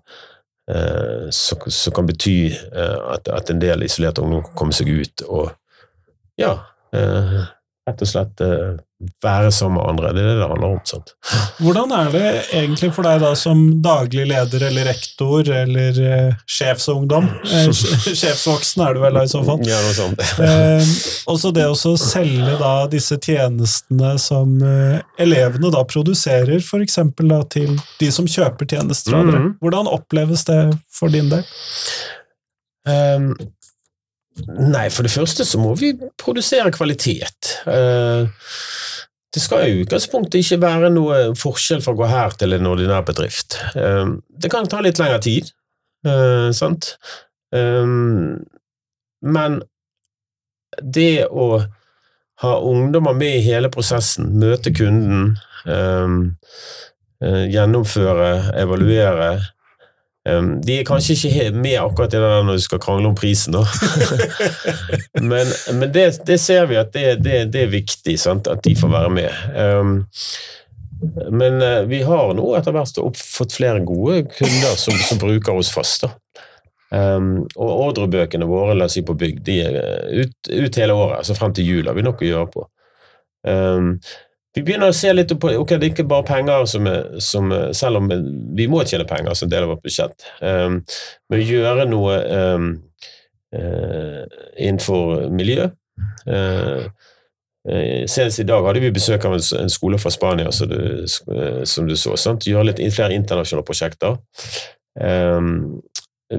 eh, 0.69 1.25
som 1.31 1.93
kan 1.95 2.05
bety 2.05 2.53
at, 2.53 3.33
at 3.33 3.49
en 3.49 3.59
del 3.59 3.81
isolerte 3.81 4.21
ungdom 4.21 4.45
kommer 4.53 4.77
seg 4.77 4.93
ut 4.93 5.25
og 5.25 5.49
ja, 6.37 6.53
rett 7.91 8.01
og 8.01 8.09
slett 8.09 8.41
eh, 8.45 8.79
være 9.23 9.49
som 9.53 9.77
andre. 9.81 10.11
Det 10.13 10.21
er 10.21 10.27
det 10.29 10.35
det 10.39 10.47
handler 10.49 10.75
om. 10.75 10.79
sant? 10.87 11.13
Hvordan 11.61 11.93
er 11.95 12.11
det 12.13 12.25
egentlig 12.53 12.91
for 12.95 13.07
deg 13.07 13.21
da 13.23 13.31
som 13.37 13.63
daglig 13.83 14.27
leder 14.29 14.65
eller 14.67 14.87
rektor 14.91 15.49
eller 15.61 15.99
eh, 16.05 16.39
sjefsungdom? 16.49 17.29
Eh, 17.45 17.69
sjefsvoksen 18.21 18.85
er 18.85 18.95
du 18.95 19.01
vel 19.03 19.19
da 19.19 19.25
i 19.25 19.31
så 19.31 19.43
fall. 19.47 19.63
Ja, 19.67 19.81
noe 19.85 19.97
sånt. 19.97 20.25
Eh, 20.41 20.87
også 21.29 21.51
det 21.53 21.67
å 21.69 21.75
selge 21.99 22.55
da 22.59 22.87
disse 22.89 23.17
tjenestene 23.21 24.15
som 24.21 24.55
elevene 25.21 25.69
da 25.73 25.83
produserer, 25.87 26.61
f.eks. 26.61 26.97
da 27.19 27.41
til 27.51 27.75
de 27.99 28.09
som 28.13 28.27
kjøper 28.29 28.69
tjenester 28.73 29.15
av 29.17 29.27
dere. 29.29 29.43
Mhm. 29.43 29.53
Hvordan 29.61 29.91
oppleves 29.91 30.45
det 30.49 30.61
for 30.93 31.13
din 31.13 31.29
del? 31.31 31.45
Ehm, 32.89 33.33
nei, 34.47 34.87
for 34.93 35.07
det 35.07 35.13
første 35.13 35.45
så 35.47 35.59
må 35.61 35.73
vi 35.79 35.93
produsere 36.19 36.71
kvalitet. 36.73 37.55
Eh, 37.69 38.27
det 39.31 39.41
skal 39.43 39.65
i 39.65 39.81
utgangspunktet 39.83 40.41
ikke 40.41 40.59
være 40.63 40.91
noe 40.91 41.19
forskjell 41.39 41.83
fra 41.83 41.93
å 41.95 41.99
gå 42.01 42.07
her 42.11 42.35
til 42.39 42.57
en 42.57 42.67
ordinær 42.67 43.05
bedrift. 43.07 43.55
Ehm, 43.79 44.17
det 44.27 44.51
kan 44.51 44.67
ta 44.67 44.81
litt 44.83 44.99
lengre 44.99 45.21
tid, 45.23 45.51
eh, 46.05 46.49
sant? 46.55 46.97
Men 49.21 49.57
det 50.81 51.27
å 51.27 51.47
ha 52.41 52.51
ungdommer 52.63 53.13
med 53.13 53.37
i 53.37 53.45
hele 53.45 53.69
prosessen, 53.71 54.31
møte 54.39 54.71
kunden, 54.75 55.37
eh, 55.67 56.07
gjennomføre, 57.51 58.31
evaluere, 58.57 59.31
de 60.21 60.75
er 60.77 60.85
kanskje 60.85 61.15
ikke 61.17 61.45
med 61.57 61.79
akkurat 61.81 62.13
i 62.13 62.19
det 62.19 62.27
der 62.29 62.43
når 62.45 62.59
du 62.59 62.61
skal 62.61 62.81
krangle 62.83 63.09
om 63.09 63.15
prisen, 63.17 63.55
da. 63.55 63.63
men 65.31 65.49
men 65.73 65.87
det, 65.93 66.03
det 66.27 66.37
ser 66.39 66.67
vi 66.69 66.77
at 66.77 66.93
det, 66.93 67.23
det, 67.25 67.39
det 67.55 67.63
er 67.65 67.73
viktig, 67.73 68.19
sant? 68.21 68.49
at 68.51 68.61
de 68.65 68.75
får 68.77 68.91
være 68.93 69.13
med. 69.15 69.39
Um, 69.57 69.95
men 71.33 71.61
eh, 71.65 71.81
vi 71.89 72.03
har 72.05 72.35
nå 72.37 72.45
etter 72.53 72.75
hvert 72.75 72.99
fått 73.17 73.55
flere 73.57 73.81
gode 73.81 74.27
kunder 74.35 74.77
som, 74.77 74.93
som 75.01 75.17
bruker 75.21 75.57
oss 75.57 75.71
fast. 75.73 76.05
da. 76.05 76.13
Um, 76.91 77.47
og 77.55 77.69
ordrebøkene 77.87 78.45
våre 78.49 78.75
la 78.75 78.89
oss 78.89 78.97
si 78.97 79.03
på 79.07 79.15
bygg, 79.15 79.39
de 79.47 79.57
er 79.63 79.77
eh, 79.79 80.25
ut, 80.25 80.51
ut 80.51 80.79
hele 80.81 80.93
året, 80.93 81.21
altså 81.21 81.37
frem 81.37 81.53
til 81.55 81.69
jul 81.69 81.87
har 81.87 81.95
vi 81.95 82.03
nok 82.05 82.21
å 82.21 82.27
gjøre 82.27 82.49
på. 82.51 82.65
Um, 83.47 83.95
vi 84.55 84.63
begynner 84.67 84.91
å 84.91 84.95
se 84.95 85.11
litt 85.13 85.31
på 85.39 85.53
ok, 85.61 85.75
det 85.77 85.87
er 85.87 85.93
ikke 85.93 86.07
bare 86.11 86.27
penger 86.27 86.65
som, 86.67 86.87
som 87.23 87.53
Selv 87.77 88.01
om 88.01 88.09
vi 88.57 88.67
må 88.67 88.81
tjene 88.83 89.07
penger 89.07 89.37
som 89.37 89.51
del 89.51 89.63
av 89.63 89.75
vårt 89.75 89.85
budsjett. 89.85 90.25
Um, 90.43 90.81
men 91.31 91.45
gjøre 91.47 91.85
noe 91.87 92.17
um, 92.57 92.67
uh, 93.55 94.25
innenfor 94.59 95.29
miljø. 95.31 95.69
Eh, 97.69 98.05
Senest 98.09 98.41
i 98.41 98.47
dag 98.49 98.65
hadde 98.65 98.81
vi 98.81 98.93
besøk 98.93 99.25
av 99.27 99.35
en, 99.37 99.69
skole 99.69 99.99
fra 100.01 100.09
Spania, 100.13 100.49
du, 100.65 101.05
som 101.69 101.89
du 101.89 101.95
så. 101.99 102.15
Sant? 102.17 102.47
Gjøre 102.49 102.71
litt 102.71 102.81
flere 102.95 103.17
internasjonale 103.17 103.67
prosjekter. 103.67 104.17
Um, 104.97 105.81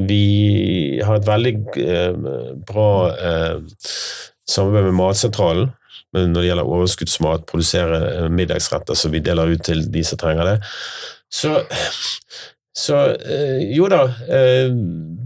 vi 0.08 1.00
har 1.04 1.20
et 1.20 1.28
veldig 1.28 1.52
uh, 1.76 2.56
bra 2.66 2.88
uh, 3.12 3.86
samarbeid 4.48 4.88
med 4.88 4.98
Matsentralen 4.98 5.70
når 6.12 6.40
det 6.42 6.48
gjelder 6.50 6.72
overskuddsmat, 6.76 7.46
produsere 7.48 8.00
eh, 8.12 8.30
middagsretter 8.32 8.98
som 8.98 9.12
vi 9.14 9.22
deler 9.24 9.54
ut 9.54 9.64
til 9.64 9.84
de 9.92 10.04
som 10.04 10.20
trenger 10.20 10.44
det. 10.50 10.56
Så, 11.32 11.54
så 12.76 12.98
eh, 13.16 13.62
jo 13.72 13.88
da, 13.88 14.02
eh, 14.28 14.68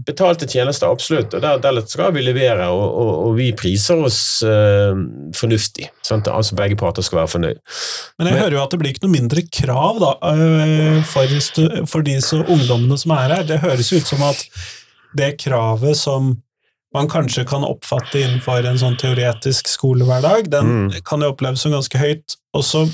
betalte 0.07 0.47
tjenester 0.47 0.87
absolutt, 0.87 1.35
og 1.35 1.43
der, 1.43 1.59
der 1.63 1.81
skal 1.91 2.13
vi 2.15 2.23
levere, 2.23 2.69
og, 2.71 2.85
og, 2.87 3.11
og 3.25 3.35
vi 3.35 3.49
priser 3.59 3.99
oss 4.07 4.21
eh, 4.47 4.95
fornuftig. 5.35 5.89
Sant? 6.07 6.31
Altså 6.31 6.55
begge 6.55 6.79
parter 6.79 7.03
skal 7.03 7.21
være 7.25 7.33
fornøyd. 7.35 7.61
Men 8.15 8.31
jeg 8.31 8.37
Men- 8.37 8.43
hører 8.45 8.57
jo 8.57 8.63
at 8.63 8.71
det 8.71 8.79
blir 8.83 8.95
ikke 8.95 9.03
noe 9.07 9.17
mindre 9.17 9.43
krav 9.59 9.99
da, 10.03 10.13
for, 11.11 11.37
for 11.91 12.07
de 12.07 12.19
så, 12.23 12.43
ungdommene 12.47 12.99
som 13.03 13.15
er 13.19 13.35
her. 13.35 13.47
Det 13.51 13.59
høres 13.65 13.91
ut 13.91 14.07
som 14.07 14.23
at 14.31 14.47
det 15.17 15.33
kravet 15.43 15.99
som 15.99 16.37
man 16.93 17.09
kanskje 17.11 17.43
kan 17.47 17.63
oppfatte 17.67 18.19
innenfor 18.21 18.65
en 18.65 18.77
sånn 18.79 18.95
teoretisk 18.97 19.67
skolehverdag, 19.67 20.49
den 20.49 20.65
Mm. 20.87 21.01
kan 21.03 21.21
jo 21.21 21.31
oppleves 21.33 21.59
som 21.61 21.71
ganske 21.71 21.97
høyt. 21.99 22.37
Og 22.53 22.63
så 22.63 22.85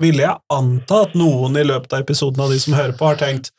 ville 0.00 0.22
jeg 0.22 0.36
anta 0.50 1.02
at 1.02 1.14
noen 1.14 1.56
i 1.56 1.64
løpet 1.64 1.92
av 1.92 2.00
episoden 2.04 2.40
av 2.44 2.50
de 2.50 2.58
som 2.60 2.74
hører 2.74 2.96
på, 2.96 3.06
har 3.06 3.16
tenkt 3.16 3.50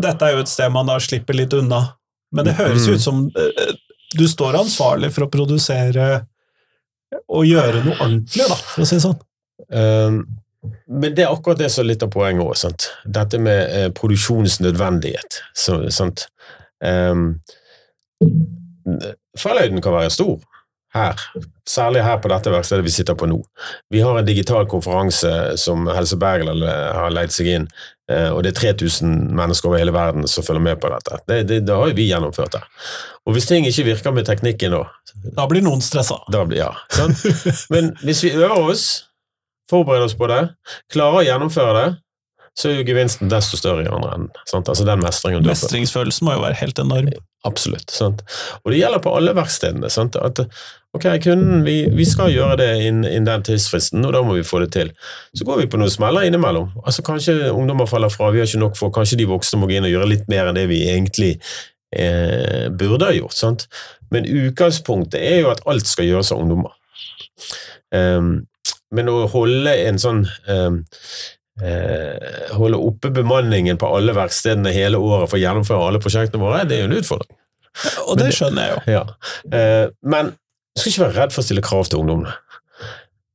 dette 0.00 0.22
er 0.22 0.32
jo 0.36 0.40
et 0.44 0.48
sted 0.48 0.70
man 0.70 0.86
da 0.86 0.98
slipper 1.02 1.34
litt 1.34 1.52
unna. 1.52 1.96
Men 2.32 2.44
det 2.44 2.54
høres 2.54 2.86
Mm. 2.86 2.94
ut 2.94 3.00
som 3.00 3.30
øh, 3.36 3.74
du 4.14 4.24
står 4.28 4.54
ansvarlig 4.54 5.10
for 5.12 5.24
å 5.26 5.30
produsere 5.30 6.26
og 7.28 7.44
gjøre 7.44 7.84
noe 7.84 7.96
ordentlig, 7.98 8.46
da, 8.48 8.54
for 8.54 8.82
å 8.82 8.86
si 8.86 8.96
det 8.96 9.02
sånn. 9.02 9.20
Um, 9.70 10.26
men 10.88 11.14
det 11.14 11.24
er 11.24 11.34
akkurat 11.34 11.58
det 11.58 11.70
som 11.70 11.84
er 11.84 11.88
litt 11.92 12.02
av 12.02 12.10
poenget 12.10 12.42
òg. 12.42 12.86
Dette 13.06 13.38
med 13.38 13.70
eh, 13.70 13.88
produksjonsnødvendighet. 13.90 15.40
Så, 15.54 15.90
sant? 15.92 16.28
Um, 16.80 17.40
fallhøyden 19.40 19.82
kan 19.82 19.96
være 19.96 20.12
stor 20.12 20.38
her, 20.94 21.18
særlig 21.68 22.04
her 22.06 22.20
på 22.22 22.30
dette 22.30 22.52
verkstedet 22.52 22.84
vi 22.86 22.92
sitter 22.94 23.16
på 23.18 23.26
nå. 23.26 23.40
Vi 23.90 24.02
har 24.04 24.18
en 24.18 24.26
digital 24.26 24.66
konferanse 24.70 25.32
som 25.58 25.88
Helse 25.90 26.18
Bergen 26.20 26.62
har 26.62 27.10
leid 27.10 27.34
seg 27.34 27.50
inn, 27.50 27.64
eh, 28.10 28.28
og 28.30 28.44
det 28.46 28.52
er 28.52 28.60
3000 28.76 29.16
mennesker 29.34 29.70
over 29.70 29.82
hele 29.82 29.94
verden 29.94 30.28
som 30.30 30.46
følger 30.46 30.62
med 30.62 30.78
på 30.82 30.92
dette. 30.92 31.18
Det, 31.26 31.40
det, 31.50 31.60
det 31.66 31.74
har 31.74 31.90
jo 31.90 31.98
vi 31.98 32.06
gjennomført 32.12 32.54
her. 32.60 32.68
Og 33.26 33.34
hvis 33.34 33.50
ting 33.50 33.66
ikke 33.66 33.88
virker 33.90 34.14
med 34.14 34.28
teknikken 34.28 34.74
nå, 34.76 34.84
Da 35.34 35.48
blir 35.50 35.64
noen 35.64 35.82
stressa. 35.82 36.20
da 36.30 36.44
blir 36.46 36.62
ja. 36.62 36.70
Sånn? 36.94 37.14
Men 37.74 37.92
hvis 38.04 38.22
vi 38.26 38.34
øver 38.36 38.70
oss, 38.70 38.86
forbereder 39.70 40.06
oss 40.06 40.16
på 40.18 40.30
det, 40.30 40.42
klarer 40.92 41.22
å 41.22 41.26
gjennomføre 41.26 41.76
det, 41.80 41.86
så 42.54 42.70
er 42.70 42.78
jo 42.78 42.86
gevinsten 42.86 43.30
desto 43.32 43.58
større 43.58 43.82
i 43.82 43.90
andre 43.90 44.14
enden. 44.14 44.34
Altså 44.62 44.84
den 44.86 45.00
mestringen. 45.02 45.46
Mestringsfølelsen 45.48 46.28
må 46.28 46.36
jo 46.36 46.44
være 46.44 46.58
helt 46.60 46.78
enorm. 46.78 47.10
Absolutt. 47.44 47.92
Sant? 47.92 48.24
Og 48.62 48.72
det 48.72 48.80
gjelder 48.80 49.02
på 49.04 49.12
alle 49.16 49.34
verkstedene. 49.36 49.90
Sant? 49.92 50.16
At 50.16 50.40
ok, 50.96 51.06
kunden, 51.24 51.64
vi, 51.66 51.82
vi 51.92 52.06
skal 52.08 52.32
gjøre 52.32 52.56
det 52.62 52.70
innen 52.86 53.04
innen 53.08 53.28
den 53.28 53.44
tidsfristen, 53.50 54.04
og 54.06 54.14
da 54.16 54.22
må 54.24 54.36
vi 54.38 54.46
få 54.46 54.62
det 54.62 54.70
til. 54.76 54.92
Så 55.36 55.46
går 55.46 55.60
vi 55.62 55.68
på 55.70 55.80
noen 55.80 55.92
smeller 55.92 56.24
innimellom. 56.28 56.72
Altså 56.84 57.04
Kanskje 57.04 57.50
ungdommer 57.52 57.90
faller 57.90 58.12
fra, 58.12 58.30
vi 58.32 58.40
har 58.40 58.48
ikke 58.48 58.62
nok 58.62 58.78
for, 58.80 58.94
kanskje 58.94 59.20
de 59.20 59.28
voksne 59.28 59.60
må 59.60 59.68
gå 59.68 59.78
inn 59.78 59.88
og 59.88 59.92
gjøre 59.92 60.10
litt 60.14 60.30
mer 60.32 60.48
enn 60.48 60.58
det 60.58 60.68
vi 60.72 60.80
egentlig 60.88 61.34
eh, 61.96 62.70
burde 62.72 63.10
ha 63.10 63.18
gjort. 63.18 63.36
Sant? 63.36 63.68
Men 64.14 64.28
utgangspunktet 64.30 65.20
er 65.20 65.42
jo 65.42 65.52
at 65.52 65.64
alt 65.68 65.90
skal 65.90 66.08
gjøres 66.08 66.32
av 66.32 66.44
ungdommer. 66.44 66.74
Um, 67.94 68.46
men 68.94 69.10
å 69.10 69.24
holde 69.30 69.72
en 69.84 69.98
sånn 70.00 70.24
eh, 70.50 70.76
Holde 71.54 72.80
oppe 72.82 73.12
bemanningen 73.14 73.78
på 73.78 73.86
alle 73.94 74.10
verkstedene 74.16 74.72
hele 74.74 74.98
året 74.98 75.30
for 75.30 75.38
å 75.38 75.42
gjennomføre 75.42 75.86
alle 75.86 76.00
prosjektene 76.02 76.42
våre, 76.42 76.64
det 76.66 76.80
er 76.80 76.82
jo 76.82 76.88
en 76.88 76.96
utfordring. 76.98 77.36
Og 78.08 78.18
det 78.18 78.30
skjønner 78.34 78.68
jeg 78.68 78.74
jo. 78.74 78.96
Ja. 78.96 79.04
Eh, 79.58 79.86
men 80.06 80.32
du 80.34 80.82
skal 80.82 80.90
ikke 80.90 81.04
være 81.06 81.16
redd 81.18 81.34
for 81.34 81.42
å 81.42 81.46
stille 81.46 81.64
krav 81.64 81.88
til 81.90 82.02
ungdommene. 82.02 82.34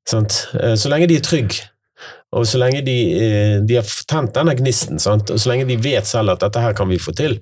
Sant? 0.10 0.42
Eh, 0.60 0.76
så 0.80 0.92
lenge 0.92 1.10
de 1.12 1.20
er 1.20 1.26
trygge, 1.26 1.68
og 2.36 2.48
så 2.48 2.62
lenge 2.62 2.82
de, 2.86 2.98
eh, 3.20 3.58
de 3.66 3.80
har 3.80 3.92
tent 4.10 4.34
denne 4.36 4.56
gnisten, 4.58 5.02
sant? 5.02 5.32
og 5.32 5.42
så 5.42 5.52
lenge 5.52 5.68
de 5.70 5.80
vet 5.82 6.08
selv 6.08 6.36
at 6.36 6.46
dette 6.46 6.64
her 6.64 6.78
kan 6.78 6.90
vi 6.90 7.02
få 7.02 7.16
til, 7.18 7.40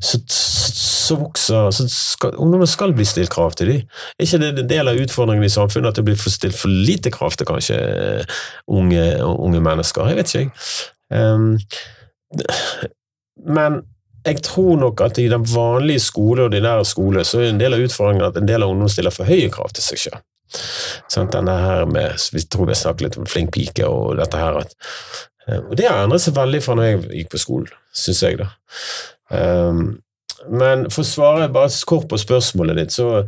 så, 0.00 0.18
så 0.26 1.16
vokser 1.20 1.70
så 1.76 1.84
skal, 1.92 2.36
Ungdommen 2.40 2.68
skal 2.70 2.94
bli 2.96 3.04
stilt 3.04 3.32
krav 3.32 3.52
til 3.58 3.72
dem. 3.72 3.82
Er 4.16 4.26
ikke 4.26 4.40
det 4.40 4.50
en 4.62 4.70
del 4.70 4.88
av 4.88 5.00
utfordringen 5.02 5.44
i 5.44 5.52
samfunnet 5.52 5.92
at 5.92 6.00
det 6.00 6.06
blir 6.08 6.16
stilt 6.20 6.56
for 6.56 6.72
lite 6.72 7.12
krav 7.14 7.36
til 7.36 7.48
kanskje 7.50 7.76
eh, 7.76 8.40
unge, 8.68 9.04
unge 9.24 9.60
mennesker? 9.64 10.08
Jeg 10.08 10.20
vet 10.20 10.34
ikke, 10.34 10.46
jeg. 10.46 10.50
Um, 11.10 11.58
men 13.50 13.80
jeg 14.26 14.42
tror 14.44 14.76
nok 14.80 15.00
at 15.00 15.18
i 15.18 15.28
den 15.32 15.44
vanlige 15.54 16.00
skole, 16.04 16.44
ordinære 16.48 16.84
skole, 16.84 17.24
så 17.24 17.40
er 17.40 17.50
en 17.50 17.60
del 17.60 17.74
av 17.76 17.84
utfordringen 17.84 18.26
at 18.26 18.36
en 18.36 18.48
del 18.48 18.62
av 18.62 18.72
ungdom 18.72 18.90
stiller 18.92 19.14
for 19.14 19.28
høye 19.28 19.48
krav 19.52 19.72
til 19.74 19.84
seg 19.84 20.02
selv. 20.04 20.24
Sånn, 21.10 21.30
denne 21.30 21.54
her 21.62 21.86
med, 21.86 22.18
Vi 22.32 22.42
tror 22.42 22.66
vi 22.66 22.74
har 22.74 22.80
snakket 22.80 23.06
litt 23.06 23.18
om 23.20 23.28
flink 23.28 23.52
pike 23.54 23.86
og 23.86 24.18
dette 24.18 24.40
her. 24.40 24.60
At, 24.64 24.74
eh, 25.46 25.60
og 25.60 25.76
det 25.78 25.88
har 25.88 26.04
endret 26.04 26.24
seg 26.24 26.36
veldig 26.36 26.62
fra 26.64 26.76
når 26.76 26.88
jeg 26.88 27.02
gikk 27.20 27.32
på 27.34 27.42
skolen, 27.44 27.72
syns 27.92 28.22
jeg. 28.22 28.40
da. 28.42 28.50
Um, 29.30 30.00
men 30.48 30.86
for 30.90 31.04
å 31.04 31.08
svare 31.08 31.48
bare 31.52 31.72
kort 31.86 32.08
på 32.10 32.18
spørsmålet 32.20 32.78
ditt, 32.80 32.94
så, 32.96 33.24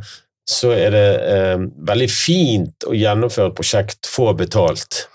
så 0.48 0.72
er 0.74 0.94
det 0.94 1.08
eh, 1.28 1.64
veldig 1.88 2.08
fint 2.10 2.86
å 2.88 2.94
gjennomføre 2.96 3.52
et 3.52 3.58
prosjekt, 3.58 4.08
få 4.08 4.30
betalt, 4.38 5.06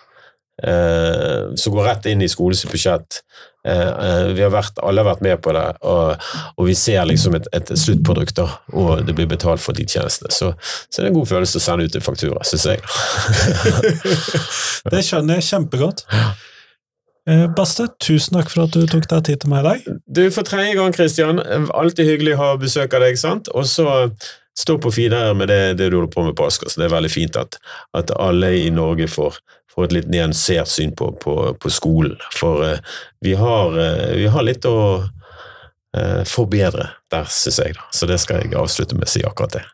eh, 0.64 1.56
som 1.58 1.74
går 1.74 1.90
rett 1.90 2.10
inn 2.12 2.22
i 2.22 2.30
skolens 2.30 2.66
budsjett. 2.70 3.22
Eh, 3.68 3.90
eh, 3.90 4.28
vi 4.38 4.46
har 4.46 4.54
vært, 4.54 4.78
alle 4.86 5.02
har 5.02 5.10
vært 5.10 5.24
med 5.26 5.42
på 5.44 5.56
det, 5.58 5.66
og, 5.90 6.28
og 6.56 6.70
vi 6.70 6.76
ser 6.78 7.02
liksom 7.10 7.36
et, 7.40 7.50
et 7.58 7.74
sluttprodukt, 7.74 8.38
da, 8.38 8.46
og 8.78 9.02
det 9.08 9.18
blir 9.18 9.30
betalt 9.30 9.64
for 9.64 9.76
de 9.78 9.88
tjenestene. 9.88 10.32
Så, 10.32 10.54
så 10.88 11.02
det 11.02 11.08
er 11.08 11.12
en 11.12 11.18
god 11.18 11.32
følelse 11.34 11.60
å 11.60 11.66
sende 11.66 11.88
ut 11.88 11.98
en 11.98 12.06
faktura, 12.06 12.46
syns 12.48 12.70
jeg. 12.70 12.86
Det 14.94 15.02
skjønner 15.04 15.42
jeg 15.42 15.50
kjempegodt. 15.50 16.06
Eh, 17.28 17.46
Baste, 17.52 17.90
tusen 18.00 18.38
takk 18.38 18.52
for 18.54 18.64
at 18.64 18.76
du 18.76 18.86
tok 18.88 19.08
deg 19.12 19.26
tid 19.28 19.42
til 19.44 19.52
meg 19.52 19.66
i 19.66 19.68
dag. 19.68 19.88
Du, 20.08 20.24
for 20.32 20.48
tredje 20.48 20.78
gang, 20.80 20.96
Kristian. 20.96 21.42
Alltid 21.76 22.08
hyggelig 22.08 22.38
å 22.38 22.42
ha 22.44 22.52
besøk 22.62 22.96
av 22.96 23.04
deg. 23.04 23.20
sant? 23.20 23.52
Og 23.52 23.68
så 23.68 23.88
stå 24.58 24.78
på 24.82 24.90
videre 24.96 25.34
med 25.38 25.52
det, 25.52 25.78
det, 25.78 25.90
du 25.92 26.00
holder 26.00 26.14
på 26.14 26.24
med 26.24 26.38
på 26.40 26.48
Asker. 26.48 26.72
Så 26.72 26.80
det 26.80 26.88
er 26.88 26.96
veldig 26.96 27.12
fint 27.12 27.40
at, 27.40 27.60
at 27.98 28.14
alle 28.16 28.54
i 28.58 28.70
Norge 28.74 29.10
får, 29.12 29.42
får 29.74 29.90
et 29.90 29.98
litt 30.00 30.10
nyansert 30.14 30.72
syn 30.72 30.96
på, 30.98 31.12
på, 31.22 31.36
på 31.60 31.74
skolen. 31.74 32.16
For 32.34 32.64
uh, 32.64 32.96
vi, 33.26 33.36
har, 33.38 33.76
uh, 33.76 34.16
vi, 34.16 34.30
har, 34.32 34.48
litt 34.48 34.66
å 34.66 34.78
uh, 35.04 36.24
forbedre 36.26 36.90
der, 37.14 37.28
syns 37.28 37.60
jeg. 37.62 37.76
Da. 37.78 37.92
Så 37.92 38.10
det 38.10 38.22
skal 38.24 38.46
jeg 38.46 38.58
avslutte 38.58 38.98
med 38.98 39.10
å 39.10 39.14
si 39.18 39.26
akkurat 39.28 39.60
det. 39.60 39.68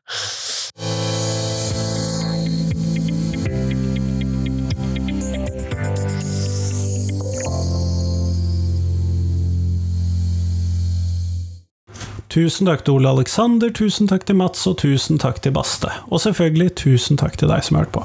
Tusen 12.34 12.66
takk 12.66 12.82
til 12.82 12.96
Ole 12.96 13.12
Alexander, 13.14 13.70
tusen 13.70 14.08
takk 14.10 14.24
til 14.26 14.40
Mats, 14.40 14.64
og 14.66 14.80
tusen 14.82 15.20
takk 15.22 15.38
til 15.46 15.54
Baste. 15.54 15.92
Og 16.10 16.24
selvfølgelig 16.24 16.72
tusen 16.80 17.20
takk 17.22 17.36
til 17.38 17.52
deg 17.52 17.62
som 17.62 17.78
har 17.78 17.86
hørt 17.86 17.94
på. 17.94 18.02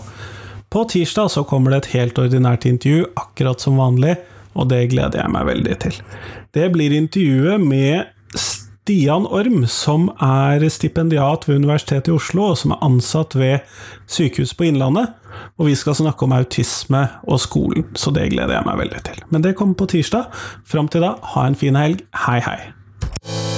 På 0.68 0.82
tirsdag 0.84 1.30
så 1.32 1.46
kommer 1.48 1.72
det 1.72 1.78
et 1.78 1.94
helt 1.94 2.20
ordinært 2.20 2.66
intervju, 2.68 3.06
akkurat 3.16 3.64
som 3.64 3.80
vanlig, 3.80 4.18
og 4.52 4.68
det 4.68 4.90
gleder 4.92 5.22
jeg 5.22 5.32
meg 5.32 5.48
veldig 5.48 5.78
til. 5.80 5.96
Det 6.52 6.68
blir 6.74 6.92
intervjuet 6.92 7.64
med 7.64 8.36
Stian 8.36 9.24
Orm, 9.24 9.64
som 9.64 10.10
er 10.20 10.68
stipendiat 10.76 11.48
ved 11.48 11.62
Universitetet 11.62 12.12
i 12.12 12.16
Oslo, 12.18 12.50
og 12.50 12.60
som 12.60 12.76
er 12.76 12.84
ansatt 12.84 13.32
ved 13.32 13.64
Sykehuset 14.12 14.58
på 14.60 14.68
Innlandet. 14.68 15.14
Og 15.56 15.70
vi 15.70 15.76
skal 15.78 15.96
snakke 15.96 16.28
om 16.28 16.36
autisme 16.36 17.06
og 17.24 17.40
skolen, 17.40 17.88
så 17.96 18.12
det 18.12 18.28
gleder 18.36 18.58
jeg 18.58 18.68
meg 18.68 18.82
veldig 18.84 19.06
til. 19.08 19.24
Men 19.32 19.46
det 19.46 19.56
kommer 19.56 19.78
på 19.80 19.88
tirsdag. 19.88 20.28
Fram 20.68 20.92
til 20.92 21.06
da, 21.06 21.14
ha 21.32 21.48
en 21.48 21.56
fin 21.56 21.80
helg. 21.80 22.04
Hei, 22.26 22.42
hei. 22.44 23.57